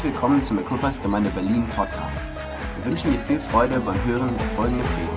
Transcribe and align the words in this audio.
Herzlich 0.00 0.14
willkommen 0.14 0.42
zum 0.42 0.58
Equippers 0.58 1.02
Gemeinde 1.02 1.28
Berlin 1.28 1.68
Podcast. 1.76 2.20
Wir 2.76 2.86
wünschen 2.86 3.12
dir 3.12 3.18
viel 3.18 3.38
Freude 3.38 3.78
beim 3.80 4.02
Hören 4.06 4.34
der 4.34 4.46
folgenden 4.56 4.86
Predigt. 4.86 5.12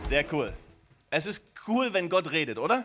Sehr 0.00 0.24
cool. 0.32 0.52
Es 1.10 1.26
ist 1.26 1.54
cool, 1.68 1.90
wenn 1.92 2.08
Gott 2.08 2.32
redet, 2.32 2.58
oder? 2.58 2.84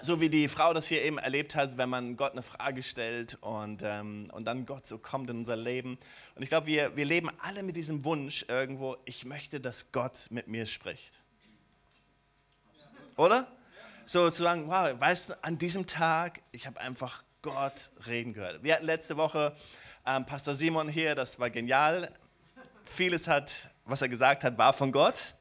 So 0.00 0.20
wie 0.20 0.28
die 0.28 0.48
Frau 0.48 0.72
das 0.74 0.86
hier 0.86 1.02
eben 1.02 1.18
erlebt 1.18 1.54
hat, 1.54 1.76
wenn 1.76 1.88
man 1.88 2.16
Gott 2.16 2.32
eine 2.32 2.42
Frage 2.42 2.82
stellt 2.82 3.38
und, 3.40 3.82
ähm, 3.84 4.28
und 4.32 4.44
dann 4.44 4.66
Gott 4.66 4.86
so 4.86 4.98
kommt 4.98 5.30
in 5.30 5.38
unser 5.38 5.56
Leben. 5.56 5.98
Und 6.34 6.42
ich 6.42 6.48
glaube, 6.48 6.66
wir, 6.66 6.96
wir 6.96 7.04
leben 7.04 7.30
alle 7.38 7.62
mit 7.62 7.76
diesem 7.76 8.04
Wunsch 8.04 8.44
irgendwo, 8.48 8.96
ich 9.04 9.24
möchte, 9.24 9.60
dass 9.60 9.92
Gott 9.92 10.28
mit 10.30 10.48
mir 10.48 10.66
spricht. 10.66 11.20
Oder? 13.16 13.46
So 14.04 14.28
zu 14.30 14.42
sagen, 14.42 14.68
wow, 14.68 14.88
weißt 14.98 15.30
du, 15.30 15.44
an 15.44 15.58
diesem 15.58 15.86
Tag, 15.86 16.42
ich 16.50 16.66
habe 16.66 16.80
einfach 16.80 17.22
Gott 17.42 17.90
reden 18.06 18.32
gehört. 18.32 18.62
Wir 18.62 18.74
hatten 18.74 18.86
letzte 18.86 19.16
Woche 19.16 19.54
ähm, 20.06 20.26
Pastor 20.26 20.54
Simon 20.54 20.88
hier, 20.88 21.14
das 21.14 21.38
war 21.38 21.50
genial. 21.50 22.10
Vieles 22.84 23.28
hat, 23.28 23.70
was 23.84 24.02
er 24.02 24.08
gesagt 24.08 24.44
hat, 24.44 24.58
war 24.58 24.72
von 24.72 24.92
Gott. 24.92 25.34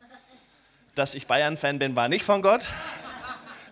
Dass 0.96 1.16
ich 1.16 1.26
Bayern-Fan 1.28 1.80
bin, 1.80 1.96
war 1.96 2.08
nicht 2.08 2.24
von 2.24 2.42
Gott. 2.42 2.70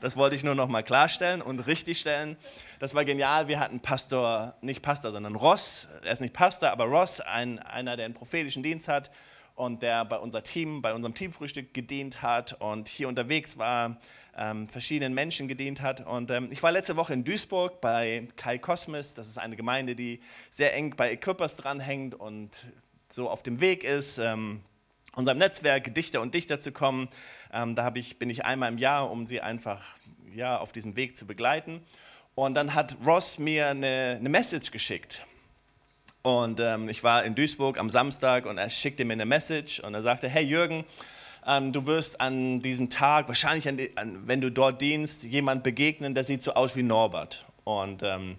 Das 0.01 0.15
wollte 0.15 0.35
ich 0.35 0.43
nur 0.43 0.55
noch 0.55 0.67
mal 0.67 0.81
klarstellen 0.81 1.43
und 1.43 1.59
richtigstellen. 1.59 2.35
Das 2.79 2.95
war 2.95 3.05
genial. 3.05 3.47
Wir 3.47 3.59
hatten 3.59 3.81
Pastor, 3.81 4.55
nicht 4.61 4.81
Pastor, 4.81 5.11
sondern 5.11 5.35
Ross. 5.35 5.89
Er 6.03 6.11
ist 6.11 6.21
nicht 6.21 6.33
Pastor, 6.33 6.71
aber 6.71 6.85
Ross, 6.85 7.19
ein, 7.19 7.59
einer, 7.59 7.95
der 7.95 8.05
einen 8.05 8.15
prophetischen 8.15 8.63
Dienst 8.63 8.87
hat 8.87 9.11
und 9.53 9.83
der 9.83 10.03
bei 10.05 10.17
unser 10.17 10.41
Team, 10.41 10.81
bei 10.81 10.95
unserem 10.95 11.13
Teamfrühstück 11.13 11.75
gedient 11.75 12.23
hat 12.23 12.59
und 12.59 12.87
hier 12.87 13.07
unterwegs 13.07 13.59
war, 13.59 13.97
ähm, 14.35 14.67
verschiedenen 14.67 15.13
Menschen 15.13 15.47
gedient 15.47 15.81
hat. 15.81 16.03
Und 16.07 16.31
ähm, 16.31 16.49
ich 16.51 16.63
war 16.63 16.71
letzte 16.71 16.95
Woche 16.95 17.13
in 17.13 17.23
Duisburg 17.23 17.79
bei 17.79 18.27
Kai 18.37 18.57
Kosmis. 18.57 19.13
Das 19.13 19.27
ist 19.27 19.37
eine 19.37 19.55
Gemeinde, 19.55 19.95
die 19.95 20.19
sehr 20.49 20.73
eng 20.73 20.95
bei 20.95 21.11
Equippers 21.11 21.57
dranhängt 21.57 22.15
und 22.15 22.49
so 23.07 23.29
auf 23.29 23.43
dem 23.43 23.61
Weg 23.61 23.83
ist. 23.83 24.17
Ähm, 24.17 24.63
unserem 25.15 25.37
Netzwerk 25.37 25.93
Dichter 25.93 26.21
und 26.21 26.33
Dichter 26.33 26.59
zu 26.59 26.71
kommen. 26.71 27.09
Ähm, 27.53 27.75
da 27.75 27.91
ich, 27.95 28.19
bin 28.19 28.29
ich 28.29 28.45
einmal 28.45 28.69
im 28.71 28.77
Jahr, 28.77 29.11
um 29.11 29.27
sie 29.27 29.41
einfach 29.41 29.83
ja, 30.33 30.57
auf 30.57 30.71
diesem 30.71 30.95
Weg 30.95 31.15
zu 31.15 31.25
begleiten. 31.25 31.81
Und 32.35 32.53
dann 32.53 32.73
hat 32.73 32.95
Ross 33.05 33.39
mir 33.39 33.67
eine, 33.67 34.17
eine 34.19 34.29
Message 34.29 34.71
geschickt. 34.71 35.25
Und 36.23 36.59
ähm, 36.59 36.87
ich 36.87 37.03
war 37.03 37.23
in 37.23 37.35
Duisburg 37.35 37.79
am 37.79 37.89
Samstag 37.89 38.45
und 38.45 38.57
er 38.57 38.69
schickte 38.69 39.05
mir 39.05 39.13
eine 39.13 39.25
Message 39.25 39.79
und 39.79 39.93
er 39.93 40.03
sagte, 40.03 40.29
hey 40.29 40.45
Jürgen, 40.45 40.85
ähm, 41.47 41.73
du 41.73 41.87
wirst 41.87 42.21
an 42.21 42.61
diesem 42.61 42.89
Tag, 42.89 43.27
wahrscheinlich 43.27 43.67
an 43.67 43.77
die, 43.77 43.97
an, 43.97 44.27
wenn 44.27 44.39
du 44.39 44.51
dort 44.51 44.81
dienst, 44.81 45.23
jemand 45.23 45.63
begegnen, 45.63 46.13
der 46.13 46.23
sieht 46.23 46.43
so 46.43 46.53
aus 46.53 46.75
wie 46.75 46.83
Norbert. 46.83 47.45
Und 47.63 48.03
ähm, 48.03 48.37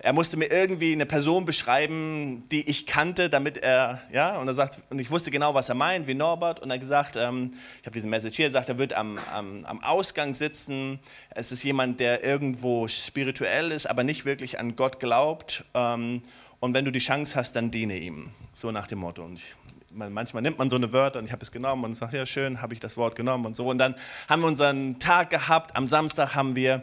er 0.00 0.12
musste 0.12 0.36
mir 0.36 0.50
irgendwie 0.50 0.92
eine 0.92 1.06
Person 1.06 1.44
beschreiben, 1.44 2.44
die 2.50 2.68
ich 2.68 2.86
kannte, 2.86 3.28
damit 3.28 3.58
er, 3.58 4.00
ja, 4.12 4.38
und 4.38 4.46
er 4.46 4.54
sagt, 4.54 4.80
und 4.90 5.00
ich 5.00 5.10
wusste 5.10 5.30
genau, 5.30 5.54
was 5.54 5.68
er 5.68 5.74
meint, 5.74 6.06
wie 6.06 6.14
Norbert, 6.14 6.60
und 6.60 6.70
er 6.70 6.78
gesagt, 6.78 7.16
ähm, 7.16 7.50
ich 7.80 7.86
habe 7.86 7.94
diese 7.94 8.08
Message 8.08 8.36
hier, 8.36 8.46
er 8.46 8.52
sagt, 8.52 8.68
er 8.68 8.78
wird 8.78 8.92
am, 8.92 9.18
am, 9.32 9.64
am 9.64 9.82
Ausgang 9.82 10.34
sitzen, 10.34 11.00
es 11.30 11.50
ist 11.50 11.64
jemand, 11.64 11.98
der 11.98 12.22
irgendwo 12.22 12.86
spirituell 12.86 13.72
ist, 13.72 13.86
aber 13.86 14.04
nicht 14.04 14.24
wirklich 14.24 14.60
an 14.60 14.76
Gott 14.76 15.00
glaubt, 15.00 15.64
ähm, 15.74 16.22
und 16.60 16.74
wenn 16.74 16.84
du 16.84 16.90
die 16.90 16.98
Chance 16.98 17.36
hast, 17.36 17.54
dann 17.54 17.70
diene 17.70 17.96
ihm, 17.96 18.30
so 18.52 18.70
nach 18.70 18.88
dem 18.88 18.98
Motto. 18.98 19.22
Und 19.22 19.34
ich, 19.34 19.54
manchmal 19.90 20.42
nimmt 20.42 20.58
man 20.58 20.68
so 20.70 20.76
eine 20.76 20.92
Wörter 20.92 21.20
und 21.20 21.26
ich 21.26 21.32
habe 21.32 21.42
es 21.42 21.52
genommen 21.52 21.84
und 21.84 21.94
sage, 21.94 22.16
ja 22.16 22.26
schön, 22.26 22.60
habe 22.60 22.74
ich 22.74 22.80
das 22.80 22.96
Wort 22.96 23.14
genommen 23.14 23.46
und 23.46 23.54
so. 23.54 23.68
Und 23.68 23.78
dann 23.78 23.94
haben 24.28 24.42
wir 24.42 24.48
unseren 24.48 24.98
Tag 24.98 25.30
gehabt, 25.30 25.76
am 25.76 25.86
Samstag 25.86 26.34
haben 26.34 26.56
wir 26.56 26.82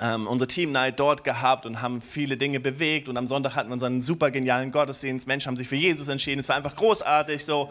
ähm, 0.00 0.26
unsere 0.26 0.48
Team 0.48 0.72
Night 0.72 1.00
dort 1.00 1.24
gehabt 1.24 1.66
und 1.66 1.82
haben 1.82 2.00
viele 2.00 2.36
Dinge 2.36 2.60
bewegt. 2.60 3.08
Und 3.08 3.16
am 3.16 3.26
Sonntag 3.26 3.56
hatten 3.56 3.68
wir 3.68 3.74
unseren 3.74 4.00
super 4.00 4.30
genialen 4.30 4.70
Gottesdienst. 4.70 5.26
Menschen 5.26 5.48
haben 5.48 5.56
sich 5.56 5.68
für 5.68 5.76
Jesus 5.76 6.08
entschieden. 6.08 6.38
Es 6.38 6.48
war 6.48 6.56
einfach 6.56 6.76
großartig 6.76 7.44
so. 7.44 7.70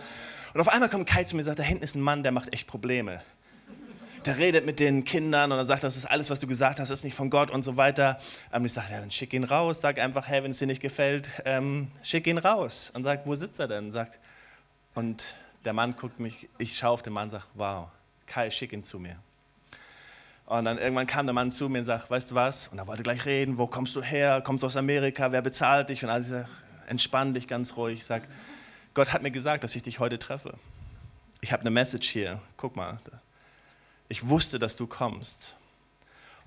Und 0.54 0.62
auf 0.62 0.70
einmal 0.70 0.90
kommt 0.90 1.08
Kai 1.08 1.24
zu 1.24 1.36
mir 1.36 1.42
und 1.42 1.46
sagt, 1.46 1.60
da 1.60 1.64
hinten 1.64 1.84
ist 1.84 1.96
ein 1.96 2.02
Mann, 2.02 2.24
der 2.24 2.32
macht 2.32 2.54
echt 2.54 2.68
Probleme. 2.68 3.22
Der 4.26 4.38
redet 4.38 4.66
mit 4.66 4.80
den 4.80 5.06
Kindern 5.06 5.52
und 5.52 5.58
er 5.58 5.64
sagt, 5.64 5.84
das 5.84 5.96
ist 5.96 6.06
alles, 6.06 6.30
was 6.30 6.40
du 6.40 6.48
gesagt 6.48 6.80
hast, 6.80 6.90
ist 6.90 7.06
nicht 7.06 7.16
von 7.16 7.30
Gott 7.30 7.50
und 7.50 7.64
so 7.64 7.78
weiter. 7.78 8.18
Und 8.52 8.58
ähm, 8.58 8.66
ich 8.66 8.74
sage, 8.74 8.92
ja, 8.92 9.00
dann 9.00 9.12
schick 9.12 9.32
ihn 9.34 9.46
raus. 9.46 9.80
Sag 9.80 10.00
einfach, 10.00 10.28
hey, 10.28 10.44
wenn 10.44 10.52
es 10.52 10.58
dir 10.58 10.68
nicht 10.68 10.82
gefällt, 10.82 11.30
ähm, 11.46 11.88
schick 12.04 12.28
ihn 12.28 12.38
raus. 12.38 12.92
Und 12.94 13.04
sagt, 13.04 13.26
wo 13.26 13.36
sitzt 13.36 13.60
er 13.60 13.68
denn? 13.68 13.92
Sagt, 13.92 14.20
und 14.96 15.36
der 15.64 15.74
Mann 15.74 15.96
guckt 15.96 16.20
mich, 16.20 16.50
ich 16.58 16.78
schaue 16.78 16.92
auf 16.92 17.04
den 17.04 17.14
Mann 17.14 17.26
und 17.26 17.32
sage, 17.32 17.46
wow, 17.54 17.88
Kai, 18.26 18.50
schick 18.52 18.74
ihn 18.74 18.84
zu 18.84 19.00
mir. 19.00 19.18
Und 20.48 20.64
dann 20.64 20.78
irgendwann 20.78 21.08
kam 21.08 21.26
der 21.26 21.34
Mann 21.34 21.52
zu 21.52 21.68
mir 21.68 21.80
und 21.80 21.86
sagte, 21.86 22.10
weißt 22.10 22.32
du 22.32 22.36
was? 22.36 22.70
Und 22.70 22.78
er 22.78 22.88
wollte 22.88 23.04
gleich 23.04 23.26
reden, 23.26 23.58
wo 23.58 23.68
kommst 23.68 23.98
du 23.98 24.02
her? 24.02 24.42
Kommst 24.42 24.64
du 24.64 24.68
aus 24.68 24.78
Amerika? 24.78 25.34
Wer 25.34 25.42
bezahlt 25.42 25.90
dich? 25.90 26.06
Und 26.06 26.10
alles, 26.10 26.32
entspann 26.88 27.34
dich 27.34 27.50
ganz 27.50 27.76
ruhig. 27.76 28.00
Ich 28.00 28.06
sag, 28.06 28.26
Gott 28.94 29.12
hat 29.12 29.24
mir 29.24 29.32
gesagt, 29.32 29.66
dass 29.66 29.76
ich 29.76 29.84
dich 29.84 30.00
heute 30.00 30.18
treffe. 30.20 30.54
Ich 31.42 31.52
habe 31.52 31.62
eine 31.62 31.70
Message 31.70 32.10
hier. 32.10 32.40
Guck 32.56 32.78
mal. 32.78 32.98
Ich 34.08 34.30
wusste, 34.30 34.58
dass 34.58 34.78
du 34.78 34.88
kommst. 34.88 35.56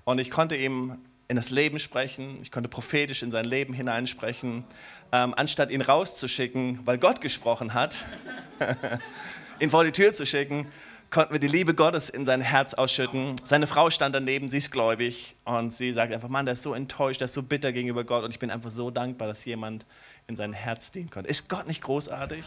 Und 0.03 0.17
ich 0.17 0.31
konnte 0.31 0.55
ihm 0.55 0.97
in 1.27 1.35
das 1.35 1.51
Leben 1.51 1.77
sprechen. 1.77 2.39
Ich 2.41 2.49
konnte 2.49 2.69
prophetisch 2.69 3.21
in 3.21 3.29
sein 3.29 3.45
Leben 3.45 3.71
hineinsprechen, 3.71 4.63
ähm, 5.11 5.35
anstatt 5.37 5.69
ihn 5.69 5.81
rauszuschicken, 5.81 6.79
weil 6.87 6.97
Gott 6.97 7.21
gesprochen 7.21 7.75
hat, 7.75 8.03
ihn 9.59 9.69
vor 9.69 9.83
die 9.83 9.91
Tür 9.91 10.11
zu 10.11 10.25
schicken 10.25 10.65
konnten 11.11 11.33
wir 11.33 11.39
die 11.39 11.47
Liebe 11.47 11.75
Gottes 11.75 12.09
in 12.09 12.25
sein 12.25 12.39
Herz 12.39 12.73
ausschütten. 12.73 13.35
Seine 13.43 13.67
Frau 13.67 13.89
stand 13.89 14.15
daneben, 14.15 14.49
sie 14.49 14.57
ist 14.57 14.71
gläubig 14.71 15.35
und 15.43 15.69
sie 15.69 15.91
sagt 15.91 16.13
einfach, 16.13 16.29
Mann, 16.29 16.45
der 16.45 16.53
ist 16.53 16.63
so 16.63 16.73
enttäuscht, 16.73 17.19
der 17.19 17.25
ist 17.25 17.33
so 17.33 17.43
bitter 17.43 17.73
gegenüber 17.73 18.05
Gott 18.05 18.23
und 18.23 18.31
ich 18.31 18.39
bin 18.39 18.49
einfach 18.49 18.69
so 18.69 18.89
dankbar, 18.89 19.27
dass 19.27 19.43
jemand 19.43 19.85
in 20.27 20.37
sein 20.37 20.53
Herz 20.53 20.93
dienen 20.93 21.09
konnte. 21.09 21.29
Ist 21.29 21.49
Gott 21.49 21.67
nicht 21.67 21.81
großartig, 21.81 22.45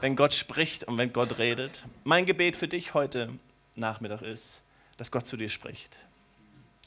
wenn 0.00 0.16
Gott 0.16 0.32
spricht 0.32 0.84
und 0.84 0.96
wenn 0.96 1.12
Gott 1.12 1.38
redet? 1.38 1.84
Mein 2.04 2.24
Gebet 2.24 2.56
für 2.56 2.68
dich 2.68 2.94
heute 2.94 3.28
Nachmittag 3.76 4.22
ist, 4.22 4.62
dass 4.96 5.10
Gott 5.10 5.26
zu 5.26 5.36
dir 5.36 5.50
spricht, 5.50 5.98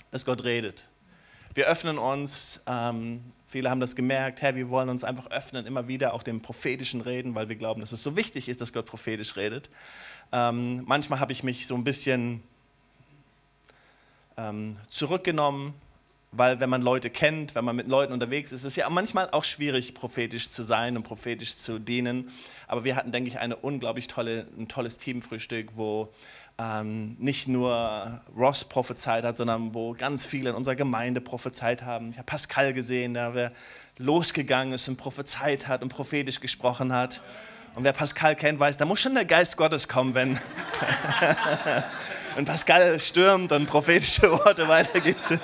dass 0.09 0.25
Gott 0.25 0.43
redet. 0.43 0.89
Wir 1.55 1.67
öffnen 1.67 1.99
uns, 1.99 2.61
ähm, 2.65 3.21
viele 3.45 3.69
haben 3.69 3.79
das 3.79 3.95
gemerkt, 3.95 4.41
hey, 4.41 4.55
wir 4.55 4.69
wollen 4.69 4.89
uns 4.89 5.03
einfach 5.03 5.27
öffnen, 5.29 5.67
immer 5.67 5.87
wieder 5.87 6.15
auch 6.15 6.23
dem 6.23 6.41
prophetischen 6.41 7.01
Reden, 7.01 7.35
weil 7.35 7.47
wir 7.47 7.55
glauben, 7.55 7.81
dass 7.81 7.91
es 7.91 8.01
so 8.01 8.15
wichtig 8.15 8.49
ist, 8.49 8.59
dass 8.59 8.73
Gott 8.73 8.87
prophetisch 8.87 9.35
redet. 9.35 9.69
Ähm, 10.31 10.83
manchmal 10.87 11.19
habe 11.19 11.31
ich 11.31 11.43
mich 11.43 11.67
so 11.67 11.75
ein 11.75 11.83
bisschen 11.83 12.41
ähm, 14.35 14.77
zurückgenommen, 14.87 15.75
weil 16.31 16.59
wenn 16.59 16.71
man 16.71 16.81
Leute 16.81 17.11
kennt, 17.11 17.53
wenn 17.53 17.63
man 17.63 17.75
mit 17.75 17.87
Leuten 17.87 18.13
unterwegs 18.13 18.51
ist, 18.51 18.61
ist 18.61 18.65
es 18.65 18.75
ja 18.75 18.89
manchmal 18.89 19.29
auch 19.29 19.43
schwierig, 19.43 19.93
prophetisch 19.93 20.49
zu 20.49 20.63
sein 20.63 20.97
und 20.97 21.03
prophetisch 21.03 21.57
zu 21.57 21.77
dienen. 21.77 22.31
Aber 22.67 22.83
wir 22.83 22.95
hatten, 22.95 23.11
denke 23.11 23.29
ich, 23.29 23.37
eine 23.37 23.55
unglaublich 23.57 24.07
tolle, 24.07 24.47
ein 24.57 24.67
tolles 24.67 24.97
Teamfrühstück, 24.97 25.77
wo 25.77 26.11
ähm, 26.59 27.15
nicht 27.19 27.47
nur 27.47 28.21
Ross 28.37 28.63
prophezeit 28.65 29.23
hat, 29.23 29.35
sondern 29.35 29.73
wo 29.73 29.93
ganz 29.93 30.25
viele 30.25 30.51
in 30.51 30.55
unserer 30.55 30.75
Gemeinde 30.75 31.21
prophezeit 31.21 31.83
haben. 31.83 32.11
Ich 32.11 32.17
habe 32.17 32.25
Pascal 32.25 32.73
gesehen, 32.73 33.13
der 33.15 33.51
losgegangen 33.97 34.73
ist 34.73 34.87
und 34.87 34.97
prophezeit 34.97 35.67
hat 35.67 35.81
und 35.81 35.89
prophetisch 35.89 36.39
gesprochen 36.39 36.93
hat. 36.93 37.21
Und 37.75 37.83
wer 37.83 37.93
Pascal 37.93 38.35
kennt, 38.35 38.59
weiß, 38.59 38.77
da 38.77 38.85
muss 38.85 39.01
schon 39.01 39.15
der 39.15 39.25
Geist 39.25 39.57
Gottes 39.57 39.87
kommen, 39.87 40.13
wenn, 40.13 40.39
wenn 42.35 42.45
Pascal 42.45 42.99
stürmt 42.99 43.51
und 43.51 43.67
prophetische 43.67 44.31
Worte 44.31 44.67
weitergibt. 44.67 45.39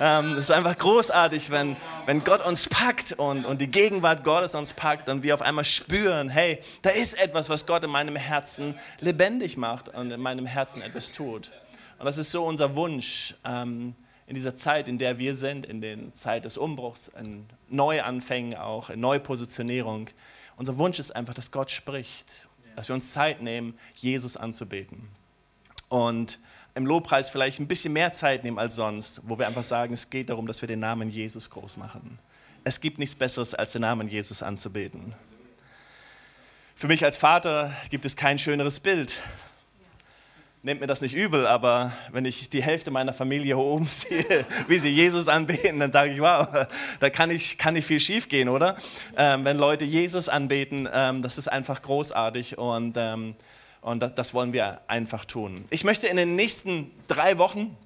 Ähm, 0.00 0.32
es 0.32 0.40
ist 0.40 0.50
einfach 0.50 0.76
großartig, 0.76 1.50
wenn, 1.50 1.76
wenn 2.06 2.24
Gott 2.24 2.44
uns 2.44 2.68
packt 2.68 3.12
und, 3.12 3.46
und 3.46 3.60
die 3.60 3.70
Gegenwart 3.70 4.24
Gottes 4.24 4.54
uns 4.54 4.74
packt 4.74 5.08
und 5.08 5.22
wir 5.22 5.34
auf 5.34 5.42
einmal 5.42 5.64
spüren, 5.64 6.28
hey, 6.28 6.58
da 6.82 6.90
ist 6.90 7.14
etwas, 7.14 7.48
was 7.48 7.66
Gott 7.66 7.84
in 7.84 7.90
meinem 7.90 8.16
Herzen 8.16 8.74
lebendig 9.00 9.56
macht 9.56 9.90
und 9.90 10.10
in 10.10 10.20
meinem 10.20 10.46
Herzen 10.46 10.82
etwas 10.82 11.12
tut. 11.12 11.52
Und 11.98 12.06
das 12.06 12.18
ist 12.18 12.30
so 12.30 12.44
unser 12.44 12.74
Wunsch 12.74 13.36
ähm, 13.44 13.94
in 14.26 14.34
dieser 14.34 14.56
Zeit, 14.56 14.88
in 14.88 14.98
der 14.98 15.18
wir 15.18 15.36
sind, 15.36 15.64
in 15.64 15.80
der 15.80 16.12
Zeit 16.12 16.44
des 16.44 16.56
Umbruchs, 16.56 17.08
in 17.08 17.46
Neuanfängen 17.68 18.56
auch, 18.56 18.90
in 18.90 19.00
Neupositionierung. 19.00 20.10
Unser 20.56 20.76
Wunsch 20.78 20.98
ist 20.98 21.12
einfach, 21.12 21.34
dass 21.34 21.50
Gott 21.50 21.70
spricht, 21.70 22.48
dass 22.74 22.88
wir 22.88 22.94
uns 22.94 23.12
Zeit 23.12 23.42
nehmen, 23.42 23.78
Jesus 23.96 24.36
anzubeten. 24.36 25.08
Und 25.88 26.38
im 26.74 26.86
Lobpreis 26.86 27.30
vielleicht 27.30 27.60
ein 27.60 27.68
bisschen 27.68 27.92
mehr 27.92 28.12
Zeit 28.12 28.44
nehmen 28.44 28.58
als 28.58 28.76
sonst, 28.76 29.22
wo 29.28 29.38
wir 29.38 29.46
einfach 29.46 29.62
sagen, 29.62 29.94
es 29.94 30.10
geht 30.10 30.30
darum, 30.30 30.46
dass 30.46 30.60
wir 30.60 30.66
den 30.66 30.80
Namen 30.80 31.08
Jesus 31.08 31.50
groß 31.50 31.76
machen. 31.76 32.18
Es 32.64 32.80
gibt 32.80 32.98
nichts 32.98 33.14
Besseres, 33.14 33.54
als 33.54 33.72
den 33.72 33.82
Namen 33.82 34.08
Jesus 34.08 34.42
nehmt 40.64 40.80
mir 40.80 40.86
das 40.86 41.02
nicht 41.02 41.14
übel, 41.14 41.46
aber 41.46 41.92
wenn 42.10 42.24
ich 42.24 42.48
die 42.48 42.62
Hälfte 42.62 42.90
meiner 42.90 43.12
Familie 43.12 43.58
oben 43.58 43.84
sehe, 44.08 44.46
wie 44.66 44.78
sie 44.78 44.88
Jesus 44.88 45.28
anbeten, 45.28 45.78
dann 45.78 45.92
sage 45.92 46.12
ich, 46.12 46.20
wow, 46.20 46.48
da 47.00 47.10
kann 47.10 47.28
nicht, 47.28 47.58
kann 47.58 47.74
nicht 47.74 47.86
viel 47.86 48.00
schief 48.00 48.30
gehen, 48.30 48.48
oder? 48.48 48.74
Ähm, 49.16 49.44
wenn 49.44 49.58
Leute 49.58 49.84
Jesus 49.84 50.28
anbeten, 50.30 50.88
ähm, 50.90 51.20
das 51.20 51.36
ist 51.36 51.48
einfach 51.48 51.82
großartig 51.82 52.56
und, 52.56 52.96
ähm, 52.96 53.36
und 53.84 54.02
das, 54.02 54.14
das 54.14 54.34
wollen 54.34 54.52
wir 54.52 54.80
einfach 54.88 55.24
tun. 55.24 55.66
Ich 55.70 55.84
möchte 55.84 56.08
in 56.08 56.16
den 56.16 56.34
nächsten 56.36 56.90
drei 57.06 57.38
Wochen 57.38 57.76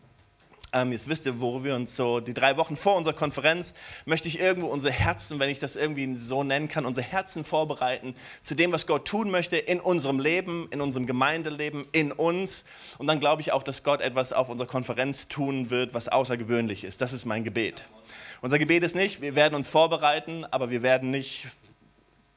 ähm, 0.75 0.93
jetzt 0.93 1.09
wisst 1.09 1.25
ihr, 1.25 1.41
wo 1.41 1.65
wir 1.65 1.75
uns 1.75 1.97
so 1.97 2.21
die 2.21 2.35
drei 2.35 2.59
Wochen 2.59 2.77
vor 2.77 2.97
unserer 2.97 3.15
Konferenz 3.15 3.73
möchte 4.05 4.29
ich 4.29 4.39
irgendwo 4.39 4.69
unsere 4.69 4.93
Herzen, 4.93 5.39
wenn 5.39 5.49
ich 5.49 5.61
das 5.61 5.77
irgendwie 5.77 6.15
so 6.15 6.45
nennen 6.45 6.69
kann, 6.69 6.85
unsere 6.85 7.07
Herzen 7.07 7.43
vorbereiten 7.43 8.15
zu 8.43 8.55
dem, 8.55 8.71
was 8.71 8.87
Gott 8.87 9.07
tun 9.07 9.31
möchte 9.31 9.57
in 9.57 9.81
unserem 9.81 10.21
Leben, 10.21 10.69
in 10.71 10.83
unserem 10.83 11.07
Gemeindeleben, 11.07 11.87
in 11.93 12.13
uns. 12.13 12.67
Und 12.99 13.07
dann 13.07 13.19
glaube 13.19 13.41
ich 13.41 13.53
auch, 13.53 13.63
dass 13.63 13.83
Gott 13.83 14.03
etwas 14.03 14.35
auf 14.35 14.51
unserer 14.51 14.69
Konferenz 14.69 15.29
tun 15.29 15.71
wird, 15.71 15.95
was 15.95 16.09
außergewöhnlich 16.09 16.85
ist. 16.85 17.01
Das 17.01 17.15
ist 17.15 17.25
mein 17.25 17.45
Gebet. 17.45 17.87
Unser 18.43 18.59
Gebet 18.59 18.83
ist 18.83 18.95
nicht, 18.95 19.23
wir 19.23 19.35
werden 19.35 19.55
uns 19.55 19.69
vorbereiten, 19.69 20.45
aber 20.51 20.69
wir 20.69 20.83
werden 20.83 21.11
nicht, 21.11 21.49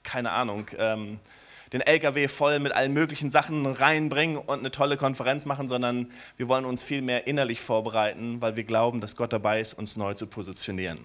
keine 0.04 0.32
Ahnung, 0.32 0.68
ähm, 0.78 1.20
den 1.74 1.82
LKW 1.82 2.28
voll 2.28 2.60
mit 2.60 2.74
allen 2.74 2.94
möglichen 2.94 3.30
Sachen 3.30 3.66
reinbringen 3.66 4.38
und 4.38 4.60
eine 4.60 4.72
tolle 4.72 4.98
Konferenz 4.98 5.46
machen, 5.46 5.68
sondern 5.68 6.12
wir 6.38 6.48
wollen 6.48 6.66
uns 6.66 6.84
viel 6.84 7.02
mehr 7.02 7.28
innerlich 7.28 7.62
vorbereiten, 7.62 8.42
weil 8.42 8.56
wir 8.56 8.64
glauben, 8.64 9.00
dass 9.00 9.16
Gott 9.16 9.32
dabei 9.32 9.62
ist, 9.62 9.74
uns 9.74 9.96
neu 9.96 10.14
zu 10.14 10.28
positionieren. 10.28 11.00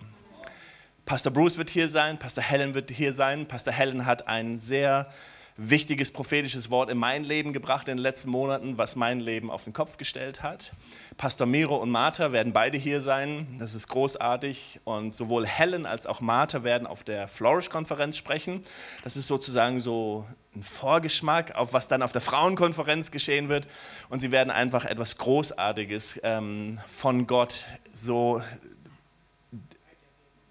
Pastor 1.04 1.32
Bruce 1.32 1.56
wird 1.56 1.70
hier 1.70 1.88
sein, 1.88 2.18
Pastor 2.18 2.42
Helen 2.42 2.74
wird 2.74 2.90
hier 2.90 3.12
sein. 3.12 3.46
Pastor 3.46 3.72
Helen 3.72 4.06
hat 4.06 4.26
ein 4.26 4.58
sehr 4.58 5.08
wichtiges 5.58 6.12
prophetisches 6.12 6.70
Wort 6.70 6.90
in 6.90 6.98
mein 6.98 7.24
Leben 7.24 7.52
gebracht 7.52 7.88
in 7.88 7.96
den 7.96 8.02
letzten 8.02 8.30
Monaten, 8.30 8.76
was 8.76 8.94
mein 8.94 9.20
Leben 9.20 9.50
auf 9.50 9.64
den 9.64 9.72
Kopf 9.72 9.96
gestellt 9.96 10.42
hat. 10.42 10.72
Pastor 11.16 11.46
Miro 11.46 11.76
und 11.76 11.90
Martha 11.90 12.30
werden 12.32 12.52
beide 12.52 12.76
hier 12.76 13.00
sein. 13.00 13.46
Das 13.58 13.74
ist 13.74 13.88
großartig. 13.88 14.80
Und 14.84 15.14
sowohl 15.14 15.46
Helen 15.46 15.86
als 15.86 16.06
auch 16.06 16.20
Martha 16.20 16.62
werden 16.62 16.86
auf 16.86 17.04
der 17.04 17.26
Flourish-Konferenz 17.26 18.18
sprechen. 18.18 18.60
Das 19.02 19.16
ist 19.16 19.28
sozusagen 19.28 19.80
so 19.80 20.26
ein 20.54 20.62
Vorgeschmack 20.62 21.54
auf 21.56 21.72
was 21.72 21.88
dann 21.88 22.02
auf 22.02 22.12
der 22.12 22.20
Frauenkonferenz 22.20 23.10
geschehen 23.10 23.48
wird. 23.48 23.66
Und 24.10 24.20
sie 24.20 24.30
werden 24.30 24.50
einfach 24.50 24.84
etwas 24.84 25.16
Großartiges 25.16 26.20
ähm, 26.22 26.78
von 26.86 27.26
Gott 27.26 27.66
so 27.90 28.42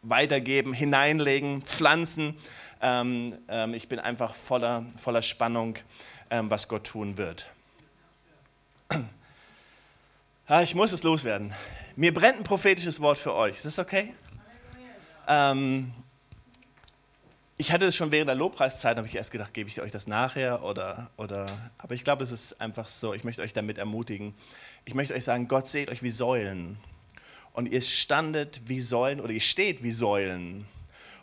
weitergeben, 0.01 0.73
hineinlegen, 0.73 1.61
pflanzen. 1.61 2.35
Ähm, 2.87 3.39
ähm, 3.47 3.73
ich 3.73 3.89
bin 3.89 3.97
einfach 3.97 4.35
voller, 4.35 4.85
voller 4.95 5.23
Spannung, 5.23 5.75
ähm, 6.29 6.51
was 6.51 6.67
Gott 6.67 6.85
tun 6.85 7.17
wird. 7.17 7.47
Ja, 10.47 10.61
ich 10.61 10.75
muss 10.75 10.91
es 10.91 11.01
loswerden. 11.01 11.51
Mir 11.95 12.13
brennt 12.13 12.37
ein 12.37 12.43
prophetisches 12.43 13.01
Wort 13.01 13.17
für 13.17 13.33
euch. 13.33 13.55
Ist 13.55 13.65
das 13.65 13.79
okay? 13.79 14.13
Ähm, 15.27 15.91
ich 17.57 17.71
hatte 17.71 17.85
das 17.85 17.95
schon 17.95 18.11
während 18.11 18.27
der 18.27 18.35
Lobpreiszeit, 18.35 18.97
habe 18.97 19.07
ich 19.07 19.15
erst 19.15 19.31
gedacht, 19.31 19.55
gebe 19.55 19.67
ich 19.67 19.81
euch 19.81 19.91
das 19.91 20.05
nachher 20.05 20.63
oder, 20.63 21.09
oder, 21.17 21.47
aber 21.79 21.95
ich 21.95 22.03
glaube, 22.03 22.23
es 22.23 22.29
ist 22.29 22.61
einfach 22.61 22.87
so, 22.87 23.15
ich 23.15 23.23
möchte 23.23 23.41
euch 23.41 23.53
damit 23.53 23.79
ermutigen. 23.79 24.35
Ich 24.83 24.93
möchte 24.93 25.15
euch 25.15 25.23
sagen, 25.23 25.47
Gott 25.47 25.65
seht 25.65 25.89
euch 25.89 26.03
wie 26.03 26.11
Säulen 26.11 26.77
und 27.53 27.65
ihr 27.65 27.81
standet 27.81 28.61
wie 28.65 28.79
Säulen 28.79 29.21
oder 29.21 29.33
ihr 29.33 29.41
steht 29.41 29.81
wie 29.81 29.91
Säulen. 29.91 30.67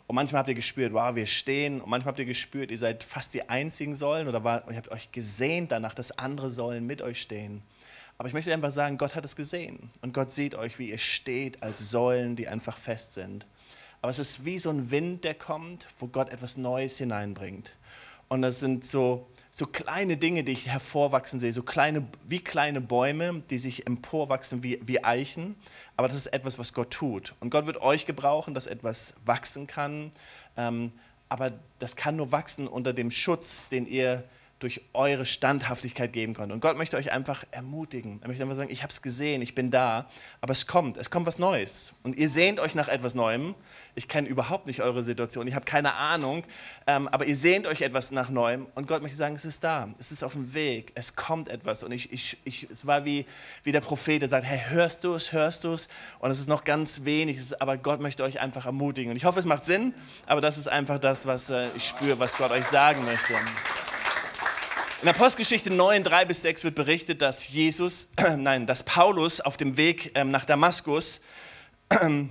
Und 0.07 0.15
manchmal 0.15 0.39
habt 0.39 0.49
ihr 0.49 0.55
gespürt, 0.55 0.93
wow, 0.93 1.15
wir 1.15 1.27
stehen. 1.27 1.81
Und 1.81 1.89
manchmal 1.89 2.11
habt 2.11 2.19
ihr 2.19 2.25
gespürt, 2.25 2.71
ihr 2.71 2.77
seid 2.77 3.03
fast 3.03 3.33
die 3.33 3.49
einzigen 3.49 3.95
Säulen 3.95 4.27
oder 4.27 4.43
war, 4.43 4.69
ihr 4.69 4.75
habt 4.75 4.91
euch 4.91 5.11
gesehnt 5.11 5.71
danach, 5.71 5.93
dass 5.93 6.17
andere 6.17 6.49
Säulen 6.49 6.85
mit 6.85 7.01
euch 7.01 7.21
stehen. 7.21 7.63
Aber 8.17 8.27
ich 8.27 8.33
möchte 8.33 8.53
einfach 8.53 8.71
sagen, 8.71 8.97
Gott 8.97 9.15
hat 9.15 9.25
es 9.25 9.35
gesehen. 9.35 9.89
Und 10.01 10.13
Gott 10.13 10.29
sieht 10.29 10.55
euch, 10.55 10.77
wie 10.77 10.91
ihr 10.91 10.97
steht 10.97 11.63
als 11.63 11.89
Säulen, 11.89 12.35
die 12.35 12.47
einfach 12.47 12.77
fest 12.77 13.13
sind. 13.13 13.45
Aber 14.01 14.11
es 14.11 14.19
ist 14.19 14.45
wie 14.45 14.59
so 14.59 14.69
ein 14.69 14.91
Wind, 14.91 15.23
der 15.23 15.33
kommt, 15.33 15.87
wo 15.97 16.07
Gott 16.07 16.29
etwas 16.29 16.57
Neues 16.57 16.97
hineinbringt. 16.97 17.73
Und 18.27 18.41
das 18.41 18.59
sind 18.59 18.85
so, 18.85 19.27
so 19.55 19.67
kleine 19.67 20.17
Dinge, 20.17 20.43
die 20.43 20.51
ich 20.51 20.67
hervorwachsen 20.67 21.39
sehe, 21.39 21.53
so 21.53 21.61
kleine, 21.61 22.07
wie 22.25 22.39
kleine 22.39 22.81
Bäume, 22.81 23.43
die 23.51 23.59
sich 23.59 23.85
emporwachsen 23.85 24.63
wie, 24.63 24.79
wie 24.81 25.03
Eichen. 25.03 25.55
Aber 25.95 26.07
das 26.07 26.17
ist 26.17 26.25
etwas, 26.33 26.57
was 26.57 26.73
Gott 26.73 26.89
tut. 26.89 27.35
Und 27.39 27.51
Gott 27.51 27.67
wird 27.67 27.79
euch 27.79 28.07
gebrauchen, 28.07 28.55
dass 28.55 28.65
etwas 28.65 29.13
wachsen 29.25 29.67
kann. 29.67 30.09
Ähm, 30.57 30.91
aber 31.29 31.51
das 31.77 31.95
kann 31.95 32.15
nur 32.15 32.31
wachsen 32.31 32.67
unter 32.67 32.93
dem 32.93 33.11
Schutz, 33.11 33.69
den 33.69 33.85
ihr 33.85 34.23
durch 34.63 34.81
eure 34.93 35.25
Standhaftigkeit 35.25 36.13
geben 36.13 36.33
konnte. 36.33 36.53
Und 36.53 36.61
Gott 36.61 36.77
möchte 36.77 36.95
euch 36.95 37.11
einfach 37.11 37.43
ermutigen. 37.51 38.19
Er 38.21 38.29
möchte 38.29 38.43
einfach 38.43 38.55
sagen, 38.55 38.71
ich 38.71 38.81
habe 38.81 38.91
es 38.91 39.01
gesehen, 39.01 39.41
ich 39.41 39.55
bin 39.55 39.71
da, 39.71 40.07
aber 40.39 40.53
es 40.53 40.67
kommt, 40.67 40.95
es 40.95 41.09
kommt 41.09 41.25
was 41.25 41.37
Neues. 41.37 41.95
Und 42.03 42.15
ihr 42.15 42.29
sehnt 42.29 42.61
euch 42.61 42.73
nach 42.73 42.87
etwas 42.87 43.13
Neuem. 43.13 43.55
Ich 43.95 44.07
kenne 44.07 44.27
überhaupt 44.27 44.65
nicht 44.65 44.81
eure 44.81 45.03
Situation, 45.03 45.47
ich 45.47 45.53
habe 45.53 45.65
keine 45.65 45.93
Ahnung, 45.93 46.43
ähm, 46.87 47.07
aber 47.09 47.25
ihr 47.25 47.35
sehnt 47.35 47.67
euch 47.67 47.81
etwas 47.81 48.09
nach 48.09 48.29
Neuem. 48.29 48.65
Und 48.73 48.87
Gott 48.87 49.03
möchte 49.03 49.17
sagen, 49.17 49.35
es 49.35 49.45
ist 49.45 49.63
da, 49.63 49.89
es 49.99 50.11
ist 50.11 50.23
auf 50.23 50.31
dem 50.31 50.53
Weg, 50.53 50.93
es 50.95 51.15
kommt 51.15 51.49
etwas. 51.49 51.83
Und 51.83 51.91
ich, 51.91 52.11
ich, 52.11 52.37
ich, 52.45 52.67
es 52.71 52.87
war 52.87 53.05
wie, 53.05 53.25
wie 53.63 53.71
der 53.71 53.81
Prophet, 53.81 54.21
der 54.21 54.29
sagt, 54.29 54.45
hey, 54.45 54.61
hörst 54.69 55.03
du 55.03 55.13
es, 55.13 55.33
hörst 55.33 55.65
du 55.65 55.73
es? 55.73 55.89
Und 56.19 56.31
es 56.31 56.39
ist 56.39 56.47
noch 56.47 56.63
ganz 56.63 57.03
wenig, 57.03 57.39
aber 57.59 57.77
Gott 57.77 58.01
möchte 58.01 58.23
euch 58.23 58.39
einfach 58.39 58.65
ermutigen. 58.65 59.11
Und 59.11 59.17
ich 59.17 59.25
hoffe, 59.25 59.39
es 59.39 59.45
macht 59.45 59.65
Sinn, 59.65 59.93
aber 60.25 60.41
das 60.41 60.57
ist 60.57 60.67
einfach 60.69 60.99
das, 60.99 61.25
was 61.25 61.49
äh, 61.49 61.67
ich 61.75 61.85
spüre, 61.85 62.17
was 62.17 62.37
Gott 62.37 62.51
euch 62.51 62.65
sagen 62.65 63.03
möchte. 63.05 63.33
In 65.03 65.09
Apostelgeschichte 65.09 65.69
9, 65.69 66.05
3 66.05 66.23
bis 66.23 66.43
6 66.43 66.63
wird 66.63 66.75
berichtet, 66.75 67.21
dass 67.21 67.49
Jesus, 67.49 68.13
äh, 68.15 68.37
nein, 68.37 68.65
dass 68.65 68.83
Paulus 68.83 69.41
auf 69.41 69.57
dem 69.57 69.75
Weg 69.75 70.13
ähm, 70.15 70.31
nach 70.31 70.45
Damaskus 70.45 71.19
äh, 71.89 72.23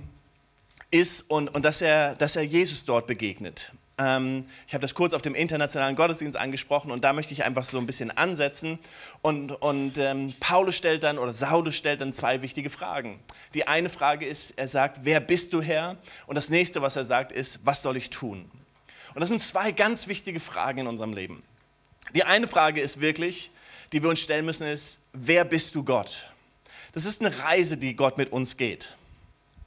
ist 0.89 1.29
und, 1.29 1.53
und 1.53 1.65
dass, 1.65 1.83
er, 1.83 2.15
dass 2.15 2.35
er 2.35 2.41
Jesus 2.41 2.83
dort 2.85 3.05
begegnet. 3.05 3.71
Ähm, 3.99 4.47
ich 4.65 4.73
habe 4.73 4.81
das 4.81 4.95
kurz 4.95 5.13
auf 5.13 5.21
dem 5.21 5.35
internationalen 5.35 5.95
Gottesdienst 5.95 6.35
angesprochen 6.35 6.89
und 6.89 7.03
da 7.03 7.13
möchte 7.13 7.31
ich 7.33 7.43
einfach 7.43 7.63
so 7.63 7.77
ein 7.77 7.85
bisschen 7.85 8.09
ansetzen. 8.09 8.79
Und, 9.21 9.51
und 9.51 9.99
ähm, 9.99 10.33
Paulus 10.39 10.75
stellt 10.75 11.03
dann, 11.03 11.19
oder 11.19 11.31
Saulus 11.31 11.75
stellt 11.75 12.01
dann 12.01 12.11
zwei 12.11 12.41
wichtige 12.41 12.71
Fragen. 12.71 13.19
Die 13.53 13.67
eine 13.67 13.89
Frage 13.89 14.25
ist, 14.25 14.57
er 14.57 14.67
sagt, 14.67 15.01
wer 15.03 15.19
bist 15.19 15.53
du 15.53 15.61
Herr? 15.61 15.95
Und 16.25 16.33
das 16.33 16.49
nächste, 16.49 16.81
was 16.81 16.95
er 16.95 17.03
sagt, 17.03 17.33
ist, 17.33 17.67
was 17.67 17.83
soll 17.83 17.97
ich 17.97 18.09
tun? 18.09 18.49
Und 19.13 19.21
das 19.21 19.29
sind 19.29 19.43
zwei 19.43 19.73
ganz 19.73 20.07
wichtige 20.07 20.39
Fragen 20.39 20.79
in 20.79 20.87
unserem 20.87 21.13
Leben. 21.13 21.43
Die 22.13 22.23
eine 22.23 22.47
Frage 22.47 22.81
ist 22.81 23.01
wirklich, 23.01 23.51
die 23.91 24.01
wir 24.01 24.09
uns 24.09 24.19
stellen 24.19 24.45
müssen, 24.45 24.67
ist, 24.67 25.05
wer 25.13 25.45
bist 25.45 25.75
du 25.75 25.83
Gott? 25.83 26.29
Das 26.93 27.05
ist 27.05 27.21
eine 27.21 27.37
Reise, 27.39 27.77
die 27.77 27.95
Gott 27.95 28.17
mit 28.17 28.31
uns 28.31 28.57
geht. 28.57 28.95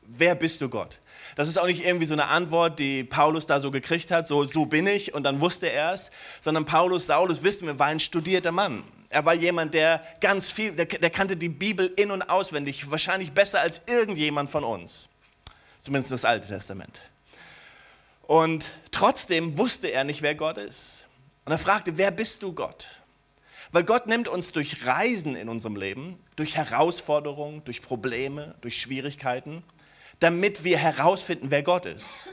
Wer 0.02 0.36
bist 0.36 0.60
du 0.60 0.68
Gott? 0.68 1.00
Das 1.34 1.48
ist 1.48 1.58
auch 1.58 1.66
nicht 1.66 1.84
irgendwie 1.84 2.06
so 2.06 2.14
eine 2.14 2.26
Antwort, 2.26 2.78
die 2.78 3.02
Paulus 3.02 3.46
da 3.46 3.58
so 3.58 3.72
gekriegt 3.72 4.10
hat, 4.12 4.28
so, 4.28 4.46
so 4.46 4.66
bin 4.66 4.86
ich 4.86 5.12
und 5.12 5.24
dann 5.24 5.40
wusste 5.40 5.70
er 5.70 5.92
es, 5.92 6.12
sondern 6.40 6.64
Paulus, 6.64 7.06
Saulus, 7.06 7.42
wissen 7.42 7.66
wir, 7.66 7.78
war 7.78 7.88
ein 7.88 8.00
studierter 8.00 8.52
Mann. 8.52 8.84
Er 9.08 9.24
war 9.24 9.34
jemand, 9.34 9.74
der 9.74 10.02
ganz 10.20 10.50
viel, 10.50 10.72
der, 10.72 10.86
der 10.86 11.10
kannte 11.10 11.36
die 11.36 11.48
Bibel 11.48 11.92
in- 11.96 12.12
und 12.12 12.22
auswendig, 12.22 12.90
wahrscheinlich 12.90 13.32
besser 13.32 13.60
als 13.60 13.82
irgendjemand 13.86 14.50
von 14.50 14.62
uns. 14.62 15.08
Zumindest 15.80 16.12
das 16.12 16.24
Alte 16.24 16.48
Testament. 16.48 17.02
Und 18.22 18.70
trotzdem 18.92 19.58
wusste 19.58 19.88
er 19.88 20.04
nicht, 20.04 20.22
wer 20.22 20.34
Gott 20.34 20.58
ist. 20.58 21.05
Und 21.46 21.52
er 21.52 21.58
fragte, 21.58 21.96
wer 21.96 22.10
bist 22.10 22.42
du 22.42 22.52
Gott? 22.52 22.88
Weil 23.70 23.84
Gott 23.84 24.06
nimmt 24.06 24.28
uns 24.28 24.52
durch 24.52 24.84
Reisen 24.84 25.36
in 25.36 25.48
unserem 25.48 25.76
Leben, 25.76 26.18
durch 26.34 26.56
Herausforderungen, 26.56 27.64
durch 27.64 27.82
Probleme, 27.82 28.56
durch 28.60 28.80
Schwierigkeiten, 28.80 29.62
damit 30.18 30.64
wir 30.64 30.76
herausfinden, 30.76 31.50
wer 31.50 31.62
Gott 31.62 31.86
ist. 31.86 32.30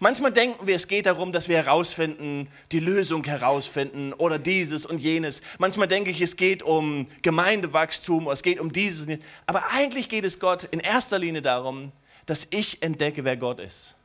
Manchmal 0.00 0.32
denken 0.32 0.66
wir, 0.66 0.76
es 0.76 0.88
geht 0.88 1.06
darum, 1.06 1.32
dass 1.32 1.48
wir 1.48 1.56
herausfinden, 1.56 2.48
die 2.70 2.78
Lösung 2.78 3.24
herausfinden 3.24 4.12
oder 4.12 4.38
dieses 4.38 4.86
und 4.86 4.98
jenes. 4.98 5.42
Manchmal 5.58 5.88
denke 5.88 6.10
ich, 6.10 6.20
es 6.20 6.36
geht 6.36 6.62
um 6.62 7.06
Gemeindewachstum, 7.22 8.28
es 8.28 8.42
geht 8.42 8.60
um 8.60 8.72
dieses 8.72 9.02
und 9.02 9.08
jenes. 9.08 9.24
Aber 9.46 9.64
eigentlich 9.72 10.08
geht 10.08 10.24
es 10.24 10.38
Gott 10.38 10.64
in 10.70 10.80
erster 10.80 11.18
Linie 11.18 11.42
darum, 11.42 11.92
dass 12.26 12.46
ich 12.50 12.80
entdecke, 12.82 13.24
wer 13.24 13.36
Gott 13.36 13.58
ist. 13.58 13.96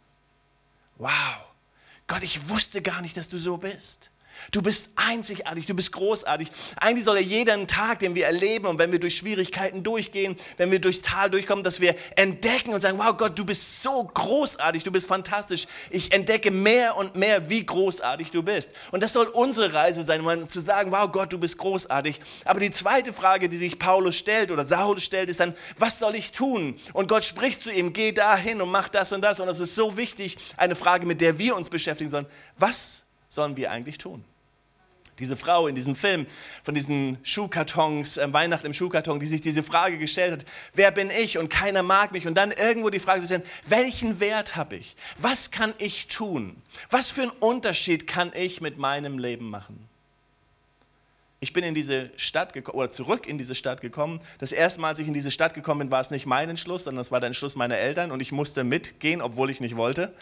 Wow, 0.97 1.11
Gott, 2.07 2.23
ich 2.23 2.49
wusste 2.49 2.81
gar 2.81 3.01
nicht, 3.01 3.15
dass 3.15 3.29
du 3.29 3.37
so 3.37 3.57
bist. 3.57 4.09
Du 4.51 4.61
bist 4.61 4.89
einzigartig, 4.95 5.65
du 5.65 5.73
bist 5.73 5.91
großartig. 5.91 6.51
Eigentlich 6.77 7.05
soll 7.05 7.17
ja 7.17 7.21
jeden 7.21 7.67
Tag, 7.67 7.99
den 7.99 8.15
wir 8.15 8.25
erleben 8.25 8.65
und 8.67 8.79
wenn 8.79 8.91
wir 8.91 8.99
durch 8.99 9.17
Schwierigkeiten 9.17 9.83
durchgehen, 9.83 10.35
wenn 10.57 10.71
wir 10.71 10.79
durchs 10.79 11.01
Tal 11.01 11.29
durchkommen, 11.29 11.63
dass 11.63 11.79
wir 11.79 11.95
entdecken 12.15 12.73
und 12.73 12.81
sagen, 12.81 12.97
wow 12.97 13.15
Gott, 13.17 13.37
du 13.37 13.45
bist 13.45 13.83
so 13.83 14.03
großartig, 14.13 14.83
du 14.83 14.91
bist 14.91 15.07
fantastisch. 15.07 15.67
Ich 15.89 16.11
entdecke 16.11 16.51
mehr 16.51 16.95
und 16.97 17.15
mehr, 17.15 17.49
wie 17.49 17.65
großartig 17.65 18.31
du 18.31 18.43
bist. 18.43 18.71
Und 18.91 19.03
das 19.03 19.13
soll 19.13 19.27
unsere 19.27 19.73
Reise 19.73 20.03
sein, 20.03 20.21
um 20.21 20.47
zu 20.47 20.59
sagen, 20.59 20.91
wow 20.91 21.11
Gott, 21.11 21.33
du 21.33 21.37
bist 21.37 21.57
großartig. 21.57 22.19
Aber 22.45 22.59
die 22.59 22.71
zweite 22.71 23.13
Frage, 23.13 23.49
die 23.49 23.57
sich 23.57 23.79
Paulus 23.79 24.17
stellt 24.17 24.51
oder 24.51 24.65
Saulus 24.67 25.03
stellt, 25.03 25.29
ist 25.29 25.39
dann, 25.39 25.55
was 25.77 25.99
soll 25.99 26.15
ich 26.15 26.31
tun? 26.31 26.75
Und 26.93 27.07
Gott 27.07 27.23
spricht 27.23 27.61
zu 27.61 27.71
ihm, 27.71 27.93
geh 27.93 28.11
dahin 28.11 28.61
und 28.61 28.69
mach 28.69 28.89
das 28.89 29.11
und 29.11 29.21
das. 29.21 29.39
Und 29.39 29.47
das 29.47 29.59
ist 29.59 29.75
so 29.75 29.97
wichtig, 29.97 30.37
eine 30.57 30.75
Frage, 30.75 31.05
mit 31.05 31.21
der 31.21 31.37
wir 31.37 31.55
uns 31.55 31.69
beschäftigen 31.69 32.09
sollen. 32.09 32.27
Was 32.57 33.06
sollen 33.29 33.57
wir 33.57 33.71
eigentlich 33.71 33.97
tun? 33.97 34.23
Diese 35.19 35.35
Frau 35.35 35.67
in 35.67 35.73
diesem 35.73 35.95
Film 35.95 36.27
von 36.61 36.75
diesen 36.75 37.17
Schuhkartons, 37.23 38.17
äh, 38.17 38.31
Weihnachten 38.33 38.67
im 38.67 38.73
Schuhkarton, 38.73 39.19
die 39.19 39.25
sich 39.25 39.41
diese 39.41 39.63
Frage 39.63 39.97
gestellt 39.97 40.31
hat, 40.31 40.45
wer 40.73 40.91
bin 40.91 41.09
ich 41.09 41.39
und 41.39 41.49
keiner 41.49 41.81
mag 41.81 42.11
mich 42.11 42.27
und 42.27 42.35
dann 42.35 42.51
irgendwo 42.51 42.91
die 42.91 42.99
Frage 42.99 43.21
zu 43.21 43.25
stellen, 43.25 43.43
welchen 43.67 44.19
Wert 44.19 44.55
habe 44.55 44.75
ich? 44.75 44.95
Was 45.17 45.49
kann 45.49 45.73
ich 45.79 46.07
tun? 46.07 46.55
Was 46.91 47.09
für 47.09 47.23
einen 47.23 47.31
Unterschied 47.39 48.05
kann 48.05 48.31
ich 48.35 48.61
mit 48.61 48.77
meinem 48.77 49.17
Leben 49.17 49.49
machen? 49.49 49.87
Ich 51.39 51.53
bin 51.53 51.63
in 51.63 51.75
diese 51.75 52.11
Stadt 52.15 52.53
gekommen 52.53 52.79
oder 52.79 52.89
zurück 52.89 53.27
in 53.27 53.37
diese 53.37 53.53
Stadt 53.53 53.81
gekommen. 53.81 54.19
Das 54.39 54.51
erste 54.51 54.81
Mal, 54.81 54.89
als 54.89 54.99
ich 54.99 55.07
in 55.07 55.13
diese 55.13 55.29
Stadt 55.29 55.53
gekommen 55.53 55.81
bin, 55.81 55.91
war 55.91 56.01
es 56.01 56.09
nicht 56.09 56.25
mein 56.25 56.49
Entschluss, 56.49 56.85
sondern 56.85 57.01
es 57.01 57.11
war 57.11 57.19
der 57.19 57.27
Entschluss 57.27 57.55
meiner 57.55 57.77
Eltern 57.77 58.11
und 58.11 58.21
ich 58.21 58.31
musste 58.31 58.63
mitgehen, 58.63 59.21
obwohl 59.21 59.51
ich 59.51 59.61
nicht 59.61 59.75
wollte. 59.75 60.13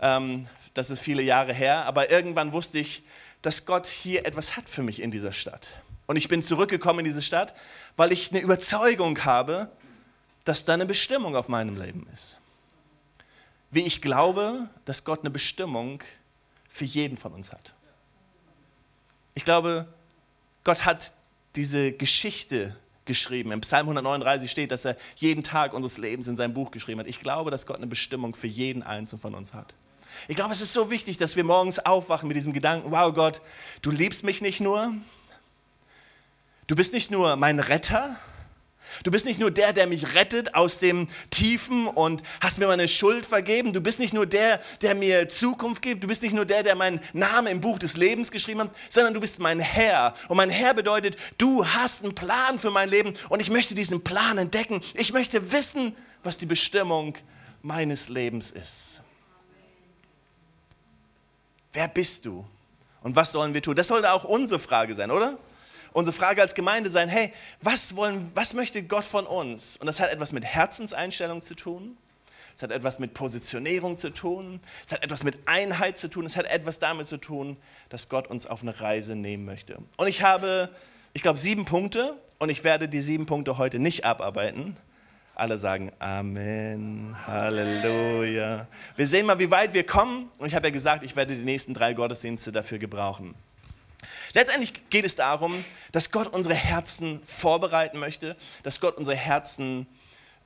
Ähm, 0.00 0.46
das 0.76 0.90
ist 0.90 1.00
viele 1.00 1.22
Jahre 1.22 1.54
her, 1.54 1.86
aber 1.86 2.10
irgendwann 2.10 2.52
wusste 2.52 2.78
ich, 2.78 3.02
dass 3.42 3.64
Gott 3.64 3.86
hier 3.86 4.26
etwas 4.26 4.56
hat 4.56 4.68
für 4.68 4.82
mich 4.82 5.00
in 5.00 5.10
dieser 5.10 5.32
Stadt. 5.32 5.76
Und 6.06 6.16
ich 6.16 6.28
bin 6.28 6.42
zurückgekommen 6.42 7.00
in 7.00 7.04
diese 7.06 7.22
Stadt, 7.22 7.54
weil 7.96 8.12
ich 8.12 8.30
eine 8.30 8.40
Überzeugung 8.40 9.24
habe, 9.24 9.70
dass 10.44 10.64
da 10.64 10.74
eine 10.74 10.86
Bestimmung 10.86 11.34
auf 11.34 11.48
meinem 11.48 11.76
Leben 11.76 12.06
ist. 12.12 12.38
Wie 13.70 13.80
ich 13.80 14.02
glaube, 14.02 14.68
dass 14.84 15.04
Gott 15.04 15.20
eine 15.20 15.30
Bestimmung 15.30 16.02
für 16.68 16.84
jeden 16.84 17.16
von 17.16 17.32
uns 17.32 17.52
hat. 17.52 17.74
Ich 19.34 19.44
glaube, 19.44 19.86
Gott 20.62 20.84
hat 20.84 21.12
diese 21.56 21.92
Geschichte 21.92 22.76
geschrieben. 23.06 23.50
Im 23.50 23.62
Psalm 23.62 23.86
139 23.86 24.50
steht, 24.50 24.70
dass 24.70 24.84
er 24.84 24.96
jeden 25.16 25.42
Tag 25.42 25.72
unseres 25.72 25.98
Lebens 25.98 26.26
in 26.26 26.36
sein 26.36 26.52
Buch 26.52 26.70
geschrieben 26.70 27.00
hat. 27.00 27.06
Ich 27.06 27.20
glaube, 27.20 27.50
dass 27.50 27.66
Gott 27.66 27.78
eine 27.78 27.86
Bestimmung 27.86 28.34
für 28.34 28.46
jeden 28.46 28.82
Einzelnen 28.82 29.20
von 29.20 29.34
uns 29.34 29.54
hat. 29.54 29.74
Ich 30.28 30.36
glaube, 30.36 30.52
es 30.52 30.60
ist 30.60 30.72
so 30.72 30.90
wichtig, 30.90 31.18
dass 31.18 31.36
wir 31.36 31.44
morgens 31.44 31.78
aufwachen 31.78 32.28
mit 32.28 32.36
diesem 32.36 32.52
Gedanken, 32.52 32.90
wow 32.90 33.12
Gott, 33.14 33.40
du 33.82 33.90
liebst 33.90 34.24
mich 34.24 34.40
nicht 34.40 34.60
nur, 34.60 34.94
du 36.66 36.76
bist 36.76 36.92
nicht 36.92 37.10
nur 37.10 37.36
mein 37.36 37.60
Retter, 37.60 38.16
Du 39.02 39.10
bist 39.10 39.26
nicht 39.26 39.40
nur 39.40 39.50
der, 39.50 39.72
der 39.72 39.86
mich 39.86 40.14
rettet 40.14 40.54
aus 40.54 40.78
dem 40.78 41.08
Tiefen 41.30 41.86
und 41.86 42.22
hast 42.40 42.58
mir 42.58 42.66
meine 42.66 42.88
Schuld 42.88 43.26
vergeben. 43.26 43.72
Du 43.72 43.80
bist 43.80 43.98
nicht 43.98 44.14
nur 44.14 44.26
der, 44.26 44.60
der 44.82 44.94
mir 44.94 45.28
Zukunft 45.28 45.82
gibt. 45.82 46.02
Du 46.02 46.08
bist 46.08 46.22
nicht 46.22 46.34
nur 46.34 46.44
der, 46.44 46.62
der 46.62 46.74
meinen 46.76 47.00
Namen 47.12 47.48
im 47.48 47.60
Buch 47.60 47.78
des 47.78 47.96
Lebens 47.96 48.30
geschrieben 48.30 48.60
hat, 48.60 48.70
sondern 48.88 49.14
du 49.14 49.20
bist 49.20 49.38
mein 49.40 49.60
Herr. 49.60 50.14
Und 50.28 50.36
mein 50.36 50.50
Herr 50.50 50.74
bedeutet, 50.74 51.16
du 51.38 51.66
hast 51.66 52.04
einen 52.04 52.14
Plan 52.14 52.58
für 52.58 52.70
mein 52.70 52.88
Leben 52.88 53.14
und 53.28 53.40
ich 53.40 53.50
möchte 53.50 53.74
diesen 53.74 54.02
Plan 54.02 54.38
entdecken. 54.38 54.80
Ich 54.94 55.12
möchte 55.12 55.52
wissen, 55.52 55.94
was 56.22 56.36
die 56.36 56.46
Bestimmung 56.46 57.16
meines 57.62 58.08
Lebens 58.08 58.50
ist. 58.50 59.02
Wer 61.76 61.88
bist 61.88 62.24
du? 62.24 62.42
Und 63.02 63.16
was 63.16 63.32
sollen 63.32 63.52
wir 63.52 63.60
tun? 63.60 63.76
Das 63.76 63.88
sollte 63.88 64.10
auch 64.10 64.24
unsere 64.24 64.58
Frage 64.58 64.94
sein, 64.94 65.10
oder? 65.10 65.36
unsere 65.92 66.14
Frage 66.14 66.42
als 66.42 66.54
Gemeinde 66.54 66.90
sein, 66.90 67.08
hey, 67.08 67.32
was, 67.62 67.96
wollen, 67.96 68.30
was 68.34 68.52
möchte 68.52 68.82
Gott 68.82 69.06
von 69.06 69.26
uns? 69.26 69.78
Und 69.78 69.86
das 69.86 69.98
hat 69.98 70.10
etwas 70.10 70.32
mit 70.32 70.44
Herzenseinstellung 70.44 71.40
zu 71.40 71.54
tun. 71.54 71.96
Es 72.54 72.62
hat 72.62 72.70
etwas 72.70 72.98
mit 72.98 73.14
Positionierung 73.14 73.96
zu 73.96 74.10
tun. 74.10 74.60
Es 74.86 74.92
hat 74.92 75.04
etwas 75.04 75.22
mit 75.22 75.38
Einheit 75.46 75.96
zu 75.96 76.08
tun. 76.08 76.26
Es 76.26 76.36
hat 76.36 76.46
etwas 76.46 76.78
damit 76.78 77.06
zu 77.06 77.16
tun, 77.16 77.56
dass 77.88 78.10
Gott 78.10 78.28
uns 78.28 78.46
auf 78.46 78.62
eine 78.62 78.78
Reise 78.78 79.16
nehmen 79.16 79.44
möchte. 79.46 79.78
Und 79.96 80.06
ich 80.06 80.22
habe, 80.22 80.68
ich 81.14 81.22
glaube, 81.22 81.38
sieben 81.38 81.64
Punkte 81.64 82.14
und 82.38 82.50
ich 82.50 82.64
werde 82.64 82.88
die 82.88 83.00
sieben 83.00 83.24
Punkte 83.24 83.56
heute 83.56 83.78
nicht 83.78 84.04
abarbeiten. 84.04 84.76
Alle 85.38 85.58
sagen 85.58 85.92
Amen, 85.98 87.14
Halleluja. 87.26 88.66
Wir 88.96 89.06
sehen 89.06 89.26
mal, 89.26 89.38
wie 89.38 89.50
weit 89.50 89.74
wir 89.74 89.84
kommen. 89.84 90.30
Und 90.38 90.46
ich 90.46 90.54
habe 90.54 90.68
ja 90.68 90.72
gesagt, 90.72 91.04
ich 91.04 91.14
werde 91.14 91.36
die 91.36 91.44
nächsten 91.44 91.74
drei 91.74 91.92
Gottesdienste 91.92 92.52
dafür 92.52 92.78
gebrauchen. 92.78 93.34
Letztendlich 94.32 94.88
geht 94.88 95.04
es 95.04 95.14
darum, 95.14 95.62
dass 95.92 96.10
Gott 96.10 96.28
unsere 96.28 96.54
Herzen 96.54 97.20
vorbereiten 97.22 97.98
möchte, 97.98 98.34
dass 98.62 98.80
Gott 98.80 98.96
unsere 98.96 99.14
Herzen 99.14 99.86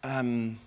ähm, 0.02 0.58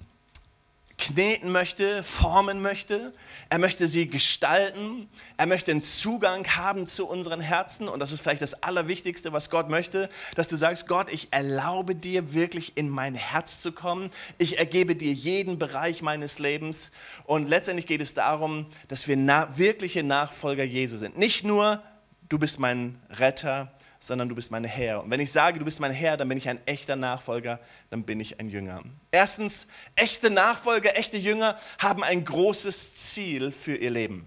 kneten 1.03 1.51
möchte, 1.51 2.01
formen 2.03 2.61
möchte. 2.61 3.11
Er 3.49 3.57
möchte 3.57 3.89
sie 3.89 4.07
gestalten. 4.07 5.09
Er 5.35 5.47
möchte 5.47 5.71
einen 5.71 5.81
Zugang 5.81 6.47
haben 6.55 6.87
zu 6.87 7.07
unseren 7.07 7.41
Herzen. 7.41 7.89
Und 7.89 7.99
das 7.99 8.11
ist 8.11 8.21
vielleicht 8.21 8.41
das 8.41 8.63
Allerwichtigste, 8.63 9.33
was 9.33 9.49
Gott 9.49 9.69
möchte, 9.69 10.09
dass 10.35 10.47
du 10.47 10.55
sagst, 10.55 10.87
Gott, 10.87 11.07
ich 11.11 11.27
erlaube 11.31 11.93
dir 11.93 12.33
wirklich 12.33 12.77
in 12.77 12.89
mein 12.89 13.15
Herz 13.15 13.61
zu 13.61 13.73
kommen. 13.73 14.11
Ich 14.37 14.59
ergebe 14.59 14.95
dir 14.95 15.11
jeden 15.11 15.59
Bereich 15.59 16.01
meines 16.01 16.39
Lebens. 16.39 16.91
Und 17.25 17.49
letztendlich 17.49 17.87
geht 17.87 18.01
es 18.01 18.13
darum, 18.13 18.65
dass 18.87 19.07
wir 19.07 19.17
na 19.17 19.57
wirkliche 19.57 20.03
Nachfolger 20.03 20.63
Jesu 20.63 20.95
sind. 20.95 21.17
Nicht 21.17 21.43
nur 21.43 21.83
du 22.29 22.39
bist 22.39 22.59
mein 22.59 22.99
Retter, 23.11 23.71
sondern 24.03 24.27
du 24.27 24.35
bist 24.35 24.51
mein 24.51 24.65
Herr. 24.65 25.01
Und 25.01 25.11
wenn 25.11 25.21
ich 25.21 25.31
sage, 25.31 25.59
du 25.59 25.63
bist 25.63 25.79
mein 25.79 25.93
Herr, 25.93 26.17
dann 26.17 26.27
bin 26.27 26.37
ich 26.37 26.49
ein 26.49 26.59
echter 26.67 26.97
Nachfolger, 26.97 27.57
dann 27.89 28.03
bin 28.03 28.19
ich 28.19 28.37
ein 28.37 28.49
Jünger. 28.49 28.83
Erstens, 29.11 29.67
echte 29.95 30.29
Nachfolger, 30.29 30.97
echte 30.97 31.15
Jünger 31.15 31.57
haben 31.79 32.03
ein 32.03 32.25
großes 32.25 32.95
Ziel 32.95 33.53
für 33.53 33.77
ihr 33.77 33.91
Leben. 33.91 34.25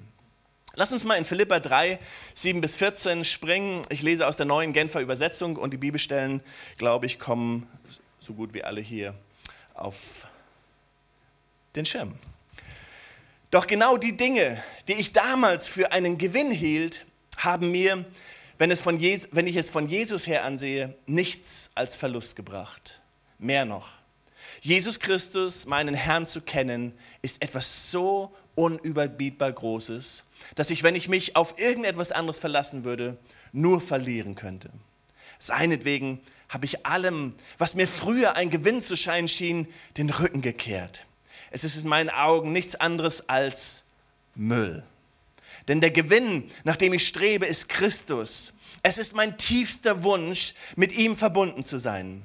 Lass 0.76 0.92
uns 0.92 1.04
mal 1.04 1.16
in 1.16 1.26
Philippa 1.26 1.60
3, 1.60 1.98
7 2.32 2.62
bis 2.62 2.74
14 2.74 3.26
springen. 3.26 3.84
Ich 3.90 4.00
lese 4.00 4.26
aus 4.26 4.38
der 4.38 4.46
neuen 4.46 4.72
Genfer 4.72 5.02
Übersetzung 5.02 5.56
und 5.56 5.74
die 5.74 5.76
Bibelstellen, 5.76 6.42
glaube 6.78 7.04
ich, 7.04 7.18
kommen 7.18 7.68
so 8.18 8.32
gut 8.32 8.54
wie 8.54 8.64
alle 8.64 8.80
hier 8.80 9.14
auf 9.74 10.26
den 11.74 11.84
Schirm. 11.84 12.14
Doch 13.50 13.66
genau 13.66 13.98
die 13.98 14.16
Dinge, 14.16 14.62
die 14.88 14.94
ich 14.94 15.12
damals 15.12 15.68
für 15.68 15.92
einen 15.92 16.16
Gewinn 16.16 16.50
hielt, 16.50 17.04
haben 17.36 17.70
mir, 17.70 18.06
wenn, 18.58 18.70
es 18.70 18.80
von 18.80 18.98
Jesus, 18.98 19.30
wenn 19.32 19.46
ich 19.46 19.56
es 19.56 19.70
von 19.70 19.88
Jesus 19.88 20.26
her 20.26 20.44
ansehe, 20.44 20.94
nichts 21.06 21.70
als 21.74 21.96
Verlust 21.96 22.36
gebracht. 22.36 23.02
Mehr 23.38 23.64
noch. 23.64 23.88
Jesus 24.60 25.00
Christus, 25.00 25.66
meinen 25.66 25.94
Herrn 25.94 26.26
zu 26.26 26.40
kennen, 26.40 26.92
ist 27.22 27.42
etwas 27.42 27.90
so 27.90 28.34
unüberbietbar 28.54 29.52
Großes, 29.52 30.24
dass 30.54 30.70
ich, 30.70 30.82
wenn 30.82 30.94
ich 30.94 31.08
mich 31.08 31.36
auf 31.36 31.58
irgendetwas 31.58 32.12
anderes 32.12 32.38
verlassen 32.38 32.84
würde, 32.84 33.18
nur 33.52 33.80
verlieren 33.80 34.34
könnte. 34.34 34.70
Seinetwegen 35.38 36.20
habe 36.48 36.64
ich 36.64 36.86
allem, 36.86 37.34
was 37.58 37.74
mir 37.74 37.86
früher 37.86 38.36
ein 38.36 38.50
Gewinn 38.50 38.80
zu 38.80 38.96
scheinen 38.96 39.28
schien, 39.28 39.68
den 39.96 40.10
Rücken 40.10 40.42
gekehrt. 40.42 41.04
Es 41.50 41.64
ist 41.64 41.82
in 41.82 41.88
meinen 41.88 42.10
Augen 42.10 42.52
nichts 42.52 42.74
anderes 42.74 43.28
als 43.28 43.82
Müll. 44.34 44.82
Denn 45.68 45.80
der 45.80 45.90
Gewinn, 45.90 46.44
nach 46.64 46.76
dem 46.76 46.92
ich 46.92 47.06
strebe, 47.06 47.46
ist 47.46 47.68
Christus. 47.68 48.52
Es 48.82 48.98
ist 48.98 49.16
mein 49.16 49.36
tiefster 49.36 50.04
Wunsch, 50.04 50.54
mit 50.76 50.96
ihm 50.96 51.16
verbunden 51.16 51.64
zu 51.64 51.78
sein. 51.78 52.22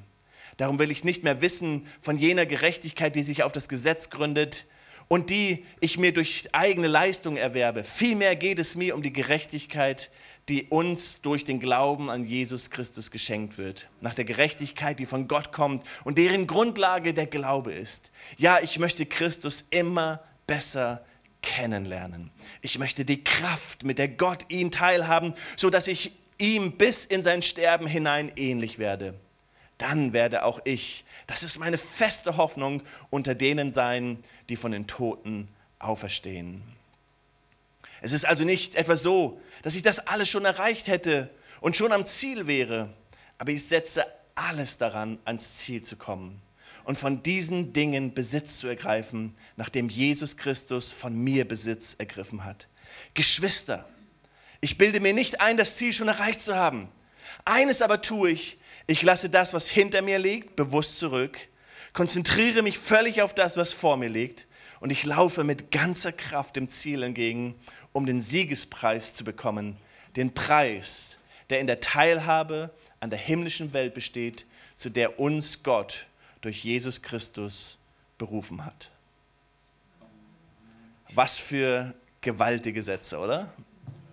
Darum 0.58 0.78
will 0.78 0.92
ich 0.92 1.04
nicht 1.04 1.24
mehr 1.24 1.42
wissen 1.42 1.88
von 2.00 2.18
jener 2.18 2.46
Gerechtigkeit, 2.46 3.16
die 3.16 3.24
sich 3.24 3.42
auf 3.42 3.52
das 3.52 3.68
Gesetz 3.68 4.12
gründet 4.12 4.68
und 5.08 5.30
die 5.30 5.66
ich 5.80 5.98
mir 5.98 6.14
durch 6.14 6.50
eigene 6.52 6.88
Leistung 6.88 7.36
erwerbe. 7.36 7.84
Vielmehr 7.84 8.36
geht 8.36 8.60
es 8.60 8.76
mir 8.76 8.94
um 8.94 9.02
die 9.02 9.14
Gerechtigkeit, 9.14 10.12
die 10.50 10.66
uns 10.70 11.22
durch 11.22 11.46
den 11.46 11.60
Glauben 11.60 12.10
an 12.10 12.26
Jesus 12.26 12.70
Christus 12.70 13.10
geschenkt 13.10 13.58
wird. 13.58 13.88
Nach 14.02 14.14
der 14.14 14.26
Gerechtigkeit, 14.26 15.00
die 15.00 15.06
von 15.06 15.28
Gott 15.28 15.52
kommt 15.52 15.84
und 16.04 16.18
deren 16.18 16.48
Grundlage 16.48 17.14
der 17.14 17.28
Glaube 17.28 17.74
ist. 17.74 18.12
Ja, 18.38 18.60
ich 18.62 18.80
möchte 18.80 19.06
Christus 19.06 19.66
immer 19.70 20.22
besser 20.48 21.04
kennenlernen. 21.42 22.32
Ich 22.62 22.78
möchte 22.80 23.06
die 23.06 23.24
Kraft, 23.24 23.84
mit 23.84 23.98
der 23.98 24.08
Gott 24.08 24.46
ihn 24.50 24.72
teilhaben, 24.72 25.34
so 25.58 25.70
dass 25.70 25.88
ich 25.88 26.12
ihm 26.38 26.78
bis 26.78 27.06
in 27.06 27.24
sein 27.24 27.42
Sterben 27.42 27.88
hinein 27.88 28.32
ähnlich 28.36 28.80
werde. 28.80 29.20
Dann 29.78 30.14
werde 30.14 30.44
auch 30.44 30.60
ich, 30.64 31.06
das 31.28 31.44
ist 31.44 31.58
meine 31.58 31.78
feste 31.78 32.38
Hoffnung, 32.38 32.84
unter 33.10 33.36
denen 33.36 33.72
sein, 33.72 34.20
die 34.50 34.56
von 34.56 34.72
den 34.72 34.88
Toten 34.88 35.48
auferstehen. 35.80 36.62
Es 38.02 38.12
ist 38.12 38.26
also 38.26 38.44
nicht 38.44 38.76
etwa 38.76 38.96
so, 38.96 39.42
dass 39.64 39.76
ich 39.76 39.84
das 39.84 40.00
alles 40.08 40.30
schon 40.30 40.46
erreicht 40.46 40.88
hätte 40.88 41.30
und 41.62 41.78
schon 41.78 41.92
am 41.92 42.06
Ziel 42.06 42.48
wäre, 42.48 42.94
aber 43.38 43.52
ich 43.52 43.68
setze 43.68 44.06
alles 44.36 44.78
daran, 44.78 45.20
ans 45.26 45.58
Ziel 45.58 45.84
zu 45.84 45.96
kommen 45.96 46.42
und 46.84 46.98
von 46.98 47.24
diesen 47.24 47.74
Dingen 47.74 48.14
Besitz 48.14 48.58
zu 48.58 48.68
ergreifen, 48.68 49.34
nachdem 49.56 49.90
Jesus 49.90 50.38
Christus 50.38 50.92
von 50.92 51.16
mir 51.16 51.48
Besitz 51.48 51.96
ergriffen 51.98 52.44
hat. 52.44 52.68
Geschwister, 53.14 53.88
ich 54.62 54.78
bilde 54.78 55.00
mir 55.00 55.14
nicht 55.14 55.42
ein, 55.42 55.58
das 55.58 55.78
Ziel 55.78 55.94
schon 55.94 56.08
erreicht 56.08 56.42
zu 56.42 56.56
haben. 56.56 56.90
Eines 57.46 57.82
aber 57.82 58.02
tue 58.02 58.32
ich, 58.32 58.60
ich 58.88 59.02
lasse 59.02 59.30
das, 59.30 59.54
was 59.54 59.70
hinter 59.70 60.02
mir 60.02 60.20
liegt, 60.20 60.56
bewusst 60.56 61.00
zurück, 61.00 61.38
konzentriere 61.94 62.62
mich 62.62 62.78
völlig 62.78 63.22
auf 63.22 63.34
das, 63.34 63.58
was 63.58 63.74
vor 63.74 63.98
mir 63.98 64.10
liegt 64.10 64.48
und 64.80 64.90
ich 64.90 65.06
laufe 65.06 65.44
mit 65.44 65.72
ganzer 65.72 66.12
Kraft 66.12 66.56
dem 66.56 66.68
Ziel 66.68 67.04
entgegen, 67.04 67.56
um 67.94 68.06
den 68.06 68.22
Siegespreis 68.22 69.14
zu 69.14 69.24
bekommen, 69.24 69.78
den 70.16 70.34
Preis, 70.34 71.20
der 71.50 71.60
in 71.60 71.68
der 71.68 71.80
Teilhabe 71.80 72.74
an 73.00 73.10
der 73.10 73.20
himmlischen 73.20 73.74
Welt 73.74 73.94
besteht, 73.94 74.46
zu 74.76 74.90
der 74.90 75.20
uns 75.20 75.64
Gott 75.64 76.08
durch 76.42 76.64
Jesus 76.64 77.02
Christus 77.02 77.80
berufen 78.18 78.66
hat. 78.66 78.92
Was 81.14 81.38
für 81.38 81.94
gewaltige 82.22 82.82
Sätze, 82.82 83.20
oder? 83.20 83.54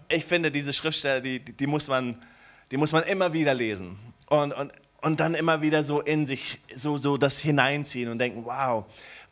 Ich 0.08 0.24
finde, 0.24 0.50
diese 0.50 0.72
Schriftstelle, 0.72 1.20
die, 1.20 1.40
die 1.40 1.66
muss 1.66 1.88
man 1.88 2.22
Die 2.70 2.76
muss 2.76 2.92
man 2.92 3.02
immer 3.04 3.32
wieder 3.32 3.54
lesen 3.54 3.96
und, 4.28 4.52
und, 4.52 4.70
und 5.00 5.20
dann 5.20 5.34
immer 5.34 5.62
wieder 5.62 5.82
so 5.84 6.02
in 6.02 6.26
sich, 6.26 6.60
so, 6.76 6.98
so 6.98 7.16
das 7.16 7.40
hineinziehen 7.40 8.10
und 8.10 8.18
denken, 8.18 8.44
wow, 8.44 8.84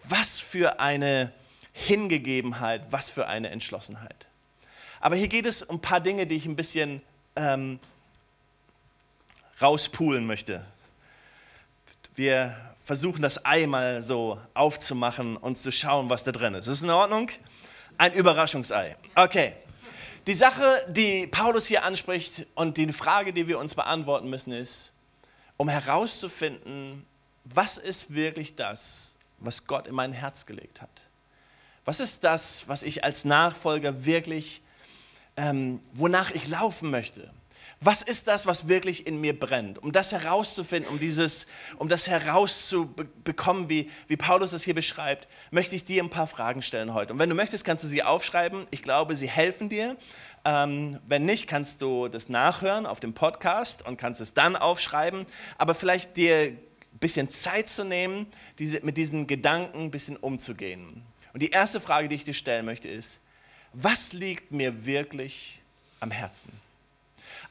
was 0.05 0.41
für 0.41 0.81
eine 0.81 1.31
Hingegebenheit, 1.75 2.91
was 2.91 3.11
für 3.11 3.27
eine 3.27 3.51
Entschlossenheit. 3.51 4.27
Aber 5.01 5.17
hier 5.17 5.29
geht 5.29 5.45
es 5.45 5.63
um 5.63 5.77
ein 5.77 5.81
paar 5.81 6.01
Dinge, 6.01 6.27
die 6.27 6.37
ich 6.37 6.47
ein 6.47 6.57
bisschen 6.57 7.03
ähm, 7.35 7.79
rauspulen 9.61 10.27
möchte. 10.27 10.65
Wir 12.15 12.57
versuchen 12.87 13.21
das 13.21 13.45
Ei 13.45 13.67
mal 13.67 14.01
so 14.01 14.41
aufzumachen 14.55 15.37
und 15.37 15.59
zu 15.59 15.73
schauen, 15.73 16.09
was 16.09 16.23
da 16.23 16.31
drin 16.31 16.55
ist. 16.55 16.69
Ist 16.69 16.81
das 16.81 16.83
in 16.83 16.91
Ordnung? 16.91 17.29
Ein 17.99 18.13
Überraschungsei. 18.15 18.97
Okay. 19.17 19.55
Die 20.29 20.35
Sache, 20.35 20.63
die 20.89 21.27
Paulus 21.27 21.67
hier 21.67 21.85
anspricht 21.85 22.47
und 22.55 22.77
die 22.77 22.93
Frage, 22.93 23.33
die 23.33 23.49
wir 23.49 23.59
uns 23.59 23.75
beantworten 23.75 24.31
müssen, 24.31 24.53
ist, 24.53 24.95
um 25.57 25.69
herauszufinden, 25.69 27.05
was 27.45 27.77
ist 27.77 28.15
wirklich 28.15 28.55
das, 28.55 29.17
was 29.39 29.67
Gott 29.67 29.89
in 29.89 29.95
mein 29.95 30.13
Herz 30.13 30.47
gelegt 30.47 30.81
hat? 30.81 31.03
Was 31.85 31.99
ist 31.99 32.23
das, 32.23 32.69
was 32.69 32.85
ich 32.85 33.03
als 33.03 33.25
Nachfolger 33.25 34.05
wirklich, 34.05 34.63
ähm, 35.37 35.81
wonach 35.93 36.31
ich 36.31 36.47
laufen 36.47 36.91
möchte? 36.91 37.33
Was 37.81 38.01
ist 38.01 38.27
das, 38.27 38.47
was 38.47 38.69
wirklich 38.69 39.07
in 39.07 39.21
mir 39.21 39.39
brennt? 39.39 39.83
Um 39.83 39.93
das 39.93 40.13
herauszufinden, 40.13 40.91
um, 40.91 40.99
dieses, 40.99 41.47
um 41.77 41.91
das 41.91 42.09
herauszubekommen, 42.09 43.69
wie, 43.69 43.91
wie 44.09 44.17
Paulus 44.17 44.55
es 44.55 44.63
hier 44.63 44.75
beschreibt, 44.75 45.29
möchte 45.51 45.77
ich 45.77 45.85
dir 45.85 46.03
ein 46.03 46.09
paar 46.09 46.27
Fragen 46.27 46.63
stellen 46.63 46.95
heute. 46.95 47.13
Und 47.13 47.19
wenn 47.19 47.29
du 47.29 47.35
möchtest, 47.35 47.67
kannst 47.67 47.85
du 47.85 47.89
sie 47.89 48.03
aufschreiben. 48.03 48.67
Ich 48.71 48.83
glaube, 48.83 49.15
sie 49.15 49.29
helfen 49.29 49.69
dir. 49.69 49.99
Ähm, 50.47 50.99
wenn 51.07 51.27
nicht, 51.27 51.49
kannst 51.49 51.83
du 51.83 52.09
das 52.09 52.31
nachhören 52.31 52.87
auf 52.87 52.99
dem 52.99 53.13
Podcast 53.13 53.85
und 53.87 53.99
kannst 53.99 54.23
es 54.23 54.33
dann 54.33 54.57
aufschreiben. 54.57 55.27
Aber 55.59 55.75
vielleicht 55.75 56.17
dir 56.17 56.45
ein 56.45 56.59
bisschen 56.99 57.29
Zeit 57.29 57.69
zu 57.69 57.85
nehmen, 57.85 58.27
diese, 58.59 58.81
mit 58.87 58.97
diesen 58.97 59.27
Gedanken 59.27 59.81
ein 59.81 59.91
bisschen 59.91 60.17
umzugehen. 60.17 61.03
Und 61.35 61.43
die 61.43 61.51
erste 61.51 61.83
Frage, 61.83 62.09
die 62.09 62.15
ich 62.15 62.25
dir 62.25 62.33
stellen 62.33 62.65
möchte, 62.65 62.89
ist, 62.89 63.21
was 63.75 64.15
liegt 64.15 64.51
mir 64.51 64.87
wirklich 64.87 65.61
am 66.01 66.11
Herzen? 66.11 66.51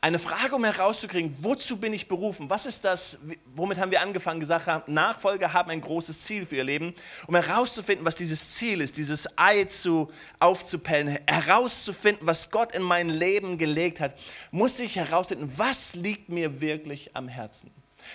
Eine 0.05 0.19
Frage, 0.19 0.55
um 0.55 0.63
herauszukriegen, 0.63 1.35
wozu 1.41 1.77
bin 1.77 1.91
ich 1.91 2.07
berufen? 2.07 2.47
Was 2.47 2.67
ist 2.67 2.85
das, 2.85 3.21
womit 3.47 3.79
haben 3.79 3.89
wir 3.89 4.03
angefangen, 4.03 4.39
gesagt 4.39 4.67
haben, 4.67 4.93
Nachfolger 4.93 5.51
haben 5.51 5.71
ein 5.71 5.81
großes 5.81 6.19
Ziel 6.19 6.45
für 6.45 6.57
ihr 6.57 6.63
Leben, 6.63 6.93
um 7.25 7.33
herauszufinden, 7.33 8.05
was 8.05 8.13
dieses 8.13 8.51
Ziel 8.51 8.81
ist, 8.81 8.97
dieses 8.97 9.35
Ei 9.35 9.63
zu, 9.63 10.12
aufzupellen, 10.39 11.17
herauszufinden, 11.25 12.27
was 12.27 12.51
Gott 12.51 12.75
in 12.75 12.83
mein 12.83 13.09
Leben 13.09 13.57
gelegt 13.57 14.00
hat, 14.00 14.13
muss 14.51 14.79
ich 14.79 14.95
herausfinden, 14.95 15.51
was 15.55 15.95
liegt 15.95 16.29
mir 16.29 16.62
wirklich 16.62 17.15
am 17.15 17.27
Herzen. 17.27 17.71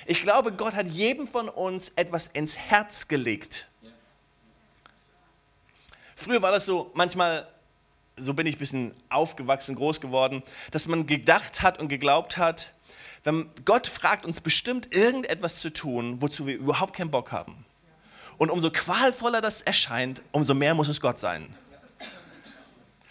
Ich 0.06 0.22
glaube, 0.22 0.52
Gott 0.52 0.74
hat 0.74 0.86
jedem 0.86 1.26
von 1.26 1.48
uns 1.48 1.88
etwas 1.96 2.28
ins 2.28 2.56
Herz 2.56 3.08
gelegt. 3.08 3.66
Früher 6.14 6.40
war 6.40 6.52
das 6.52 6.66
so, 6.66 6.92
manchmal 6.94 7.48
so 8.20 8.34
bin 8.34 8.46
ich 8.46 8.56
ein 8.56 8.58
bisschen 8.58 8.94
aufgewachsen, 9.08 9.74
groß 9.74 10.00
geworden, 10.00 10.42
dass 10.70 10.86
man 10.86 11.06
gedacht 11.06 11.62
hat 11.62 11.80
und 11.80 11.88
geglaubt 11.88 12.36
hat, 12.36 12.74
wenn 13.24 13.50
Gott 13.64 13.86
fragt 13.86 14.24
uns 14.24 14.40
bestimmt 14.40 14.94
irgendetwas 14.94 15.60
zu 15.60 15.70
tun, 15.70 16.20
wozu 16.22 16.46
wir 16.46 16.56
überhaupt 16.56 16.94
keinen 16.94 17.10
Bock 17.10 17.32
haben. 17.32 17.64
Und 18.38 18.50
umso 18.50 18.70
qualvoller 18.70 19.40
das 19.40 19.60
erscheint, 19.60 20.22
umso 20.32 20.54
mehr 20.54 20.74
muss 20.74 20.88
es 20.88 21.00
Gott 21.00 21.18
sein. 21.18 21.54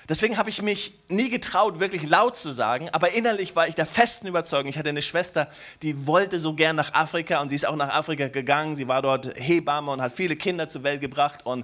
Deswegen 0.10 0.38
habe 0.38 0.50
ich 0.50 0.63
mich 0.63 0.98
nie 1.08 1.30
getraut, 1.30 1.80
wirklich 1.80 2.10
laut 2.10 2.36
zu 2.36 2.51
sagen, 2.51 2.89
aber 2.94 3.12
innerlich 3.12 3.56
war 3.56 3.68
ich 3.68 3.75
der 3.75 3.86
festen 3.86 4.25
Überzeugung. 4.25 4.68
Ich 4.68 4.80
hatte 4.80 4.89
eine 4.89 5.04
Schwester, 5.04 5.48
die 5.84 6.08
wollte 6.08 6.39
so 6.39 6.56
gern 6.56 6.75
nach 6.75 6.96
Afrika 6.96 7.39
und 7.42 7.50
sie 7.50 7.56
ist 7.56 7.68
auch 7.68 7.75
nach 7.75 7.94
Afrika 7.94 8.28
gegangen. 8.28 8.75
Sie 8.75 8.88
war 8.88 9.04
dort 9.04 9.39
Hebamme 9.39 9.92
und 9.92 10.01
hat 10.01 10.12
viele 10.12 10.36
Kinder 10.36 10.68
zur 10.68 10.82
Welt 10.82 11.00
gebracht. 11.00 11.46
Und, 11.46 11.63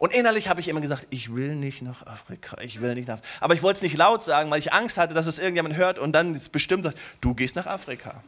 und 0.00 0.12
innerlich 0.12 0.48
habe 0.48 0.58
ich 0.58 0.66
immer 0.66 0.80
gesagt, 0.80 1.06
ich 1.10 1.36
will 1.36 1.54
nicht 1.54 1.82
nach 1.82 2.04
Afrika, 2.04 2.60
ich 2.62 2.80
will 2.80 2.96
nicht 2.96 3.06
nach 3.06 3.18
Afrika. 3.18 3.44
Aber 3.44 3.54
ich 3.54 3.62
wollte 3.62 3.76
es 3.76 3.82
nicht 3.82 3.96
laut 3.96 4.24
sagen, 4.24 4.50
weil 4.50 4.58
ich 4.58 4.72
Angst 4.72 4.98
hatte, 4.98 5.14
dass 5.14 5.28
es 5.28 5.38
irgendjemand 5.38 5.76
hört 5.76 6.00
und 6.00 6.12
dann 6.12 6.36
bestimmt 6.50 6.82
sagt, 6.82 6.98
du 7.20 7.32
gehst 7.32 7.54
nach 7.54 7.66
Afrika. 7.66 8.24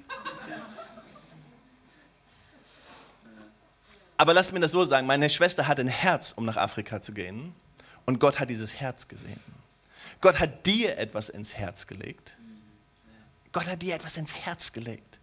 Aber 4.17 4.33
lass 4.33 4.53
mir 4.53 4.61
das 4.61 4.71
so 4.71 4.85
sagen, 4.85 5.09
meine 5.09 5.29
Schwester 5.29 5.67
hatte 5.67 5.83
ein 5.83 5.89
Herz, 5.89 6.33
um 6.37 6.45
nach 6.45 6.57
Afrika 6.57 7.01
zu 7.01 7.13
gehen. 7.13 7.53
Und 8.07 8.21
Gott 8.21 8.41
hat 8.41 8.51
dieses 8.51 8.77
Herz 8.77 9.09
gesehen. 9.09 9.41
Gott 10.21 10.39
hat 10.39 10.65
dir 10.65 10.99
etwas 10.99 11.29
ins 11.29 11.55
Herz 11.55 11.87
gelegt. 11.87 12.37
Gott 13.53 13.67
hat 13.67 13.83
dir 13.83 13.95
etwas 13.95 14.17
ins 14.17 14.33
Herz 14.33 14.73
gelegt. 14.73 15.19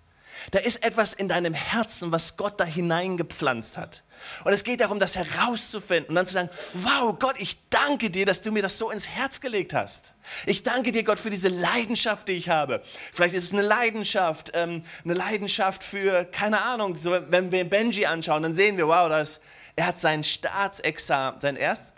Da 0.52 0.60
ist 0.60 0.84
etwas 0.84 1.14
in 1.14 1.30
deinem 1.30 1.54
Herzen, 1.54 2.12
was 2.12 2.38
Gott 2.38 2.60
da 2.60 2.66
hineingepflanzt 2.66 3.78
hat. 3.78 4.04
Und 4.44 4.54
es 4.54 4.64
geht 4.64 4.82
darum, 4.82 5.00
das 5.00 5.16
herauszufinden 5.16 6.10
und 6.10 6.16
dann 6.16 6.26
zu 6.26 6.34
sagen, 6.34 6.50
wow, 6.74 7.18
Gott, 7.20 7.36
ich 7.38 7.70
danke 7.70 8.10
dir, 8.10 8.26
dass 8.26 8.42
du 8.42 8.52
mir 8.52 8.62
das 8.62 8.78
so 8.78 8.90
ins 8.90 9.08
Herz 9.08 9.42
gelegt 9.42 9.74
hast. 9.74 10.14
Ich 10.46 10.64
danke 10.64 10.92
dir, 10.92 11.04
Gott, 11.04 11.20
für 11.20 11.30
diese 11.30 11.50
Leidenschaft, 11.50 12.28
die 12.28 12.34
ich 12.34 12.50
habe. 12.50 12.82
Vielleicht 12.84 13.36
ist 13.36 13.46
es 13.46 13.54
eine 13.54 13.62
Leidenschaft, 13.62 14.52
ähm, 14.54 14.84
eine 15.04 15.14
Leidenschaft 15.14 15.84
für, 15.84 16.26
keine 16.26 16.62
Ahnung, 16.62 16.96
so, 16.96 17.12
wenn 17.30 17.52
wir 17.52 17.70
Benji 17.70 18.06
anschauen, 18.06 18.44
dann 18.44 18.56
sehen 18.56 18.78
wir, 18.78 18.88
wow, 18.88 19.10
das, 19.10 19.40
er 19.76 19.88
hat 19.88 20.00
sein 20.00 20.24
Staatsexamen, 20.24 21.42
sein 21.42 21.56
erst, 21.56 21.94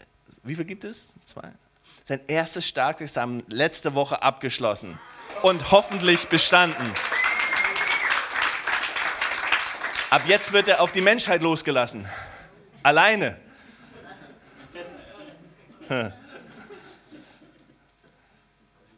wie 0.45 0.55
viel 0.55 0.65
gibt 0.65 0.83
es? 0.83 1.13
Zwei. 1.23 1.49
Sein 2.03 2.21
erstes 2.27 2.67
Staatsexamen 2.67 3.43
letzte 3.47 3.95
Woche 3.95 4.21
abgeschlossen 4.21 4.99
und 5.41 5.71
hoffentlich 5.71 6.27
bestanden. 6.27 6.91
Ab 10.11 10.21
jetzt 10.27 10.53
wird 10.53 10.67
er 10.67 10.81
auf 10.81 10.91
die 10.91 11.01
Menschheit 11.01 11.41
losgelassen. 11.41 12.07
Alleine. 12.83 13.37
Hm. 15.87 16.13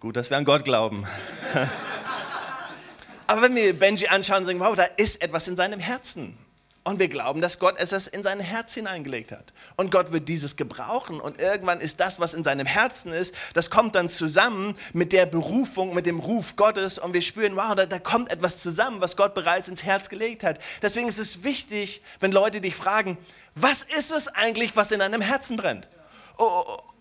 Gut, 0.01 0.17
dass 0.17 0.29
wir 0.29 0.37
an 0.37 0.45
Gott 0.45 0.65
glauben. 0.65 1.07
Aber 3.27 3.41
wenn 3.41 3.55
wir 3.55 3.77
Benji 3.77 4.07
anschauen 4.07 4.45
sagen, 4.45 4.59
wow, 4.59 4.75
da 4.75 4.83
ist 4.83 5.21
etwas 5.21 5.47
in 5.47 5.55
seinem 5.55 5.79
Herzen. 5.79 6.37
Und 6.87 6.99
wir 6.99 7.09
glauben, 7.09 7.41
dass 7.41 7.59
Gott 7.59 7.75
es 7.79 8.07
in 8.07 8.23
sein 8.23 8.39
Herz 8.39 8.73
hineingelegt 8.73 9.33
hat. 9.33 9.51
Und 9.75 9.91
Gott 9.91 10.13
wird 10.13 10.29
dieses 10.29 10.55
gebrauchen. 10.55 11.19
Und 11.19 11.37
irgendwann 11.41 11.81
ist 11.81 11.99
das, 11.99 12.17
was 12.21 12.33
in 12.33 12.45
seinem 12.45 12.65
Herzen 12.65 13.11
ist, 13.11 13.35
das 13.53 13.69
kommt 13.69 13.95
dann 13.95 14.07
zusammen 14.07 14.73
mit 14.93 15.11
der 15.11 15.25
Berufung, 15.25 15.93
mit 15.93 16.05
dem 16.05 16.21
Ruf 16.21 16.55
Gottes. 16.55 16.97
Und 16.97 17.13
wir 17.13 17.21
spüren, 17.21 17.57
wow, 17.57 17.75
da, 17.75 17.85
da 17.85 17.99
kommt 17.99 18.31
etwas 18.31 18.59
zusammen, 18.59 19.01
was 19.01 19.17
Gott 19.17 19.33
bereits 19.35 19.67
ins 19.67 19.83
Herz 19.83 20.07
gelegt 20.07 20.45
hat. 20.45 20.59
Deswegen 20.81 21.09
ist 21.09 21.19
es 21.19 21.43
wichtig, 21.43 22.03
wenn 22.21 22.31
Leute 22.31 22.61
dich 22.61 22.77
fragen, 22.77 23.17
was 23.53 23.83
ist 23.83 24.13
es 24.13 24.29
eigentlich, 24.29 24.77
was 24.77 24.93
in 24.93 24.99
deinem 24.99 25.19
Herzen 25.19 25.57
brennt? 25.57 25.89
Oh, 26.37 26.45
oh, 26.45 26.63
oh. 26.69 26.93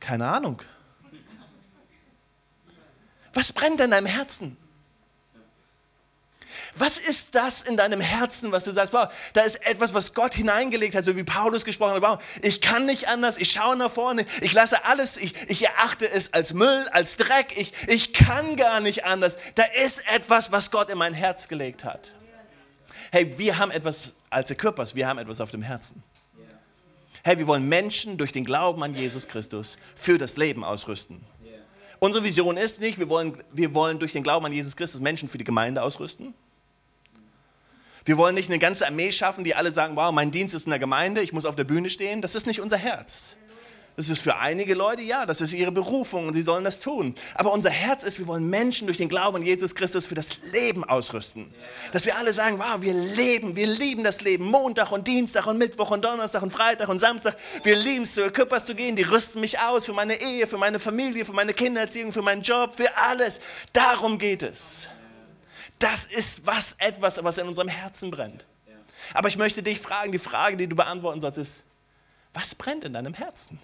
Keine 0.00 0.26
Ahnung. 0.26 0.62
Was 3.34 3.52
brennt 3.52 3.80
in 3.80 3.92
deinem 3.92 4.06
Herzen? 4.06 4.56
Was 6.76 6.98
ist 6.98 7.34
das 7.34 7.62
in 7.62 7.76
deinem 7.76 8.00
Herzen, 8.00 8.52
was 8.52 8.64
du 8.64 8.72
sagst, 8.72 8.92
wow, 8.92 9.08
da 9.32 9.42
ist 9.42 9.66
etwas, 9.66 9.94
was 9.94 10.14
Gott 10.14 10.34
hineingelegt 10.34 10.94
hat, 10.94 11.04
so 11.04 11.16
wie 11.16 11.24
Paulus 11.24 11.64
gesprochen 11.64 11.94
hat, 11.94 12.02
wow, 12.02 12.18
ich 12.42 12.60
kann 12.60 12.86
nicht 12.86 13.08
anders, 13.08 13.38
ich 13.38 13.50
schaue 13.52 13.76
nach 13.76 13.90
vorne, 13.90 14.26
ich 14.40 14.52
lasse 14.52 14.84
alles, 14.84 15.16
ich, 15.16 15.34
ich 15.48 15.64
erachte 15.64 16.08
es 16.08 16.32
als 16.32 16.52
Müll, 16.52 16.86
als 16.92 17.16
Dreck, 17.16 17.56
ich, 17.56 17.72
ich 17.88 18.12
kann 18.12 18.56
gar 18.56 18.80
nicht 18.80 19.04
anders. 19.04 19.36
Da 19.54 19.64
ist 19.84 20.02
etwas, 20.14 20.52
was 20.52 20.70
Gott 20.70 20.88
in 20.88 20.98
mein 20.98 21.14
Herz 21.14 21.48
gelegt 21.48 21.84
hat. 21.84 22.14
Hey, 23.12 23.38
wir 23.38 23.58
haben 23.58 23.70
etwas 23.70 24.16
als 24.30 24.54
Körpers, 24.56 24.94
wir 24.94 25.06
haben 25.06 25.18
etwas 25.18 25.40
auf 25.40 25.50
dem 25.50 25.62
Herzen. 25.62 26.02
Hey, 27.22 27.38
wir 27.38 27.46
wollen 27.48 27.68
Menschen 27.68 28.18
durch 28.18 28.32
den 28.32 28.44
Glauben 28.44 28.82
an 28.82 28.94
Jesus 28.94 29.26
Christus 29.26 29.78
für 29.96 30.16
das 30.16 30.36
Leben 30.36 30.62
ausrüsten. 30.62 31.24
Unsere 31.98 32.22
Vision 32.22 32.56
ist 32.56 32.80
nicht, 32.80 32.98
wir 32.98 33.08
wollen, 33.08 33.36
wir 33.52 33.74
wollen 33.74 33.98
durch 33.98 34.12
den 34.12 34.22
Glauben 34.22 34.46
an 34.46 34.52
Jesus 34.52 34.76
Christus 34.76 35.00
Menschen 35.00 35.28
für 35.28 35.38
die 35.38 35.44
Gemeinde 35.44 35.82
ausrüsten. 35.82 36.34
Wir 38.06 38.16
wollen 38.16 38.36
nicht 38.36 38.48
eine 38.48 38.60
ganze 38.60 38.86
Armee 38.86 39.10
schaffen, 39.10 39.42
die 39.42 39.56
alle 39.56 39.72
sagen, 39.72 39.96
wow, 39.96 40.12
mein 40.12 40.30
Dienst 40.30 40.54
ist 40.54 40.66
in 40.66 40.70
der 40.70 40.78
Gemeinde, 40.78 41.20
ich 41.22 41.32
muss 41.32 41.44
auf 41.44 41.56
der 41.56 41.64
Bühne 41.64 41.90
stehen. 41.90 42.22
Das 42.22 42.36
ist 42.36 42.46
nicht 42.46 42.60
unser 42.60 42.76
Herz. 42.76 43.36
Das 43.96 44.10
ist 44.10 44.20
für 44.20 44.36
einige 44.36 44.74
Leute, 44.74 45.02
ja, 45.02 45.26
das 45.26 45.40
ist 45.40 45.54
ihre 45.54 45.72
Berufung 45.72 46.28
und 46.28 46.34
sie 46.34 46.42
sollen 46.42 46.62
das 46.62 46.80
tun. 46.80 47.14
Aber 47.34 47.52
unser 47.52 47.70
Herz 47.70 48.04
ist, 48.04 48.18
wir 48.18 48.26
wollen 48.28 48.48
Menschen 48.48 48.86
durch 48.86 48.98
den 48.98 49.08
Glauben 49.08 49.38
an 49.38 49.42
Jesus 49.42 49.74
Christus 49.74 50.06
für 50.06 50.14
das 50.14 50.36
Leben 50.52 50.84
ausrüsten. 50.84 51.52
Dass 51.92 52.04
wir 52.04 52.16
alle 52.16 52.32
sagen, 52.32 52.58
wow, 52.58 52.80
wir 52.80 52.92
leben, 52.92 53.56
wir 53.56 53.66
lieben 53.66 54.04
das 54.04 54.20
Leben. 54.20 54.44
Montag 54.44 54.92
und 54.92 55.08
Dienstag 55.08 55.46
und 55.46 55.58
Mittwoch 55.58 55.90
und 55.90 56.04
Donnerstag 56.04 56.42
und 56.42 56.52
Freitag 56.52 56.88
und 56.88 57.00
Samstag. 57.00 57.36
Wir 57.64 57.74
lieben 57.74 58.02
es, 58.02 58.12
zu 58.12 58.30
Küppers 58.30 58.66
zu 58.66 58.76
gehen. 58.76 58.94
Die 58.94 59.02
rüsten 59.02 59.40
mich 59.40 59.58
aus 59.58 59.86
für 59.86 59.94
meine 59.94 60.20
Ehe, 60.20 60.46
für 60.46 60.58
meine 60.58 60.78
Familie, 60.78 61.24
für 61.24 61.32
meine 61.32 61.54
Kindererziehung, 61.54 62.12
für 62.12 62.22
meinen 62.22 62.42
Job, 62.42 62.76
für 62.76 62.94
alles. 63.08 63.40
Darum 63.72 64.18
geht 64.18 64.44
es. 64.44 64.90
Das 65.78 66.06
ist 66.06 66.46
was 66.46 66.74
etwas, 66.78 67.22
was 67.22 67.38
in 67.38 67.46
unserem 67.46 67.68
Herzen 67.68 68.10
brennt. 68.10 68.46
Aber 69.14 69.28
ich 69.28 69.36
möchte 69.36 69.62
dich 69.62 69.80
fragen, 69.80 70.12
die 70.12 70.18
Frage, 70.18 70.56
die 70.56 70.66
du 70.66 70.76
beantworten 70.76 71.20
sollst, 71.20 71.38
ist, 71.38 71.62
was 72.32 72.54
brennt 72.54 72.84
in 72.84 72.92
deinem 72.92 73.14
Herzen? 73.14 73.58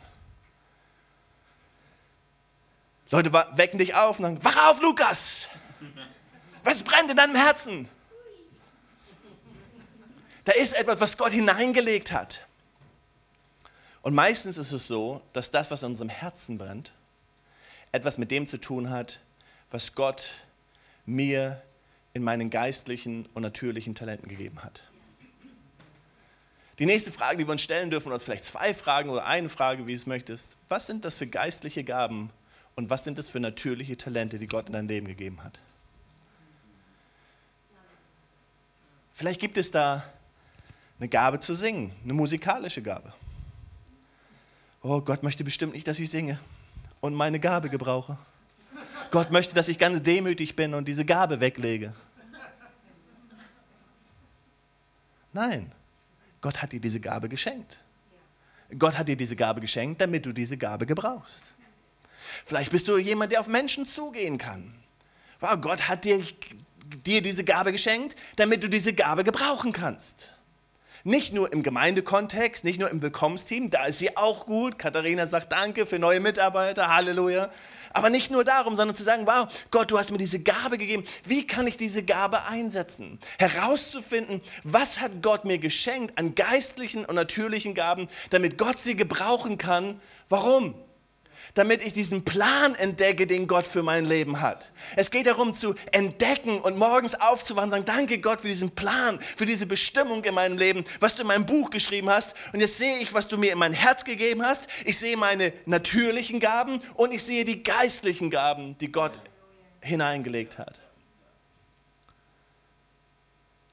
Leute 3.11 3.33
wecken 3.33 3.79
dich 3.79 3.95
auf 3.95 4.19
und 4.19 4.25
sagen, 4.25 4.45
wach 4.45 4.71
auf, 4.71 4.81
Lukas! 4.81 5.49
Was 6.65 6.83
brennt 6.83 7.11
in 7.11 7.17
deinem 7.17 7.35
Herzen? 7.35 7.89
Da 10.45 10.53
ist 10.53 10.75
etwas, 10.75 11.01
was 11.01 11.17
Gott 11.17 11.33
hineingelegt 11.33 12.13
hat. 12.13 12.47
Und 14.01 14.15
meistens 14.15 14.59
ist 14.59 14.71
es 14.71 14.87
so, 14.87 15.23
dass 15.33 15.51
das, 15.51 15.71
was 15.71 15.83
in 15.83 15.91
unserem 15.91 16.09
Herzen 16.09 16.59
brennt, 16.59 16.93
etwas 17.91 18.17
mit 18.17 18.31
dem 18.31 18.47
zu 18.47 18.59
tun 18.59 18.91
hat, 18.91 19.19
was 19.71 19.95
Gott 19.95 20.31
mir 21.05 21.61
in 22.15 22.23
meinen 22.23 22.51
geistlichen 22.51 23.27
und 23.35 23.43
natürlichen 23.43 23.95
Talenten 23.95 24.29
gegeben 24.29 24.63
hat. 24.63 24.85
Die 26.79 26.87
nächste 26.87 27.13
Frage, 27.13 27.39
die 27.39 27.47
wir 27.47 27.53
uns 27.53 27.63
stellen 27.63 27.91
dürfen, 27.91 28.09
oder 28.09 28.19
vielleicht 28.19 28.45
zwei 28.45 28.75
Fragen 28.75 29.11
oder 29.11 29.27
eine 29.27 29.49
Frage, 29.49 29.87
wie 29.87 29.93
du 29.93 29.97
es 29.97 30.07
möchtest. 30.07 30.57
Was 30.69 30.87
sind 30.87 31.05
das 31.05 31.19
für 31.19 31.27
geistliche 31.27 31.85
Gaben 31.85 32.31
und 32.75 32.91
was 32.91 33.05
sind 33.05 33.19
das 33.19 33.29
für 33.29 33.41
natürliche 33.41 33.97
Talente, 33.97 34.39
die 34.39 34.47
Gott 34.47 34.67
in 34.67 34.73
dein 34.73 34.89
Leben 34.89 35.07
gegeben 35.07 35.45
hat? 35.45 35.61
Vielleicht 39.13 39.41
gibt 39.41 39.57
es 39.59 39.71
da 39.71 40.03
eine 40.99 41.09
Gabe 41.09 41.39
zu 41.41 41.55
singen, 41.55 41.93
eine 42.03 42.15
musikalische 42.15 42.83
Gabe. 42.83 43.13
Oh, 44.83 45.01
Gott 45.01 45.23
möchte 45.23 45.45
bestimmt 45.45 45.75
nicht, 45.75 45.87
dass 45.87 46.01
ich 46.01 46.11
singe 46.11 46.39
und 47.01 47.15
meine 47.15 47.39
Gabe 47.39 47.69
gebrauche. 47.69 48.19
Gott 49.13 49.31
möchte, 49.31 49.55
dass 49.55 49.69
ich 49.69 49.79
ganz 49.79 50.03
demütig 50.03 50.57
bin 50.57 50.73
und 50.73 50.89
diese 50.89 51.05
Gabe 51.05 51.39
weglege. 51.39 51.93
Nein, 55.35 55.71
Gott 56.41 56.63
hat 56.63 56.73
dir 56.73 56.81
diese 56.81 56.99
Gabe 56.99 57.29
geschenkt. 57.29 57.79
Gott 58.79 58.97
hat 58.97 59.09
dir 59.09 59.17
diese 59.17 59.37
Gabe 59.37 59.61
geschenkt, 59.61 60.01
damit 60.01 60.25
du 60.25 60.33
diese 60.33 60.57
Gabe 60.57 60.87
gebrauchst. 60.87 61.43
Vielleicht 62.45 62.71
bist 62.71 62.89
du 62.89 62.97
jemand, 62.97 63.33
der 63.33 63.41
auf 63.41 63.49
Menschen 63.49 63.85
zugehen 63.85 64.39
kann. 64.39 64.75
Wow, 65.41 65.61
Gott 65.61 65.89
hat 65.89 66.05
dir, 66.05 66.25
dir 67.05 67.21
diese 67.21 67.45
Gabe 67.45 67.71
geschenkt, 67.73 68.17
damit 68.37 68.63
du 68.63 68.69
diese 68.69 68.95
Gabe 68.95 69.25
gebrauchen 69.25 69.73
kannst. 69.73 70.33
Nicht 71.05 71.35
nur 71.35 71.53
im 71.53 71.63
Gemeindekontext, 71.63 72.65
nicht 72.65 72.81
nur 72.81 72.89
im 72.89 73.03
Willkommensteam, 73.03 73.69
da 73.69 73.85
ist 73.87 73.99
sie 73.99 74.17
auch 74.17 74.47
gut. 74.47 74.79
Katharina 74.79 75.27
sagt 75.27 75.53
Danke 75.53 75.85
für 75.85 75.99
neue 75.99 76.21
Mitarbeiter, 76.21 76.95
Halleluja. 76.95 77.51
Aber 77.93 78.11
nicht 78.11 78.31
nur 78.31 78.45
darum, 78.45 78.77
sondern 78.77 78.95
zu 78.95 79.05
sagen, 79.05 79.27
wow, 79.27 79.47
Gott, 79.71 79.91
du 79.91 79.99
hast 79.99 80.11
mir 80.11 80.19
diese 80.19 80.43
Gabe 80.43 80.79
gegeben. 80.79 81.05
Wie 81.25 81.47
kann 81.47 81.67
ich 81.67 81.77
diese 81.77 82.03
Gabe 82.03 82.45
einsetzen? 82.47 83.19
Herauszufinden, 83.39 84.41
was 84.63 85.01
hat 85.01 85.23
Gott 85.23 85.45
mir 85.45 85.59
geschenkt 85.59 86.19
an 86.19 86.35
geistlichen 86.35 87.05
und 87.05 87.15
natürlichen 87.15 87.75
Gaben, 87.75 88.09
damit 88.31 88.59
Gott 88.59 88.79
sie 88.79 88.97
gebrauchen 88.97 89.59
kann. 89.59 90.01
Warum? 90.29 90.75
Damit 91.55 91.83
ich 91.83 91.93
diesen 91.93 92.25
Plan 92.25 92.75
entdecke, 92.75 93.27
den 93.27 93.47
Gott 93.47 93.67
für 93.67 93.83
mein 93.83 94.07
Leben 94.07 94.41
hat. 94.41 94.71
Es 94.97 95.11
geht 95.11 95.27
darum 95.27 95.53
zu 95.53 95.75
entdecken 95.93 96.61
und 96.61 96.79
morgens 96.79 97.15
aufzuwachen 97.15 97.69
und 97.69 97.71
sagen, 97.71 97.85
danke 97.85 98.19
Gott 98.19 98.41
für 98.41 98.49
diesen 98.49 98.73
Plan, 98.75 99.21
für 99.21 99.47
diese 99.47 99.67
Bestimmung 99.67 100.25
in 100.25 100.35
meinem 100.35 100.59
Leben, 100.59 100.85
was 101.01 101.15
du 101.15 101.23
in 101.23 101.29
meinem 101.29 101.47
Buch 101.47 101.71
geschrieben 101.71 102.11
hast. 102.11 102.35
Und 102.53 102.61
jetzt 102.61 102.79
sehe 102.79 102.99
ich, 102.99 103.13
was 103.15 103.29
du 103.29 103.39
mir 103.39 103.53
in 103.53 103.59
mein 103.59 103.73
Herz 103.73 104.05
gegeben 104.05 104.43
hast. 104.43 104.69
Ich 104.85 104.99
sehe 104.99 105.17
meine 105.17 105.53
natürlichen 105.67 106.41
Gaben 106.41 106.81
und 106.95 107.13
ich 107.13 107.23
sehe 107.23 107.45
die 107.45 107.63
geistlichen 107.63 108.31
Gaben, 108.31 108.77
die 108.79 108.91
Gott 108.91 109.21
hineingelegt 109.81 110.59
hat. 110.59 110.81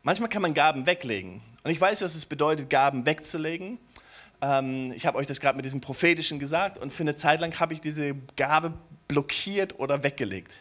Manchmal 0.01 0.29
kann 0.29 0.41
man 0.41 0.53
Gaben 0.53 0.85
weglegen. 0.85 1.41
Und 1.63 1.71
ich 1.71 1.79
weiß, 1.79 2.01
was 2.01 2.15
es 2.15 2.25
bedeutet, 2.25 2.69
Gaben 2.69 3.05
wegzulegen. 3.05 3.79
Ähm, 4.41 4.91
ich 4.95 5.05
habe 5.05 5.17
euch 5.17 5.27
das 5.27 5.39
gerade 5.39 5.55
mit 5.55 5.65
diesem 5.65 5.81
Prophetischen 5.81 6.39
gesagt 6.39 6.77
und 6.77 6.93
für 6.93 7.03
eine 7.03 7.15
Zeit 7.15 7.39
lang 7.39 7.59
habe 7.59 7.73
ich 7.73 7.81
diese 7.81 8.15
Gabe 8.35 8.73
blockiert 9.07 9.79
oder 9.79 10.03
weggelegt, 10.03 10.51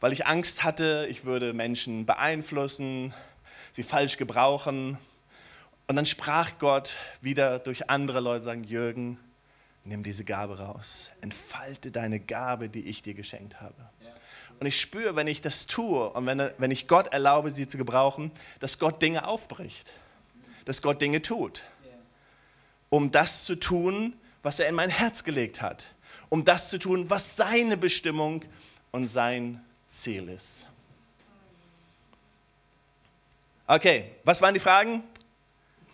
weil 0.00 0.12
ich 0.12 0.26
Angst 0.26 0.64
hatte, 0.64 1.06
ich 1.10 1.24
würde 1.24 1.52
Menschen 1.52 2.06
beeinflussen, 2.06 3.12
sie 3.72 3.82
falsch 3.82 4.16
gebrauchen. 4.16 4.98
Und 5.88 5.94
dann 5.94 6.06
sprach 6.06 6.58
Gott 6.58 6.96
wieder 7.20 7.60
durch 7.60 7.90
andere 7.90 8.18
Leute, 8.18 8.44
sagen, 8.44 8.64
Jürgen, 8.64 9.18
nimm 9.84 10.02
diese 10.02 10.24
Gabe 10.24 10.58
raus, 10.58 11.12
entfalte 11.20 11.92
deine 11.92 12.18
Gabe, 12.18 12.68
die 12.68 12.88
ich 12.88 13.02
dir 13.02 13.14
geschenkt 13.14 13.60
habe. 13.60 13.88
Und 14.58 14.66
ich 14.66 14.80
spüre, 14.80 15.14
wenn 15.16 15.26
ich 15.26 15.42
das 15.42 15.66
tue 15.66 16.10
und 16.10 16.26
wenn, 16.26 16.42
wenn 16.58 16.70
ich 16.70 16.88
Gott 16.88 17.12
erlaube, 17.12 17.50
sie 17.50 17.68
zu 17.68 17.76
gebrauchen, 17.76 18.32
dass 18.58 18.78
Gott 18.78 19.02
Dinge 19.02 19.28
aufbricht, 19.28 19.92
dass 20.64 20.80
Gott 20.80 21.00
Dinge 21.00 21.20
tut 21.22 21.62
um 22.88 23.10
das 23.10 23.44
zu 23.44 23.56
tun, 23.56 24.14
was 24.42 24.58
er 24.58 24.68
in 24.68 24.74
mein 24.74 24.90
Herz 24.90 25.24
gelegt 25.24 25.60
hat, 25.60 25.86
um 26.28 26.44
das 26.44 26.70
zu 26.70 26.78
tun, 26.78 27.10
was 27.10 27.36
seine 27.36 27.76
Bestimmung 27.76 28.44
und 28.92 29.08
sein 29.08 29.64
Ziel 29.88 30.28
ist. 30.28 30.66
Okay, 33.66 34.12
was 34.22 34.40
waren 34.40 34.54
die 34.54 34.60
Fragen? 34.60 35.02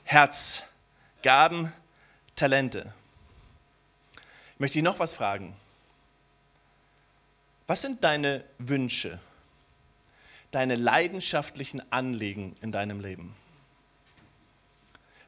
Herz, 0.04 0.64
Gaben, 1.22 1.72
Talente. 2.34 2.92
Ich 4.54 4.60
möchte 4.60 4.74
dich 4.74 4.84
noch 4.84 4.98
was 4.98 5.14
fragen. 5.14 5.54
Was 7.66 7.80
sind 7.80 8.04
deine 8.04 8.44
Wünsche, 8.58 9.18
deine 10.50 10.76
leidenschaftlichen 10.76 11.90
Anliegen 11.90 12.54
in 12.60 12.72
deinem 12.72 13.00
Leben? 13.00 13.34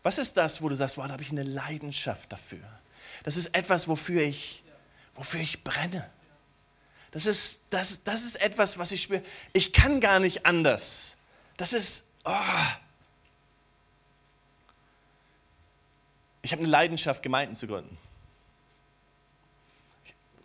Was 0.04 0.18
ist 0.18 0.36
das, 0.36 0.60
wo 0.60 0.68
du 0.68 0.76
sagst, 0.76 0.98
wow, 0.98 1.06
da 1.06 1.14
habe 1.14 1.22
ich 1.22 1.30
eine 1.30 1.42
Leidenschaft 1.42 2.30
dafür? 2.30 2.62
Das 3.24 3.38
ist 3.38 3.56
etwas, 3.56 3.88
wofür 3.88 4.22
ich, 4.22 4.62
wofür 5.14 5.40
ich 5.40 5.64
brenne. 5.64 6.08
Das 7.10 7.24
ist, 7.24 7.68
das, 7.70 8.04
das 8.04 8.22
ist 8.22 8.36
etwas, 8.36 8.76
was 8.76 8.92
ich 8.92 9.02
spüre. 9.02 9.22
Ich 9.54 9.72
kann 9.72 10.00
gar 10.00 10.20
nicht 10.20 10.44
anders. 10.44 11.16
Das 11.56 11.72
ist, 11.72 12.08
oh. 12.24 12.32
Ich 16.42 16.52
habe 16.52 16.60
eine 16.60 16.70
Leidenschaft, 16.70 17.22
Gemeinden 17.22 17.56
zu 17.56 17.66
gründen. 17.66 17.96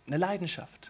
Eine 0.06 0.16
Leidenschaft. 0.16 0.89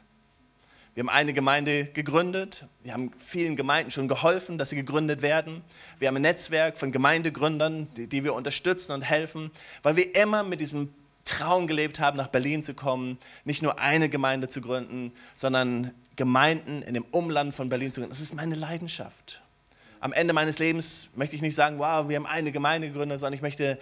Wir 0.94 1.02
haben 1.02 1.08
eine 1.08 1.32
Gemeinde 1.32 1.86
gegründet. 1.86 2.66
Wir 2.82 2.92
haben 2.92 3.12
vielen 3.18 3.56
Gemeinden 3.56 3.90
schon 3.90 4.08
geholfen, 4.08 4.58
dass 4.58 4.70
sie 4.70 4.76
gegründet 4.76 5.22
werden. 5.22 5.62
Wir 5.98 6.08
haben 6.08 6.16
ein 6.16 6.22
Netzwerk 6.22 6.78
von 6.78 6.90
Gemeindegründern, 6.90 7.88
die, 7.96 8.06
die 8.08 8.24
wir 8.24 8.34
unterstützen 8.34 8.92
und 8.92 9.02
helfen, 9.02 9.50
weil 9.82 9.96
wir 9.96 10.14
immer 10.16 10.42
mit 10.42 10.60
diesem 10.60 10.92
Traum 11.24 11.66
gelebt 11.66 12.00
haben, 12.00 12.16
nach 12.16 12.28
Berlin 12.28 12.62
zu 12.62 12.74
kommen, 12.74 13.18
nicht 13.44 13.62
nur 13.62 13.78
eine 13.78 14.08
Gemeinde 14.08 14.48
zu 14.48 14.60
gründen, 14.60 15.12
sondern 15.36 15.92
Gemeinden 16.16 16.82
in 16.82 16.94
dem 16.94 17.04
Umland 17.12 17.54
von 17.54 17.68
Berlin 17.68 17.92
zu 17.92 18.00
gründen. 18.00 18.12
Das 18.12 18.20
ist 18.20 18.34
meine 18.34 18.56
Leidenschaft 18.56 19.42
am 20.00 20.12
Ende 20.12 20.32
meines 20.32 20.58
Lebens 20.58 21.08
möchte 21.14 21.36
ich 21.36 21.42
nicht 21.42 21.54
sagen, 21.54 21.78
wow, 21.78 22.08
wir 22.08 22.16
haben 22.16 22.26
eine 22.26 22.52
Gemeinde 22.52 22.88
gegründet, 22.88 23.20
sondern 23.20 23.34
ich 23.34 23.42
möchte 23.42 23.78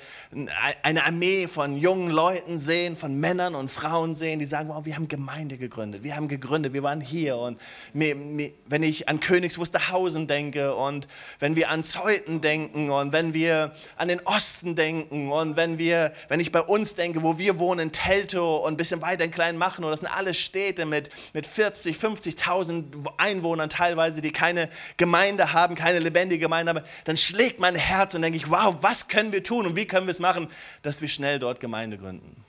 eine 0.83 1.05
Armee 1.05 1.47
von 1.47 1.77
jungen 1.77 2.11
Leuten 2.11 2.59
sehen, 2.59 2.97
von 2.97 3.15
Männern 3.15 3.55
und 3.55 3.71
Frauen 3.71 4.15
sehen, 4.15 4.39
die 4.39 4.47
sagen, 4.47 4.69
wow, 4.69 4.85
wir 4.85 4.97
haben 4.97 5.09
Gemeinde 5.09 5.59
gegründet, 5.59 6.03
wir 6.03 6.17
haben 6.17 6.29
gegründet, 6.29 6.73
wir 6.73 6.83
waren 6.83 7.01
hier. 7.01 7.37
Und 7.37 7.59
wenn 7.93 8.83
ich 8.83 9.09
an 9.09 9.21
Königs 9.21 9.59
Wusterhausen 9.59 10.27
denke 10.27 10.75
und 10.75 11.07
wenn 11.39 11.57
wir 11.57 11.71
an 11.71 11.85
Zeuthen 11.85 12.41
denken 12.41 12.91
und 12.91 13.13
wenn 13.13 13.33
wir 13.33 13.73
an 13.97 14.09
den 14.09 14.21
Osten 14.25 14.75
denken 14.75 15.31
und 15.31 15.57
wenn, 15.57 15.79
wir, 15.79 16.13
wenn 16.29 16.41
ich 16.41 16.51
bei 16.51 16.61
uns 16.61 16.97
denke, 16.97 17.23
wo 17.23 17.39
wir 17.39 17.59
wohnen, 17.59 17.79
in 17.79 17.93
Teltow 17.93 18.67
und 18.67 18.75
ein 18.75 18.77
bisschen 18.77 19.03
weiter 19.03 19.25
in 19.25 19.31
Kleinmachnow, 19.31 19.89
das 19.89 20.01
sind 20.01 20.09
alles 20.09 20.39
Städte 20.39 20.85
mit, 20.85 21.11
mit 21.33 21.47
40, 21.47 21.97
50.000 21.97 22.85
Einwohnern 23.19 23.71
teilweise, 23.71 24.21
die 24.21 24.33
keine 24.33 24.69
Gemeinde 24.97 25.53
haben, 25.53 25.77
keine 25.77 26.08
lebendige 26.09 26.40
Gemeinde 26.40 26.83
dann 27.05 27.16
schlägt 27.16 27.61
mein 27.61 27.75
Herz 27.75 28.14
und 28.14 28.23
denke 28.23 28.37
ich, 28.37 28.51
wow, 28.51 28.77
was 28.81 29.09
können 29.09 29.33
wir 29.33 29.42
tun 29.42 29.66
und 29.66 29.77
wie 29.77 29.87
können 29.87 30.07
wir 30.07 30.12
es 30.12 30.21
machen, 30.21 30.49
dass 30.83 31.01
wir 31.01 31.09
schnell 31.09 31.38
dort 31.38 31.61
Gemeinde 31.61 31.99
gründen. 31.99 32.44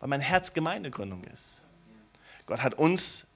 Weil 0.00 0.08
mein 0.08 0.20
Herz 0.20 0.52
Gemeindegründung 0.52 1.24
ist. 1.24 1.62
Gott 2.46 2.62
hat 2.62 2.74
uns 2.74 3.28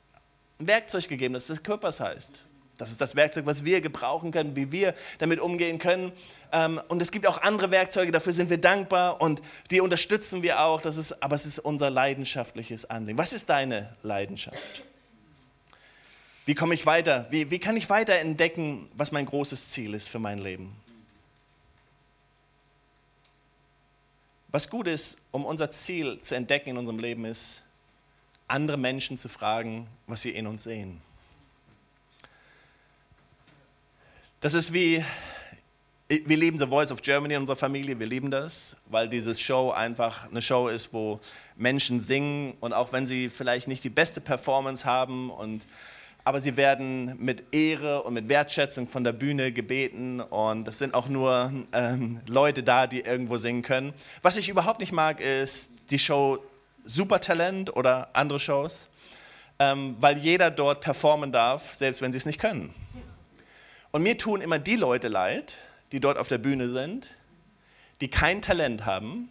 ein 0.60 0.66
Werkzeug 0.66 1.08
gegeben, 1.08 1.34
das 1.34 1.46
des 1.46 1.62
Körpers 1.62 2.00
heißt. 2.00 2.44
Das 2.78 2.90
ist 2.90 3.00
das 3.00 3.14
Werkzeug, 3.14 3.46
was 3.46 3.64
wir 3.64 3.80
gebrauchen 3.80 4.32
können, 4.32 4.56
wie 4.56 4.72
wir 4.72 4.94
damit 5.18 5.40
umgehen 5.40 5.78
können. 5.78 6.12
Ähm, 6.52 6.80
und 6.88 7.02
es 7.02 7.12
gibt 7.12 7.26
auch 7.26 7.42
andere 7.42 7.70
Werkzeuge, 7.70 8.10
dafür 8.10 8.32
sind 8.32 8.50
wir 8.50 8.58
dankbar 8.58 9.20
und 9.20 9.42
die 9.70 9.80
unterstützen 9.80 10.42
wir 10.42 10.60
auch. 10.60 10.80
Das 10.80 10.96
ist, 10.96 11.22
aber 11.22 11.36
es 11.36 11.46
ist 11.46 11.58
unser 11.58 11.90
leidenschaftliches 11.90 12.88
Anliegen. 12.88 13.18
Was 13.18 13.32
ist 13.32 13.48
deine 13.50 13.94
Leidenschaft? 14.02 14.84
Wie 16.44 16.54
komme 16.54 16.74
ich 16.74 16.86
weiter? 16.86 17.26
Wie, 17.30 17.50
wie 17.50 17.58
kann 17.58 17.76
ich 17.76 17.88
weiter 17.88 18.14
entdecken, 18.14 18.88
was 18.96 19.12
mein 19.12 19.26
großes 19.26 19.70
Ziel 19.70 19.94
ist 19.94 20.08
für 20.08 20.18
mein 20.18 20.38
Leben? 20.38 20.74
Was 24.48 24.68
gut 24.68 24.88
ist, 24.88 25.22
um 25.30 25.44
unser 25.44 25.70
Ziel 25.70 26.18
zu 26.18 26.34
entdecken 26.34 26.70
in 26.70 26.78
unserem 26.78 26.98
Leben, 26.98 27.24
ist, 27.24 27.62
andere 28.48 28.76
Menschen 28.76 29.16
zu 29.16 29.28
fragen, 29.28 29.86
was 30.06 30.22
sie 30.22 30.30
in 30.30 30.46
uns 30.46 30.64
sehen. 30.64 31.00
Das 34.40 34.54
ist 34.54 34.72
wie, 34.72 35.02
wir 36.08 36.36
lieben 36.36 36.58
The 36.58 36.66
Voice 36.66 36.90
of 36.90 37.00
Germany 37.00 37.34
in 37.34 37.40
unserer 37.40 37.56
Familie, 37.56 37.98
wir 37.98 38.06
lieben 38.06 38.30
das, 38.30 38.82
weil 38.90 39.08
diese 39.08 39.34
Show 39.34 39.70
einfach 39.70 40.28
eine 40.28 40.42
Show 40.42 40.68
ist, 40.68 40.92
wo 40.92 41.20
Menschen 41.56 42.00
singen 42.00 42.54
und 42.60 42.72
auch 42.72 42.92
wenn 42.92 43.06
sie 43.06 43.30
vielleicht 43.30 43.68
nicht 43.68 43.84
die 43.84 43.90
beste 43.90 44.20
Performance 44.20 44.84
haben 44.84 45.30
und 45.30 45.64
aber 46.24 46.40
sie 46.40 46.56
werden 46.56 47.16
mit 47.18 47.52
Ehre 47.52 48.02
und 48.02 48.14
mit 48.14 48.28
Wertschätzung 48.28 48.86
von 48.86 49.02
der 49.02 49.12
Bühne 49.12 49.52
gebeten 49.52 50.20
und 50.20 50.68
es 50.68 50.78
sind 50.78 50.94
auch 50.94 51.08
nur 51.08 51.52
ähm, 51.72 52.20
Leute 52.28 52.62
da, 52.62 52.86
die 52.86 53.00
irgendwo 53.00 53.38
singen 53.38 53.62
können. 53.62 53.92
Was 54.22 54.36
ich 54.36 54.48
überhaupt 54.48 54.80
nicht 54.80 54.92
mag, 54.92 55.20
ist 55.20 55.90
die 55.90 55.98
Show 55.98 56.38
Supertalent 56.84 57.76
oder 57.76 58.08
andere 58.12 58.40
Shows, 58.40 58.88
ähm, 59.58 59.96
weil 60.00 60.18
jeder 60.18 60.50
dort 60.50 60.80
performen 60.80 61.32
darf, 61.32 61.74
selbst 61.74 62.00
wenn 62.00 62.12
sie 62.12 62.18
es 62.18 62.26
nicht 62.26 62.40
können. 62.40 62.74
Und 63.90 64.02
mir 64.02 64.16
tun 64.16 64.40
immer 64.40 64.58
die 64.58 64.76
Leute 64.76 65.08
leid, 65.08 65.56
die 65.92 66.00
dort 66.00 66.18
auf 66.18 66.28
der 66.28 66.38
Bühne 66.38 66.68
sind, 66.68 67.10
die 68.00 68.08
kein 68.08 68.42
Talent 68.42 68.86
haben, 68.86 69.28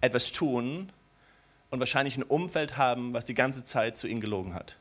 etwas 0.00 0.32
tun 0.32 0.90
und 1.70 1.78
wahrscheinlich 1.78 2.16
ein 2.16 2.22
Umfeld 2.22 2.76
haben, 2.76 3.14
was 3.14 3.26
die 3.26 3.34
ganze 3.34 3.64
Zeit 3.64 3.96
zu 3.96 4.06
ihnen 4.06 4.20
gelogen 4.20 4.54
hat. 4.54 4.76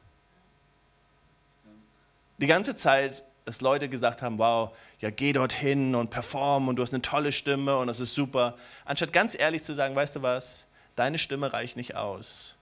Die 2.37 2.47
ganze 2.47 2.75
Zeit, 2.75 3.23
dass 3.45 3.61
Leute 3.61 3.87
gesagt 3.87 4.21
haben, 4.21 4.37
wow, 4.37 4.75
ja 4.99 5.09
geh 5.09 5.31
dorthin 5.31 5.95
und 5.95 6.09
perform 6.09 6.67
und 6.67 6.75
du 6.75 6.81
hast 6.81 6.93
eine 6.93 7.01
tolle 7.01 7.31
Stimme 7.31 7.77
und 7.77 7.87
das 7.87 7.99
ist 7.99 8.13
super. 8.13 8.57
Anstatt 8.83 9.13
ganz 9.13 9.35
ehrlich 9.37 9.63
zu 9.63 9.73
sagen, 9.73 9.95
weißt 9.95 10.17
du 10.17 10.21
was, 10.21 10.67
deine 10.95 11.17
Stimme 11.17 11.53
reicht 11.53 11.77
nicht 11.77 11.95
aus, 11.95 12.55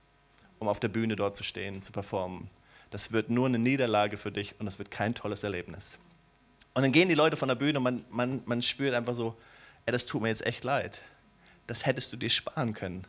um 0.60 0.68
auf 0.68 0.80
der 0.80 0.90
Bühne 0.90 1.16
dort 1.16 1.36
zu 1.36 1.44
stehen, 1.44 1.82
zu 1.82 1.92
performen. 1.92 2.50
Das 2.92 3.12
wird 3.12 3.30
nur 3.30 3.48
eine 3.48 3.58
Niederlage 3.58 4.18
für 4.18 4.32
dich 4.32 4.60
und 4.60 4.68
das 4.68 4.78
wird 4.78 4.92
kein 4.92 5.16
tolles 5.16 5.44
Erlebnis. 5.44 5.98
Und 6.76 6.84
dann 6.84 6.92
gehen 6.92 7.10
die 7.10 7.16
Leute 7.16 7.38
von 7.38 7.48
der 7.48 7.56
Bühne 7.56 7.80
und 7.80 7.84
man, 7.84 8.06
man, 8.10 8.42
man 8.46 8.62
spürt 8.62 8.94
einfach 8.94 9.16
so, 9.16 9.36
ey, 9.86 9.92
das 9.92 10.06
tut 10.06 10.22
mir 10.22 10.28
jetzt 10.28 10.46
echt 10.46 10.64
leid. 10.64 11.02
Das 11.66 11.86
hättest 11.86 12.14
du 12.14 12.18
dir 12.18 12.30
sparen 12.30 12.74
können, 12.74 13.06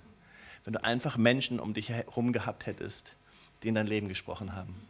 wenn 0.65 0.75
du 0.75 0.85
einfach 0.85 1.17
Menschen 1.19 1.61
um 1.61 1.75
dich 1.75 1.91
herum 1.91 2.33
gehabt 2.33 2.67
hättest, 2.67 3.17
die 3.63 3.69
in 3.69 3.75
dein 3.75 3.87
Leben 3.87 4.09
gesprochen 4.09 4.55
haben. 4.55 4.81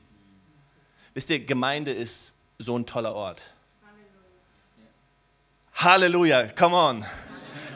Wisst 1.14 1.30
ihr, 1.30 1.44
Gemeinde 1.44 1.92
ist 1.92 2.38
so 2.58 2.76
ein 2.76 2.86
toller 2.86 3.14
Ort. 3.14 3.44
Halleluja, 5.74 6.38
Halleluja. 6.38 6.52
come 6.54 6.74
on. 6.74 7.04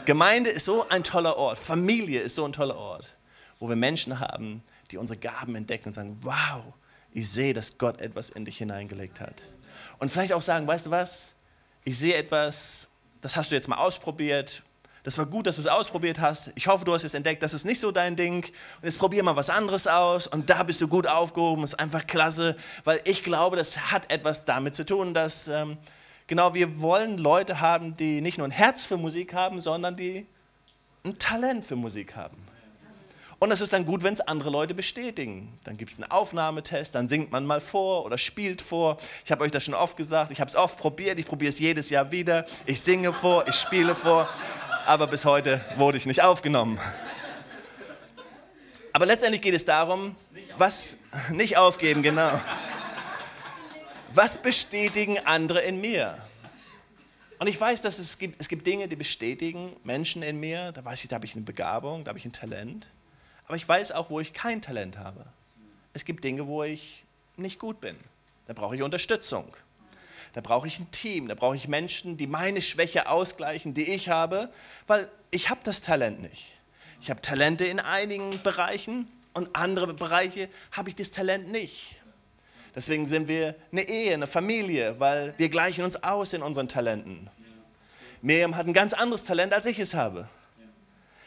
Gemeinde 0.05 0.51
ist 0.51 0.65
so 0.65 0.89
ein 0.89 1.05
toller 1.05 1.37
Ort. 1.37 1.57
Familie 1.57 2.21
ist 2.21 2.35
so 2.35 2.45
ein 2.45 2.53
toller 2.53 2.77
Ort, 2.77 3.15
wo 3.61 3.69
wir 3.69 3.77
Menschen 3.77 4.19
haben, 4.19 4.65
die 4.91 4.97
unsere 4.97 5.19
Gaben 5.21 5.55
entdecken 5.55 5.89
und 5.89 5.93
sagen, 5.93 6.19
wow, 6.23 6.65
ich 7.13 7.31
sehe, 7.31 7.55
dass 7.55 7.79
Gott 7.79 8.01
etwas 8.01 8.31
in 8.31 8.45
dich 8.45 8.59
hineingelegt 8.59 9.21
hat. 9.21 9.47
Und 10.01 10.11
vielleicht 10.11 10.33
auch 10.33 10.43
sagen, 10.43 10.67
weißt 10.67 10.87
du 10.87 10.91
was, 10.91 11.35
ich 11.85 11.97
sehe 11.97 12.17
etwas, 12.17 12.89
das 13.23 13.37
hast 13.37 13.53
du 13.53 13.55
jetzt 13.55 13.69
mal 13.69 13.77
ausprobiert, 13.77 14.63
das 15.09 15.17
war 15.17 15.25
gut, 15.25 15.47
dass 15.47 15.57
du 15.57 15.63
es 15.63 15.67
ausprobiert 15.67 16.21
hast. 16.21 16.53
Ich 16.55 16.67
hoffe, 16.67 16.85
du 16.85 16.93
hast 16.93 17.03
es 17.03 17.15
entdeckt, 17.15 17.43
das 17.43 17.55
ist 17.55 17.65
nicht 17.65 17.81
so 17.81 17.93
dein 17.93 18.15
Ding. 18.15 18.45
Und 18.45 18.85
jetzt 18.85 18.99
probier 18.99 19.23
mal 19.23 19.37
was 19.37 19.49
anderes 19.49 19.87
aus 19.87 20.27
und 20.27 20.51
da 20.51 20.65
bist 20.65 20.83
du 20.83 20.87
gut 20.87 21.07
aufgehoben. 21.07 21.63
Das 21.63 21.73
ist 21.73 21.81
einfach 21.81 22.07
klasse, 22.07 22.57
weil 22.85 23.01
ich 23.05 23.25
glaube, 23.25 23.57
das 23.57 23.91
hat 23.91 24.13
etwas 24.13 24.45
damit 24.45 24.75
zu 24.75 24.85
tun, 24.85 25.15
dass 25.15 25.49
ähm, 25.49 25.79
genau 26.27 26.53
wir 26.53 26.79
wollen 26.81 27.17
Leute 27.17 27.63
haben, 27.63 27.97
die 27.97 28.21
nicht 28.21 28.37
nur 28.37 28.47
ein 28.47 28.51
Herz 28.51 28.85
für 28.85 28.99
Musik 28.99 29.33
haben, 29.33 29.63
sondern 29.63 29.97
die 29.97 30.27
ein 31.07 31.19
Talent 31.19 31.65
für 31.65 31.77
Musik 31.77 32.15
haben. 32.15 32.37
Und 33.39 33.51
es 33.51 33.63
ist 33.63 33.73
dann 33.73 33.87
gut, 33.87 34.03
wenn 34.03 34.13
es 34.13 34.21
andere 34.21 34.51
Leute 34.51 34.75
bestätigen. 34.75 35.59
Dann 35.65 35.79
gibt 35.79 35.91
es 35.91 35.99
einen 35.99 36.11
Aufnahmetest, 36.11 36.95
dann 36.95 37.09
singt 37.09 37.33
man 37.33 37.47
mal 37.47 37.63
vor 37.63 38.05
oder 38.05 38.19
spielt 38.19 38.61
vor. 38.61 38.99
Ich 39.25 39.33
habe 39.33 39.43
euch 39.45 39.53
das 39.53 39.65
schon 39.65 39.75
oft 39.75 39.97
gesagt, 39.97 40.33
ich 40.33 40.41
habe 40.41 40.51
es 40.51 40.57
oft 40.57 40.79
probiert, 40.79 41.19
ich 41.19 41.25
probiere 41.25 41.49
es 41.49 41.59
jedes 41.59 41.89
Jahr 41.89 42.11
wieder. 42.11 42.45
Ich 42.67 42.83
singe 42.83 43.15
vor, 43.15 43.49
ich 43.49 43.55
spiele 43.55 43.95
vor, 43.95 44.29
aber 44.89 45.07
bis 45.07 45.27
heute 45.27 45.61
wurde 45.77 45.99
ich 45.99 46.07
nicht 46.07 46.23
aufgenommen. 46.23 46.81
Aber 48.95 49.05
letztendlich 49.05 49.43
geht 49.43 49.53
es 49.53 49.67
darum, 49.67 50.17
was 50.57 50.97
nicht 51.31 51.59
aufgeben, 51.59 52.03
genau. 52.03 52.41
Was 54.15 54.39
bestätigen 54.39 55.19
andere 55.27 55.61
in 55.61 55.83
mir? 55.83 56.17
Und 57.39 57.49
ich 57.49 57.61
weiß, 57.61 57.83
dass 57.83 57.99
es 57.99 58.19
gibt, 58.19 58.41
es 58.41 58.49
gibt 58.49 58.67
Dinge, 58.67 58.89
die 58.89 58.97
bestätigen 58.97 59.77
Menschen 59.85 60.23
in 60.23 60.41
mir. 60.41 60.73
Da 60.73 60.83
weiß 60.83 61.05
ich, 61.05 61.09
da 61.09 61.17
habe 61.17 61.27
ich 61.27 61.35
eine 61.35 61.45
Begabung, 61.45 62.05
da 62.05 62.09
habe 62.09 62.19
ich 62.19 62.25
ein 62.25 62.33
Talent. 62.33 62.89
Aber 63.47 63.57
ich 63.57 63.69
weiß 63.69 63.93
auch, 63.93 64.09
wo 64.09 64.21
ich 64.21 64.33
kein 64.33 64.63
Talent 64.63 64.97
habe. 64.97 65.27
Es 65.93 66.07
gibt 66.07 66.25
Dinge, 66.25 66.47
wo 66.47 66.63
ich 66.63 67.05
nicht 67.37 67.59
gut 67.59 67.83
bin. 67.83 67.97
Da 68.47 68.55
brauche 68.55 68.75
ich 68.75 68.83
Unterstützung. 68.83 69.55
Da 70.33 70.41
brauche 70.41 70.67
ich 70.67 70.79
ein 70.79 70.91
Team. 70.91 71.29
Da 71.29 71.35
brauche 71.35 71.57
ich 71.57 71.69
Menschen, 71.69 72.17
die 72.17 72.27
meine 72.27 72.63
Schwäche 72.63 73.09
ausgleichen, 73.09 73.75
die 73.75 73.95
ich 73.95 74.09
habe, 74.09 74.49
weil 74.87 75.09
ich 75.31 75.51
habe 75.51 75.61
das 75.65 75.83
Talent 75.83 76.21
nicht. 76.21 76.59
Ich 77.01 77.11
habe 77.11 77.21
Talente 77.21 77.65
in 77.65 77.81
einigen 77.81 78.43
Bereichen 78.43 79.09
und 79.35 79.55
andere 79.55 79.95
Bereiche 79.95 80.49
habe 80.73 80.89
ich 80.89 80.97
das 80.97 81.11
Talent 81.11 81.53
nicht. 81.53 82.01
Deswegen 82.75 83.07
sind 83.07 83.29
wir 83.29 83.55
eine 83.73 83.89
Ehe, 83.89 84.15
eine 84.15 84.27
Familie, 84.27 84.99
weil 85.01 85.35
wir 85.37 85.49
gleichen 85.49 85.85
uns 85.85 86.03
aus 86.03 86.33
in 86.33 86.43
unseren 86.43 86.69
Talenten. 86.69 87.31
Miriam 88.21 88.57
hat 88.57 88.67
ein 88.67 88.73
ganz 88.73 88.93
anderes 88.93 89.25
Talent, 89.25 89.53
als 89.53 89.67
ich 89.67 89.79
es 89.79 89.95
habe. 89.95 90.29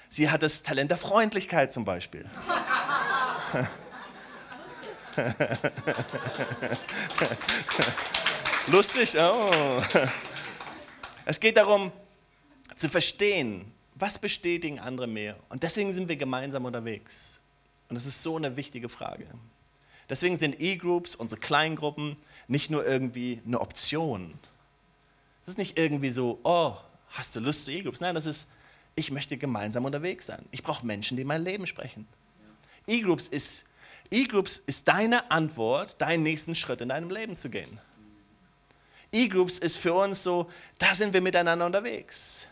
Sie 0.10 0.30
hat 0.30 0.44
das 0.44 0.64
Talent 0.64 0.92
der 0.92 0.98
Freundlichkeit 0.98 1.72
zum 1.72 1.86
Beispiel. 1.86 2.30
Lustig, 8.68 9.16
oh. 9.18 9.82
Es 11.26 11.40
geht 11.40 11.58
darum 11.58 11.92
zu 12.76 12.90
verstehen, 12.90 13.72
was 13.96 14.20
bestätigen 14.20 14.80
andere 14.80 15.08
mehr. 15.08 15.36
Und 15.50 15.64
deswegen 15.64 15.94
sind 15.94 16.08
wir 16.10 16.16
gemeinsam 16.16 16.66
unterwegs. 16.66 17.42
Und 17.90 17.96
das 17.96 18.06
ist 18.06 18.22
so 18.22 18.38
eine 18.38 18.56
wichtige 18.58 18.90
Frage. 18.90 19.28
Deswegen 20.10 20.36
sind 20.36 20.60
E-Groups, 20.60 21.16
unsere 21.16 21.40
Kleingruppen, 21.40 22.16
nicht 22.48 22.70
nur 22.70 22.86
irgendwie 22.86 23.42
eine 23.46 23.60
Option. 23.60 24.38
Das 25.46 25.54
ist 25.54 25.58
nicht 25.58 25.78
irgendwie 25.78 26.12
so, 26.12 26.40
oh, 26.44 26.76
hast 27.10 27.36
du 27.36 27.40
Lust 27.40 27.66
zu 27.66 27.72
E-Groups? 27.72 28.02
Nein, 28.02 28.16
das 28.16 28.26
ist 28.26 28.48
ich 28.96 29.12
möchte 29.12 29.38
gemeinsam 29.38 29.86
unterwegs 29.86 30.28
sein. 30.28 30.46
Ich 30.52 30.64
brauche 30.64 30.86
Menschen, 30.86 31.18
die 31.18 31.24
mein 31.24 31.44
Leben 31.44 31.66
sprechen. 31.68 32.08
E-Groups 32.88 33.28
ist, 33.28 33.64
E-Groups 34.10 34.58
ist 34.58 34.88
deine 34.88 35.32
Antwort, 35.32 36.02
deinen 36.02 36.24
nächsten 36.24 36.56
Schritt 36.56 36.82
in 36.82 36.90
deinem 36.90 37.10
Leben 37.10 37.36
zu 37.36 37.50
gehen. 37.50 37.80
E-Groups 39.12 39.58
ist 39.58 39.78
für 39.78 39.94
uns 39.94 40.24
so, 40.24 40.50
da 40.80 40.94
sind 40.94 41.14
wir 41.14 41.22
miteinander 41.22 41.66
unterwegs. 41.66 42.48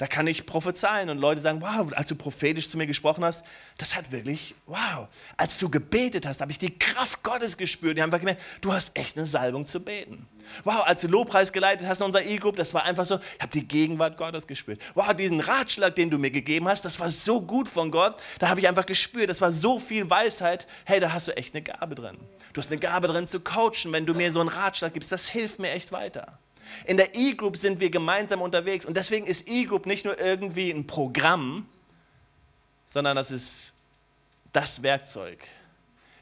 Da 0.00 0.06
kann 0.06 0.26
ich 0.26 0.46
prophezeien 0.46 1.10
und 1.10 1.18
Leute 1.18 1.42
sagen, 1.42 1.60
wow, 1.60 1.92
als 1.92 2.08
du 2.08 2.14
prophetisch 2.14 2.70
zu 2.70 2.78
mir 2.78 2.86
gesprochen 2.86 3.22
hast, 3.22 3.44
das 3.76 3.96
hat 3.96 4.10
wirklich, 4.12 4.54
wow. 4.64 5.06
Als 5.36 5.58
du 5.58 5.68
gebetet 5.68 6.24
hast, 6.24 6.40
habe 6.40 6.50
ich 6.50 6.58
die 6.58 6.78
Kraft 6.78 7.22
Gottes 7.22 7.58
gespürt. 7.58 7.98
Die 7.98 8.02
haben 8.02 8.08
einfach 8.08 8.20
gemerkt, 8.20 8.40
du 8.62 8.72
hast 8.72 8.96
echt 8.96 9.18
eine 9.18 9.26
Salbung 9.26 9.66
zu 9.66 9.78
beten. 9.78 10.26
Wow, 10.64 10.84
als 10.86 11.02
du 11.02 11.08
Lobpreis 11.08 11.52
geleitet 11.52 11.86
hast 11.86 11.98
in 11.98 12.06
unserer 12.06 12.24
E-Group, 12.24 12.56
das 12.56 12.72
war 12.72 12.84
einfach 12.84 13.04
so, 13.04 13.16
ich 13.16 13.42
habe 13.42 13.52
die 13.52 13.68
Gegenwart 13.68 14.16
Gottes 14.16 14.46
gespürt. 14.46 14.80
Wow, 14.94 15.12
diesen 15.12 15.40
Ratschlag, 15.40 15.94
den 15.96 16.08
du 16.08 16.16
mir 16.16 16.30
gegeben 16.30 16.66
hast, 16.66 16.82
das 16.86 16.98
war 16.98 17.10
so 17.10 17.42
gut 17.42 17.68
von 17.68 17.90
Gott. 17.90 18.16
Da 18.38 18.48
habe 18.48 18.58
ich 18.58 18.68
einfach 18.68 18.86
gespürt, 18.86 19.28
das 19.28 19.42
war 19.42 19.52
so 19.52 19.78
viel 19.78 20.08
Weisheit. 20.08 20.66
Hey, 20.86 21.00
da 21.00 21.12
hast 21.12 21.28
du 21.28 21.36
echt 21.36 21.54
eine 21.54 21.62
Gabe 21.62 21.94
drin. 21.94 22.16
Du 22.54 22.62
hast 22.62 22.70
eine 22.70 22.80
Gabe 22.80 23.06
drin 23.06 23.26
zu 23.26 23.40
coachen, 23.40 23.92
wenn 23.92 24.06
du 24.06 24.14
mir 24.14 24.32
so 24.32 24.40
einen 24.40 24.48
Ratschlag 24.48 24.94
gibst. 24.94 25.12
Das 25.12 25.28
hilft 25.28 25.58
mir 25.58 25.72
echt 25.72 25.92
weiter. 25.92 26.38
In 26.86 26.96
der 26.96 27.14
E-Group 27.14 27.56
sind 27.56 27.80
wir 27.80 27.90
gemeinsam 27.90 28.42
unterwegs 28.42 28.84
und 28.86 28.96
deswegen 28.96 29.26
ist 29.26 29.48
E-Group 29.48 29.86
nicht 29.86 30.04
nur 30.04 30.18
irgendwie 30.18 30.70
ein 30.70 30.86
Programm, 30.86 31.66
sondern 32.84 33.16
das 33.16 33.30
ist 33.30 33.74
das 34.52 34.82
Werkzeug, 34.82 35.46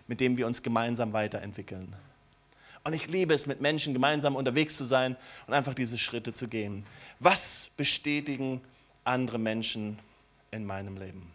mit 0.07 0.21
dem 0.21 0.37
wir 0.37 0.47
uns 0.47 0.63
gemeinsam 0.63 1.13
weiterentwickeln. 1.13 1.95
Und 2.85 2.93
ich 2.93 3.09
liebe 3.09 3.35
es, 3.35 3.47
mit 3.47 3.61
Menschen 3.61 3.93
gemeinsam 3.93 4.37
unterwegs 4.37 4.77
zu 4.77 4.85
sein 4.85 5.17
und 5.47 5.55
einfach 5.55 5.75
diese 5.75 5.99
Schritte 5.99 6.33
zu 6.33 6.49
gehen. 6.49 6.87
Was 7.19 7.71
bestätigen 7.77 8.61
andere 9.05 9.39
Menschen 9.39 9.99
in 10.51 10.65
meinem 10.65 10.97
Leben? 10.97 11.33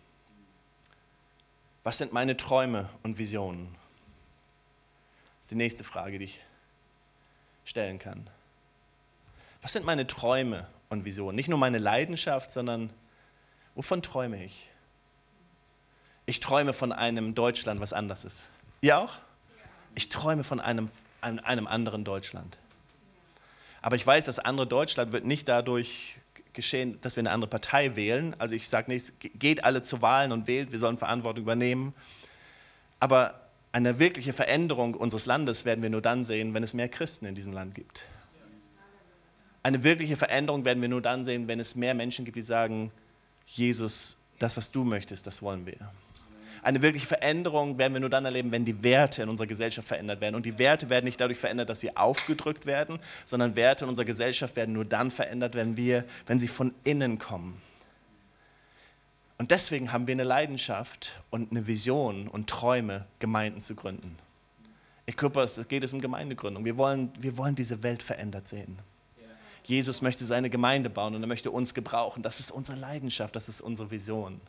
Was 1.84 1.97
sind 1.97 2.13
meine 2.13 2.38
Träume 2.38 2.89
und 3.04 3.17
Visionen? 3.17 3.76
Das 5.38 5.45
ist 5.47 5.52
die 5.52 5.56
nächste 5.56 5.84
Frage, 5.84 6.17
die 6.17 6.26
ich 6.26 6.39
stellen 7.65 7.99
kann. 7.99 8.30
Was 9.63 9.71
sind 9.71 9.86
meine 9.86 10.06
Träume 10.06 10.67
und 10.89 11.06
Visionen? 11.06 11.38
Nicht 11.38 11.47
nur 11.47 11.58
meine 11.58 11.78
Leidenschaft, 11.78 12.52
sondern 12.52 12.91
wovon 13.76 14.02
träume 14.02 14.43
ich? 14.43 14.69
Ich 16.26 16.41
träume 16.41 16.73
von 16.73 16.91
einem 16.91 17.34
Deutschland, 17.34 17.80
was 17.80 17.93
anders 17.93 18.26
ist. 18.26 18.49
Ihr 18.82 18.99
auch? 18.99 19.13
Ich 19.95 20.10
träume 20.10 20.43
von 20.43 20.60
einem, 20.60 20.89
einem 21.21 21.67
anderen 21.67 22.04
Deutschland. 22.04 22.60
Aber 23.82 23.95
ich 23.95 24.06
weiß, 24.06 24.26
das 24.26 24.38
andere 24.38 24.67
Deutschland 24.67 25.13
wird 25.13 25.23
nicht 25.23 25.47
dadurch 25.47 26.17
geschehen, 26.52 26.99
dass 26.99 27.15
wir 27.15 27.21
eine 27.21 27.32
andere 27.32 27.49
Partei 27.49 27.95
wählen. 27.95 28.36
Also 28.39 28.56
ich 28.56 28.67
sage 28.67 28.91
nicht, 28.91 29.13
geht 29.39 29.63
alle 29.63 29.82
zu 29.82 30.02
Wahlen 30.02 30.34
und 30.34 30.47
wählt, 30.47 30.73
wir 30.73 30.80
sollen 30.80 30.97
Verantwortung 30.97 31.43
übernehmen. 31.43 31.93
Aber 32.99 33.39
eine 33.71 33.97
wirkliche 33.97 34.34
Veränderung 34.34 34.93
unseres 34.93 35.26
Landes 35.26 35.63
werden 35.63 35.82
wir 35.82 35.89
nur 35.89 36.02
dann 36.02 36.26
sehen, 36.26 36.54
wenn 36.54 36.63
es 36.63 36.73
mehr 36.73 36.89
Christen 36.89 37.26
in 37.26 37.36
diesem 37.36 37.54
Land 37.54 37.76
gibt. 37.76 38.04
Eine 39.63 39.84
wirkliche 39.84 40.17
Veränderung 40.17 40.65
werden 40.65 40.82
wir 40.82 40.89
nur 40.89 41.02
dann 41.02 41.23
sehen, 41.23 41.47
wenn 41.47 41.60
es 41.60 41.76
mehr 41.76 41.93
Menschen 41.93 42.26
gibt, 42.26 42.36
die 42.36 42.41
sagen, 42.41 42.91
Jesus, 43.45 44.17
das, 44.38 44.58
was 44.58 44.71
du 44.71 44.84
möchtest, 44.84 45.26
das 45.26 45.41
wollen 45.41 45.65
wir. 45.65 45.78
Eine 46.63 46.82
wirkliche 46.82 47.08
Veränderung 47.08 47.78
werden 47.78 47.93
wir 47.93 47.99
nur 47.99 48.10
dann 48.10 48.26
erleben, 48.26 48.52
wenn 48.52 48.63
die 48.63 48.84
Werte 48.84 49.23
in 49.23 49.30
unserer 49.30 49.47
Gesellschaft 49.47 49.88
verändert 49.88 50.21
werden. 50.21 50.36
Und 50.36 50.45
die 50.45 50.58
Werte 50.58 50.89
werden 50.89 51.06
nicht 51.06 51.19
dadurch 51.19 51.38
verändert, 51.38 51.69
dass 51.69 51.82
sie 51.82 51.95
aufgedrückt 51.95 52.65
werden, 52.65 52.99
sondern 53.26 53.56
Werte 53.56 53.84
in 53.86 53.89
unserer 53.89 54.06
Gesellschaft 54.06 54.56
werden 54.56 54.73
nur 54.73 54.86
dann 54.86 55.12
verändert, 55.12 55.56
wenn, 55.56 55.76
wir, 55.76 56.06
wenn 56.26 56.39
sie 56.39 56.47
von 56.47 56.73
innen 56.86 57.19
kommen. 57.19 57.62
Und 59.38 59.52
deswegen 59.52 59.91
haben 59.91 60.08
wir 60.08 60.13
eine 60.13 60.23
Leidenschaft 60.23 61.21
und 61.30 61.52
eine 61.52 61.67
Vision 61.67 62.30
und 62.30 62.49
Träume, 62.49 63.06
Gemeinden 63.19 63.60
zu 63.60 63.76
gründen. 63.76 64.17
Equippers, 65.06 65.58
es 65.58 65.67
geht 65.67 65.91
um 65.91 65.99
Gemeindegründung. 65.99 66.63
Wir 66.63 66.78
wollen, 66.78 67.12
wir 67.19 67.38
wollen 67.38 67.56
diese 67.56 67.84
Welt 67.84 68.04
verändert 68.04 68.47
sehen. 68.47 68.80
Jesus 69.63 70.02
möchte 70.02 70.26
seine 70.26 70.49
Gemeinde 70.49 70.89
bauen 70.89 71.15
und 71.15 71.23
er 71.23 71.28
möchte 71.28 71.52
uns 71.52 71.73
gebrauchen. 71.73 72.21
Das 72.21 72.39
ist 72.39 72.52
unsere 72.52 72.78
Leidenschaft, 72.78 73.36
das 73.36 73.47
ist 73.49 73.62
unsere 73.62 73.91
Vision. 73.91 74.41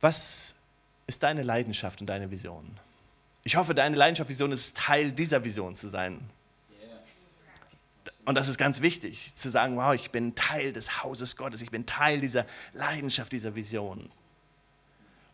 Was 0.00 0.56
ist 1.06 1.22
deine 1.22 1.42
Leidenschaft 1.42 2.00
und 2.00 2.06
deine 2.06 2.30
Vision? 2.30 2.78
Ich 3.42 3.56
hoffe, 3.56 3.74
deine 3.74 3.96
Leidenschaft, 3.96 4.28
Vision 4.28 4.52
ist 4.52 4.76
Teil 4.76 5.12
dieser 5.12 5.42
Vision 5.44 5.74
zu 5.74 5.88
sein. 5.88 6.20
Und 8.26 8.34
das 8.34 8.48
ist 8.48 8.58
ganz 8.58 8.82
wichtig, 8.82 9.34
zu 9.34 9.50
sagen, 9.50 9.76
wow, 9.76 9.94
ich 9.94 10.10
bin 10.10 10.34
Teil 10.34 10.72
des 10.72 11.02
Hauses 11.02 11.36
Gottes, 11.36 11.62
ich 11.62 11.70
bin 11.70 11.86
Teil 11.86 12.20
dieser 12.20 12.46
Leidenschaft, 12.74 13.32
dieser 13.32 13.54
Vision 13.54 14.10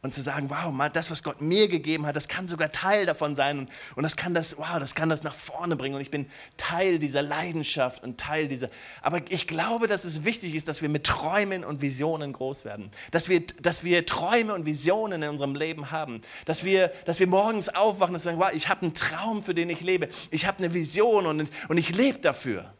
und 0.06 0.12
zu 0.12 0.22
sagen, 0.22 0.48
wow, 0.48 0.72
mal 0.72 0.88
das, 0.88 1.10
was 1.10 1.22
Gott 1.22 1.40
mir 1.40 1.68
gegeben 1.68 2.06
hat, 2.06 2.16
das 2.16 2.28
kann 2.28 2.48
sogar 2.48 2.72
Teil 2.72 3.06
davon 3.06 3.34
sein 3.34 3.58
und, 3.58 3.70
und 3.96 4.02
das 4.02 4.16
kann 4.16 4.32
das, 4.34 4.56
wow, 4.56 4.78
das 4.78 4.94
kann 4.94 5.08
das 5.08 5.22
nach 5.22 5.34
vorne 5.34 5.76
bringen 5.76 5.96
und 5.96 6.00
ich 6.00 6.10
bin 6.10 6.26
Teil 6.56 6.98
dieser 6.98 7.22
Leidenschaft 7.22 8.02
und 8.02 8.18
Teil 8.18 8.48
dieser. 8.48 8.70
Aber 9.02 9.20
ich 9.28 9.46
glaube, 9.46 9.88
dass 9.88 10.04
es 10.04 10.24
wichtig 10.24 10.54
ist, 10.54 10.68
dass 10.68 10.80
wir 10.80 10.88
mit 10.88 11.04
Träumen 11.04 11.64
und 11.64 11.82
Visionen 11.82 12.32
groß 12.32 12.64
werden, 12.64 12.90
dass 13.10 13.28
wir, 13.28 13.42
dass 13.60 13.84
wir 13.84 14.06
Träume 14.06 14.54
und 14.54 14.64
Visionen 14.64 15.22
in 15.22 15.28
unserem 15.28 15.54
Leben 15.54 15.90
haben, 15.90 16.20
dass 16.44 16.64
wir, 16.64 16.88
dass 17.04 17.20
wir 17.20 17.26
morgens 17.26 17.68
aufwachen 17.68 18.14
und 18.14 18.20
sagen, 18.20 18.38
wow, 18.38 18.50
ich 18.54 18.68
habe 18.68 18.82
einen 18.82 18.94
Traum, 18.94 19.42
für 19.42 19.54
den 19.54 19.68
ich 19.68 19.80
lebe, 19.80 20.08
ich 20.30 20.46
habe 20.46 20.58
eine 20.58 20.72
Vision 20.72 21.26
und, 21.26 21.48
und 21.68 21.78
ich 21.78 21.94
lebe 21.94 22.18
dafür. 22.18 22.72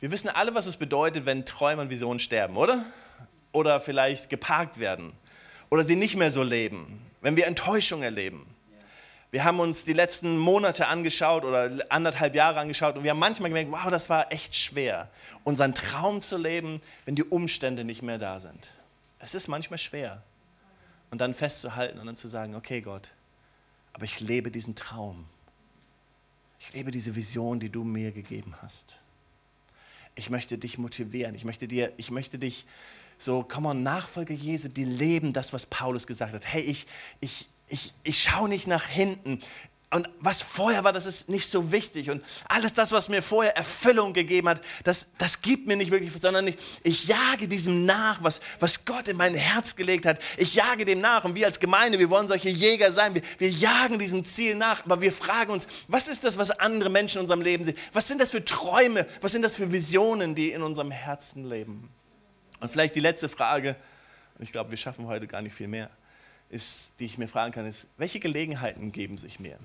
Wir 0.00 0.10
wissen 0.10 0.30
alle, 0.30 0.54
was 0.54 0.64
es 0.64 0.78
bedeutet, 0.78 1.26
wenn 1.26 1.44
Träume 1.44 1.82
und 1.82 1.90
Visionen 1.90 2.20
sterben, 2.20 2.56
oder? 2.56 2.82
Oder 3.52 3.80
vielleicht 3.80 4.30
geparkt 4.30 4.78
werden 4.78 5.12
oder 5.70 5.84
sie 5.84 5.96
nicht 5.96 6.16
mehr 6.16 6.30
so 6.30 6.42
leben, 6.42 7.00
wenn 7.20 7.36
wir 7.36 7.46
Enttäuschung 7.46 8.02
erleben. 8.02 8.46
Wir 9.30 9.44
haben 9.44 9.60
uns 9.60 9.84
die 9.84 9.92
letzten 9.92 10.38
Monate 10.38 10.88
angeschaut 10.88 11.44
oder 11.44 11.70
anderthalb 11.88 12.34
Jahre 12.34 12.58
angeschaut 12.58 12.96
und 12.96 13.04
wir 13.04 13.12
haben 13.12 13.18
manchmal 13.20 13.50
gemerkt, 13.50 13.70
wow, 13.70 13.88
das 13.88 14.10
war 14.10 14.32
echt 14.32 14.56
schwer, 14.56 15.08
unseren 15.44 15.72
Traum 15.72 16.20
zu 16.20 16.36
leben, 16.36 16.80
wenn 17.04 17.14
die 17.14 17.22
Umstände 17.22 17.84
nicht 17.84 18.02
mehr 18.02 18.18
da 18.18 18.40
sind. 18.40 18.70
Es 19.20 19.34
ist 19.34 19.46
manchmal 19.46 19.78
schwer. 19.78 20.22
Und 21.12 21.20
dann 21.20 21.34
festzuhalten 21.34 21.98
und 21.98 22.06
dann 22.06 22.16
zu 22.16 22.28
sagen, 22.28 22.54
okay 22.54 22.80
Gott, 22.80 23.10
aber 23.92 24.04
ich 24.04 24.20
lebe 24.20 24.50
diesen 24.50 24.76
Traum. 24.76 25.26
Ich 26.60 26.72
lebe 26.72 26.90
diese 26.90 27.14
Vision, 27.14 27.58
die 27.58 27.70
du 27.70 27.84
mir 27.84 28.12
gegeben 28.12 28.54
hast. 28.62 29.00
Ich 30.14 30.30
möchte 30.30 30.58
dich 30.58 30.78
motivieren. 30.78 31.34
Ich 31.34 31.44
möchte, 31.44 31.66
dir, 31.66 31.92
ich 31.96 32.10
möchte 32.10 32.38
dich 32.38 32.66
so, 33.20 33.44
komm 33.46 33.66
on, 33.66 33.82
Nachfolger 33.82 34.32
Jesu, 34.32 34.68
die 34.68 34.84
leben 34.84 35.34
das, 35.34 35.52
was 35.52 35.66
Paulus 35.66 36.06
gesagt 36.06 36.32
hat. 36.32 36.46
Hey, 36.46 36.62
ich, 36.62 36.86
ich, 37.20 37.48
ich, 37.68 37.92
ich 38.02 38.22
schaue 38.22 38.48
nicht 38.48 38.66
nach 38.66 38.86
hinten. 38.86 39.40
Und 39.92 40.08
was 40.20 40.40
vorher 40.40 40.84
war, 40.84 40.92
das 40.94 41.04
ist 41.04 41.28
nicht 41.28 41.50
so 41.50 41.70
wichtig. 41.70 42.08
Und 42.08 42.24
alles 42.48 42.72
das, 42.72 42.92
was 42.92 43.10
mir 43.10 43.22
vorher 43.22 43.56
Erfüllung 43.56 44.14
gegeben 44.14 44.48
hat, 44.48 44.62
das, 44.84 45.16
das 45.18 45.42
gibt 45.42 45.66
mir 45.66 45.76
nicht 45.76 45.90
wirklich, 45.90 46.12
sondern 46.18 46.46
ich, 46.46 46.56
ich 46.82 47.08
jage 47.08 47.46
diesem 47.46 47.84
nach, 47.84 48.22
was, 48.22 48.40
was 48.58 48.86
Gott 48.86 49.08
in 49.08 49.18
mein 49.18 49.34
Herz 49.34 49.76
gelegt 49.76 50.06
hat. 50.06 50.18
Ich 50.38 50.54
jage 50.54 50.86
dem 50.86 51.02
nach. 51.02 51.24
Und 51.24 51.34
wir 51.34 51.44
als 51.44 51.60
Gemeinde, 51.60 51.98
wir 51.98 52.08
wollen 52.08 52.28
solche 52.28 52.48
Jäger 52.48 52.90
sein. 52.90 53.14
Wir, 53.14 53.22
wir 53.36 53.50
jagen 53.50 53.98
diesem 53.98 54.24
Ziel 54.24 54.54
nach. 54.54 54.82
Aber 54.86 55.02
wir 55.02 55.12
fragen 55.12 55.50
uns, 55.50 55.66
was 55.88 56.08
ist 56.08 56.24
das, 56.24 56.38
was 56.38 56.52
andere 56.52 56.88
Menschen 56.88 57.18
in 57.18 57.22
unserem 57.24 57.42
Leben 57.42 57.64
sehen? 57.64 57.76
Was 57.92 58.08
sind 58.08 58.18
das 58.18 58.30
für 58.30 58.42
Träume? 58.42 59.06
Was 59.20 59.32
sind 59.32 59.42
das 59.42 59.56
für 59.56 59.70
Visionen, 59.70 60.34
die 60.34 60.52
in 60.52 60.62
unserem 60.62 60.90
Herzen 60.90 61.44
leben? 61.44 61.90
Und 62.60 62.70
vielleicht 62.70 62.94
die 62.94 63.00
letzte 63.00 63.28
Frage, 63.28 63.76
und 64.38 64.44
ich 64.44 64.52
glaube, 64.52 64.70
wir 64.70 64.78
schaffen 64.78 65.06
heute 65.06 65.26
gar 65.26 65.42
nicht 65.42 65.54
viel 65.54 65.68
mehr, 65.68 65.90
ist, 66.50 66.92
die 66.98 67.04
ich 67.04 67.18
mir 67.18 67.28
fragen 67.28 67.52
kann, 67.52 67.66
ist, 67.66 67.86
welche 67.96 68.20
Gelegenheiten 68.20 68.92
geben 68.92 69.18
sich 69.18 69.40
mir? 69.40 69.56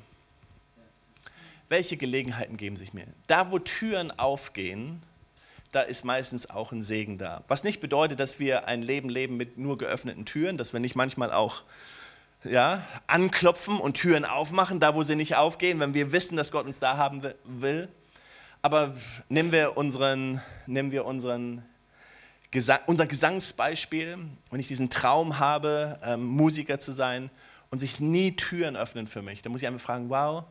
Welche 1.68 1.98
Gelegenheiten 1.98 2.58
geben 2.58 2.78
sich 2.78 2.94
mir? 2.94 3.08
Da, 3.28 3.52
wo 3.52 3.60
Türen 3.60 4.12
aufgehen, 4.12 5.02
da 5.72 5.82
ist 5.82 6.06
meistens 6.06 6.50
auch 6.50 6.72
ein 6.72 6.82
Segen 6.82 7.18
da. 7.18 7.44
Was 7.48 7.64
nicht 7.64 7.82
bedeutet, 7.82 8.20
dass 8.20 8.40
wir 8.40 8.68
ein 8.68 8.82
Leben 8.82 9.10
leben 9.10 9.36
mit 9.36 9.58
nur 9.58 9.78
geöffneten 9.78 10.26
Türen, 10.26 10.58
dass 10.58 10.74
wir 10.74 10.80
nicht 10.80 10.96
manchmal 10.96 11.34
auch 11.34 11.64
ja, 12.44 12.82
anklopfen 13.08 13.78
und 13.78 13.96
Türen 13.96 14.24
aufmachen, 14.24 14.80
da 14.80 14.96
wo 14.96 15.04
sie 15.04 15.16
nicht 15.16 15.36
aufgehen, 15.36 15.80
wenn 15.80 15.94
wir 15.94 16.12
wissen, 16.12 16.38
dass 16.38 16.52
Gott 16.52 16.66
uns 16.66 16.80
da 16.80 16.98
haben 16.98 17.22
will. 17.44 17.90
Aber 18.62 18.96
nehmen 19.28 19.52
wir 19.52 19.76
unseren, 19.76 20.42
nehmen 20.66 20.92
wir 20.92 21.06
unseren 21.06 21.64
Gesang, 22.56 22.80
unser 22.86 23.06
Gesangsbeispiel, 23.06 24.18
wenn 24.50 24.60
ich 24.62 24.70
diesen 24.70 24.90
Traum 24.90 25.40
habe, 25.40 26.00
ähm, 26.04 26.26
Musiker 26.26 26.80
zu 26.80 26.94
sein 26.94 27.30
und 27.70 27.80
sich 27.80 28.00
nie 28.00 28.38
Türen 28.38 28.78
öffnen 28.78 29.08
für 29.08 29.22
mich, 29.22 29.42
dann 29.42 29.52
muss 29.52 29.62
ich 29.62 29.68
einfach 29.68 29.82
fragen, 29.82 30.10
wow, 30.10 30.46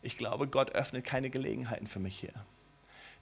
ich 0.00 0.16
glaube, 0.16 0.48
Gott 0.48 0.70
öffnet 0.74 1.04
keine 1.04 1.28
Gelegenheiten 1.28 1.86
für 1.86 1.98
mich 1.98 2.18
hier. 2.18 2.32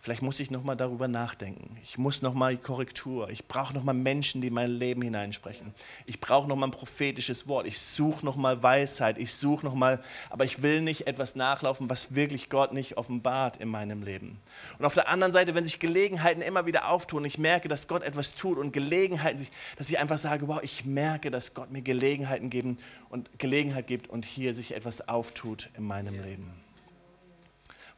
Vielleicht 0.03 0.23
muss 0.23 0.41
ich 0.41 0.51
nochmal 0.51 0.77
darüber 0.77 1.09
nachdenken. 1.09 1.77
Ich 1.83 1.99
muss 1.99 2.23
nochmal 2.23 2.57
Korrektur. 2.57 3.29
Ich 3.29 3.49
brauche 3.49 3.75
nochmal 3.75 3.95
Menschen, 3.95 4.41
die 4.41 4.47
in 4.47 4.55
mein 4.55 4.71
Leben 4.71 5.03
hineinsprechen. 5.03 5.75
Ich 6.07 6.21
brauche 6.21 6.49
nochmal 6.49 6.71
ein 6.71 6.73
prophetisches 6.73 7.49
Wort. 7.49 7.67
Ich 7.67 7.79
suche 7.79 8.25
nochmal 8.25 8.63
Weisheit. 8.63 9.19
Ich 9.19 9.35
suche 9.35 9.67
nochmal, 9.67 10.01
aber 10.31 10.47
ich 10.47 10.63
will 10.63 10.81
nicht 10.81 11.07
etwas 11.07 11.37
nachlaufen, 11.37 11.91
was 11.91 12.15
wirklich 12.15 12.49
Gott 12.49 12.73
nicht 12.73 12.97
offenbart 12.97 13.59
in 13.59 13.69
meinem 13.69 14.03
Leben. 14.03 14.41
Und 14.79 14.87
auf 14.87 14.95
der 14.95 15.09
anderen 15.11 15.35
Seite, 15.35 15.55
wenn 15.55 15.65
sich 15.65 15.81
Gelegenheiten 15.81 16.41
immer 16.41 16.65
wieder 16.65 16.89
auftun, 16.89 17.27
ich 17.27 17.37
merke, 17.37 17.69
dass 17.69 17.87
Gott 17.87 18.03
etwas 18.03 18.35
tut 18.35 18.57
und 18.57 18.73
Gelegenheiten, 18.73 19.47
dass 19.77 19.91
ich 19.91 19.99
einfach 19.99 20.19
sage, 20.19 20.49
wow, 20.49 20.63
ich 20.63 20.87
merke, 20.87 21.31
dass 21.31 21.53
Gott 21.53 21.73
mir 21.73 21.83
Gelegenheiten 21.83 22.49
geben 22.49 22.79
und 23.11 23.39
Gelegenheit 23.39 23.87
gibt 23.87 24.09
und 24.09 24.25
hier 24.25 24.55
sich 24.55 24.75
etwas 24.75 25.09
auftut 25.09 25.69
in 25.77 25.85
meinem 25.85 26.19
Leben. 26.23 26.51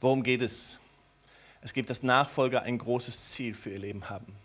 Worum 0.01 0.25
geht 0.25 0.43
es? 0.43 0.82
Es 1.63 1.73
gibt, 1.73 1.91
dass 1.91 2.03
Nachfolger 2.03 2.63
ein 2.63 2.77
großes 2.77 3.31
Ziel 3.31 3.55
für 3.55 3.71
ihr 3.71 3.79
Leben 3.79 4.11
haben. 4.11 4.37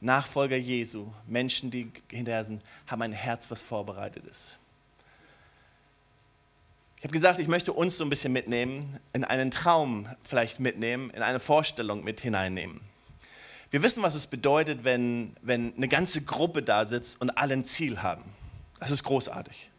Nachfolger 0.00 0.56
Jesu, 0.56 1.12
Menschen, 1.26 1.70
die 1.70 1.90
hinterher 2.10 2.44
sind, 2.44 2.62
haben 2.86 3.02
ein 3.02 3.12
Herz, 3.12 3.50
was 3.50 3.62
vorbereitet 3.62 4.24
ist. 4.26 4.58
Ich 6.98 7.04
habe 7.04 7.12
gesagt, 7.12 7.38
ich 7.38 7.48
möchte 7.48 7.72
uns 7.72 7.98
so 7.98 8.04
ein 8.04 8.10
bisschen 8.10 8.32
mitnehmen, 8.32 8.98
in 9.12 9.24
einen 9.24 9.50
Traum 9.50 10.08
vielleicht 10.22 10.60
mitnehmen, 10.60 11.10
in 11.10 11.22
eine 11.22 11.40
Vorstellung 11.40 12.02
mit 12.02 12.20
hineinnehmen. 12.20 12.80
Wir 13.70 13.82
wissen, 13.82 14.02
was 14.02 14.14
es 14.14 14.26
bedeutet, 14.26 14.84
wenn, 14.84 15.36
wenn 15.42 15.74
eine 15.76 15.88
ganze 15.88 16.22
Gruppe 16.22 16.62
da 16.62 16.86
sitzt 16.86 17.20
und 17.20 17.30
alle 17.30 17.54
ein 17.54 17.64
Ziel 17.64 18.02
haben. 18.02 18.24
Das 18.80 18.90
ist 18.90 19.02
großartig. 19.04 19.70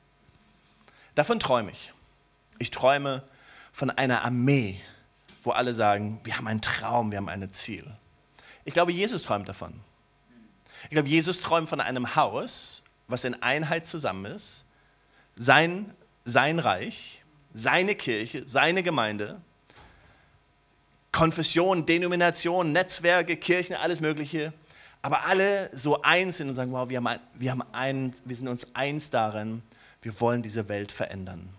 Davon 1.16 1.40
träume 1.40 1.72
ich. 1.72 1.94
Ich 2.60 2.70
träume 2.70 3.24
von 3.72 3.90
einer 3.90 4.24
Armee, 4.24 4.80
wo 5.48 5.52
alle 5.52 5.74
sagen, 5.74 6.20
wir 6.26 6.38
haben 6.38 6.48
einen 6.48 6.62
Traum, 6.62 7.10
wir 7.10 7.18
haben 7.18 7.30
ein 7.30 7.52
Ziel. 7.54 7.86
Ich 8.66 8.74
glaube, 8.74 8.92
Jesus 8.92 9.24
träumt 9.24 9.48
davon. 9.48 9.74
Ich 10.84 10.90
glaube, 10.90 11.08
Jesus 11.08 11.40
träumt 11.40 11.70
von 11.70 11.80
einem 11.80 12.16
Haus, 12.16 12.84
was 13.08 13.24
in 13.24 13.42
Einheit 13.42 13.88
zusammen 13.88 14.26
ist, 14.26 14.66
sein, 15.38 15.94
sein 16.26 16.60
Reich, 16.60 17.24
seine 17.54 17.96
Kirche, 17.96 18.44
seine 18.46 18.84
Gemeinde, 18.84 19.42
Konfession, 21.14 21.86
Denomination, 21.86 22.74
Netzwerke, 22.74 23.38
Kirchen, 23.38 23.78
alles 23.78 24.02
Mögliche, 24.02 24.52
aber 25.02 25.28
alle 25.28 25.70
so 25.76 26.02
eins 26.02 26.38
sind 26.38 26.50
und 26.50 26.56
sagen, 26.56 26.74
wow, 26.74 26.90
wir, 26.90 26.98
haben 26.98 27.08
ein, 27.08 27.20
wir, 27.36 27.52
haben 27.52 27.64
ein, 27.72 28.14
wir 28.26 28.36
sind 28.36 28.50
uns 28.50 28.76
eins 28.76 29.10
darin, 29.10 29.64
wir 30.02 30.20
wollen 30.20 30.44
diese 30.44 30.68
Welt 30.68 30.92
verändern. 30.92 31.50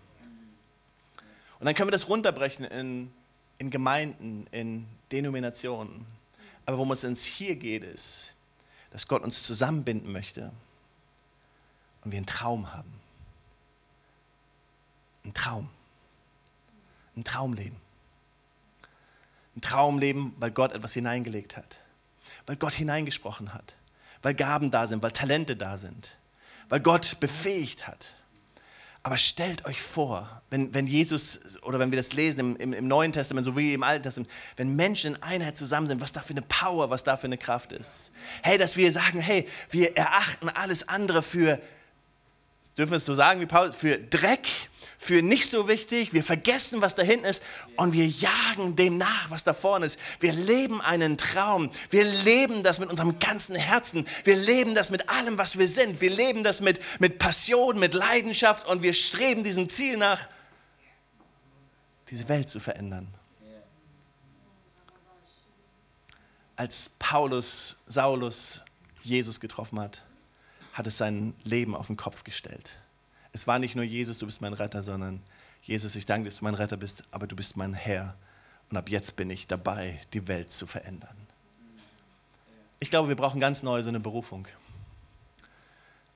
Und 1.59 1.65
dann 1.65 1.73
können 1.73 1.87
wir 1.87 1.91
das 1.91 2.07
runterbrechen 2.07 2.65
in 2.65 3.11
in 3.59 3.69
Gemeinden, 3.69 4.47
in 4.51 4.87
Denominationen. 5.11 6.05
Aber 6.65 6.77
worum 6.77 6.91
es 6.91 7.03
uns 7.03 7.23
hier 7.23 7.55
geht, 7.55 7.83
ist, 7.83 8.33
dass 8.89 9.07
Gott 9.07 9.21
uns 9.21 9.43
zusammenbinden 9.43 10.11
möchte 10.11 10.51
und 12.03 12.11
wir 12.11 12.17
einen 12.17 12.25
Traum 12.25 12.73
haben. 12.73 12.99
Ein 15.25 15.33
Traum. 15.33 15.69
Ein 17.15 17.23
Traumleben. 17.23 17.77
Ein 19.55 19.61
Traumleben, 19.61 20.33
weil 20.39 20.51
Gott 20.51 20.71
etwas 20.71 20.93
hineingelegt 20.93 21.57
hat. 21.57 21.79
Weil 22.45 22.55
Gott 22.55 22.73
hineingesprochen 22.73 23.53
hat. 23.53 23.75
Weil 24.21 24.33
Gaben 24.33 24.71
da 24.71 24.87
sind, 24.87 25.03
weil 25.03 25.11
Talente 25.11 25.55
da 25.55 25.77
sind. 25.77 26.17
Weil 26.69 26.79
Gott 26.79 27.19
befähigt 27.19 27.87
hat. 27.87 28.15
Aber 29.01 29.17
stellt 29.17 29.65
euch 29.65 29.81
vor, 29.81 30.41
wenn, 30.49 30.73
wenn 30.73 30.85
Jesus 30.85 31.57
oder 31.63 31.79
wenn 31.79 31.91
wir 31.91 31.97
das 31.97 32.13
lesen 32.13 32.39
im, 32.39 32.55
im, 32.57 32.73
im, 32.73 32.87
Neuen 32.87 33.13
Testament, 33.13 33.45
so 33.45 33.55
wie 33.55 33.73
im 33.73 33.83
Alten 33.83 34.03
Testament, 34.03 34.29
wenn 34.57 34.75
Menschen 34.75 35.15
in 35.15 35.23
Einheit 35.23 35.55
zusammen 35.55 35.87
sind, 35.87 36.01
was 36.01 36.11
da 36.11 36.21
für 36.21 36.31
eine 36.31 36.41
Power, 36.41 36.89
was 36.89 37.03
da 37.03 37.15
für 37.15 37.27
eine 37.27 37.37
Kraft 37.37 37.71
ist. 37.71 38.11
Hey, 38.43 38.57
dass 38.57 38.75
wir 38.75 38.91
sagen, 38.91 39.21
hey, 39.21 39.47
wir 39.69 39.95
erachten 39.95 40.49
alles 40.49 40.87
andere 40.89 41.23
für, 41.23 41.59
dürfen 42.77 42.91
wir 42.91 42.97
es 42.97 43.05
so 43.05 43.13
sagen 43.13 43.39
wie 43.39 43.45
Paulus, 43.45 43.75
für 43.75 43.97
Dreck 43.97 44.68
für 45.01 45.21
nicht 45.21 45.49
so 45.49 45.69
wichtig. 45.69 46.11
Wir 46.11 46.25
vergessen, 46.25 46.81
was 46.81 46.93
da 46.93 47.01
hinten 47.01 47.25
ist 47.25 47.41
und 47.77 47.93
wir 47.93 48.05
jagen 48.05 48.75
dem 48.75 48.97
nach, 48.97 49.31
was 49.31 49.45
da 49.45 49.53
vorne 49.53 49.85
ist. 49.85 49.97
Wir 50.19 50.33
leben 50.33 50.81
einen 50.81 51.17
Traum. 51.17 51.71
Wir 51.89 52.03
leben 52.03 52.63
das 52.63 52.79
mit 52.79 52.89
unserem 52.89 53.17
ganzen 53.17 53.55
Herzen. 53.55 54.05
Wir 54.25 54.35
leben 54.35 54.75
das 54.75 54.91
mit 54.91 55.07
allem, 55.07 55.37
was 55.37 55.57
wir 55.57 55.69
sind. 55.69 56.01
Wir 56.01 56.09
leben 56.09 56.43
das 56.43 56.59
mit, 56.59 56.81
mit 56.99 57.17
Passion, 57.17 57.79
mit 57.79 57.93
Leidenschaft 57.93 58.67
und 58.67 58.83
wir 58.83 58.93
streben 58.93 59.41
diesem 59.41 59.69
Ziel 59.69 59.95
nach, 59.95 60.27
diese 62.09 62.27
Welt 62.27 62.49
zu 62.49 62.59
verändern. 62.59 63.07
Als 66.57 66.91
Paulus, 66.99 67.77
Saulus 67.85 68.63
Jesus 69.01 69.39
getroffen 69.39 69.79
hat, 69.79 70.03
hat 70.73 70.87
es 70.87 70.97
sein 70.97 71.35
Leben 71.45 71.73
auf 71.73 71.87
den 71.87 71.95
Kopf 71.95 72.25
gestellt. 72.25 72.79
Es 73.39 73.47
war 73.47 73.57
nicht 73.57 73.73
nur 73.73 73.85
Jesus, 73.85 74.17
du 74.17 74.25
bist 74.25 74.41
mein 74.41 74.51
Retter, 74.51 74.83
sondern 74.83 75.21
Jesus, 75.61 75.95
ich 75.95 76.05
danke, 76.05 76.27
dass 76.27 76.39
du 76.39 76.43
mein 76.43 76.55
Retter 76.55 76.75
bist, 76.75 77.05
aber 77.09 77.25
du 77.25 77.37
bist 77.37 77.55
mein 77.55 77.73
Herr. 77.73 78.17
Und 78.69 78.75
ab 78.75 78.89
jetzt 78.89 79.15
bin 79.15 79.29
ich 79.29 79.47
dabei, 79.47 79.97
die 80.11 80.27
Welt 80.27 80.51
zu 80.51 80.67
verändern. 80.67 81.15
Ich 82.81 82.89
glaube, 82.89 83.07
wir 83.07 83.15
brauchen 83.15 83.39
ganz 83.39 83.63
neu 83.63 83.81
so 83.81 83.87
eine 83.87 84.01
Berufung. 84.01 84.45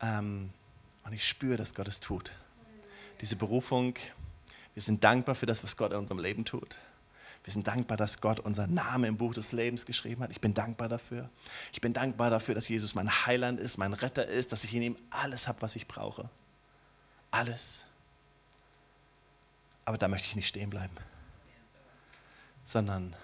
Ähm, 0.01 0.49
und 1.05 1.13
ich 1.13 1.25
spüre, 1.25 1.55
dass 1.55 1.73
Gott 1.75 1.87
es 1.87 2.01
tut. 2.01 2.33
Diese 3.21 3.37
Berufung, 3.37 3.95
wir 4.73 4.83
sind 4.83 5.01
dankbar 5.01 5.35
für 5.35 5.45
das, 5.45 5.63
was 5.63 5.77
Gott 5.77 5.93
in 5.93 5.99
unserem 5.99 6.19
Leben 6.19 6.43
tut. 6.43 6.79
Wir 7.45 7.53
sind 7.53 7.65
dankbar, 7.65 7.95
dass 7.95 8.19
Gott 8.19 8.41
unser 8.41 8.67
Name 8.67 9.07
im 9.07 9.15
Buch 9.15 9.33
des 9.33 9.53
Lebens 9.53 9.85
geschrieben 9.85 10.23
hat. 10.23 10.31
Ich 10.31 10.41
bin 10.41 10.53
dankbar 10.53 10.89
dafür. 10.89 11.29
Ich 11.71 11.79
bin 11.79 11.93
dankbar 11.93 12.29
dafür, 12.29 12.53
dass 12.53 12.67
Jesus 12.67 12.95
mein 12.95 13.09
Heiland 13.25 13.61
ist, 13.61 13.77
mein 13.77 13.93
Retter 13.93 14.27
ist, 14.27 14.51
dass 14.51 14.65
ich 14.65 14.75
in 14.75 14.81
ihm 14.81 14.97
alles 15.09 15.47
habe, 15.47 15.61
was 15.61 15.77
ich 15.77 15.87
brauche 15.87 16.29
alles. 17.33 17.87
Aber 19.85 19.97
da 19.97 20.07
möchte 20.07 20.27
ich 20.27 20.35
nicht 20.35 20.47
stehen 20.47 20.69
bleiben, 20.69 20.95
sondern 22.63 23.15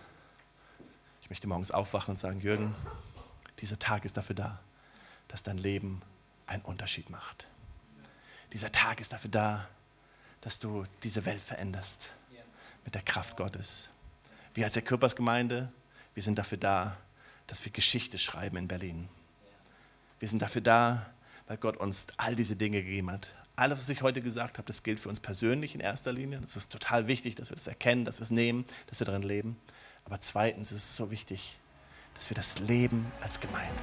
ich 1.22 1.30
möchte 1.30 1.47
morgens 1.47 1.72
aufwachen 1.72 2.12
und 2.12 2.18
sagen, 2.18 2.41
Jürgen, 2.41 2.76
dieser 3.60 3.80
Tag 3.80 4.03
ist 4.05 4.18
dafür 4.18 4.36
da, 4.36 4.60
dass 5.28 5.43
dein 5.43 5.57
Leben 5.57 6.01
einen 6.47 6.64
Unterschied 6.64 7.10
macht. 7.10 7.47
Dieser 8.51 8.72
Tag 8.72 8.99
ist 8.99 9.14
dafür 9.14 9.30
da, 9.30 9.70
dass 10.41 10.60
du 10.60 10.86
diese 11.03 11.26
Welt 11.26 11.41
veränderst 11.41 12.10
mit 12.84 12.95
der 12.95 13.03
Kraft 13.03 13.38
Gottes. 13.38 13.91
Wir 14.53 14.66
als 14.66 14.74
der 14.74 14.82
Körpersgemeinde, 14.82 15.72
wir 16.16 16.24
sind 16.24 16.39
dafür 16.39 16.57
da, 16.57 16.97
dass 17.47 17.64
wir 17.64 17.72
Geschichte 17.72 18.18
schreiben 18.18 18.57
in 18.57 18.68
Berlin. 18.68 19.07
Wir 20.18 20.28
sind 20.28 20.41
dafür 20.41 20.62
da, 20.62 21.14
weil 21.47 21.57
Gott 21.57 21.78
uns 21.78 22.07
all 22.18 22.36
diese 22.36 22.55
Dinge 22.55 22.82
gegeben 22.82 23.12
hat 23.12 23.34
alles, 23.60 23.80
was 23.80 23.89
ich 23.89 24.01
heute 24.01 24.22
gesagt 24.22 24.57
habe, 24.57 24.68
das 24.68 24.84
gilt 24.84 24.99
für 24.99 25.10
uns 25.10 25.20
persönlich 25.20 25.76
in 25.76 25.82
erster 25.82 26.14
Linie. 26.14 26.39
Es 26.47 26.55
ist 26.55 26.72
total 26.72 27.07
wichtig, 27.07 27.36
dass 27.36 27.51
wir 27.51 27.55
das 27.55 27.68
erkennen, 27.68 28.05
dass 28.05 28.20
wir 28.20 28.24
es 28.24 28.32
nehmen, 28.32 28.64
dass 28.88 28.99
wir 28.99 29.05
darin 29.05 29.24
leben. 29.24 29.57
Aber 30.05 30.20
zweitens 30.20 30.72
ist 30.72 30.86
es 30.86 30.95
so 30.95 31.12
wichtig, 31.12 31.60
dass 32.16 32.30
wir 32.30 32.36
das 32.36 32.60
leben 32.60 33.05
als 33.22 33.39
Gemeinde. 33.39 33.74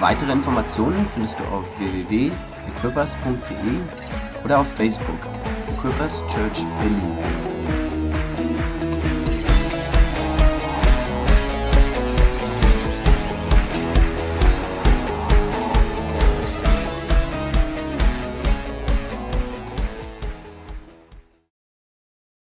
Weitere 0.00 0.32
Informationen 0.32 1.06
findest 1.12 1.38
du 1.38 1.44
auf 1.44 1.66
www.equippers.de 1.78 4.44
oder 4.44 4.60
auf 4.60 4.72
Facebook 4.74 5.20
Equippers 5.68 6.20
Church 6.28 6.64
Berlin. 6.78 7.18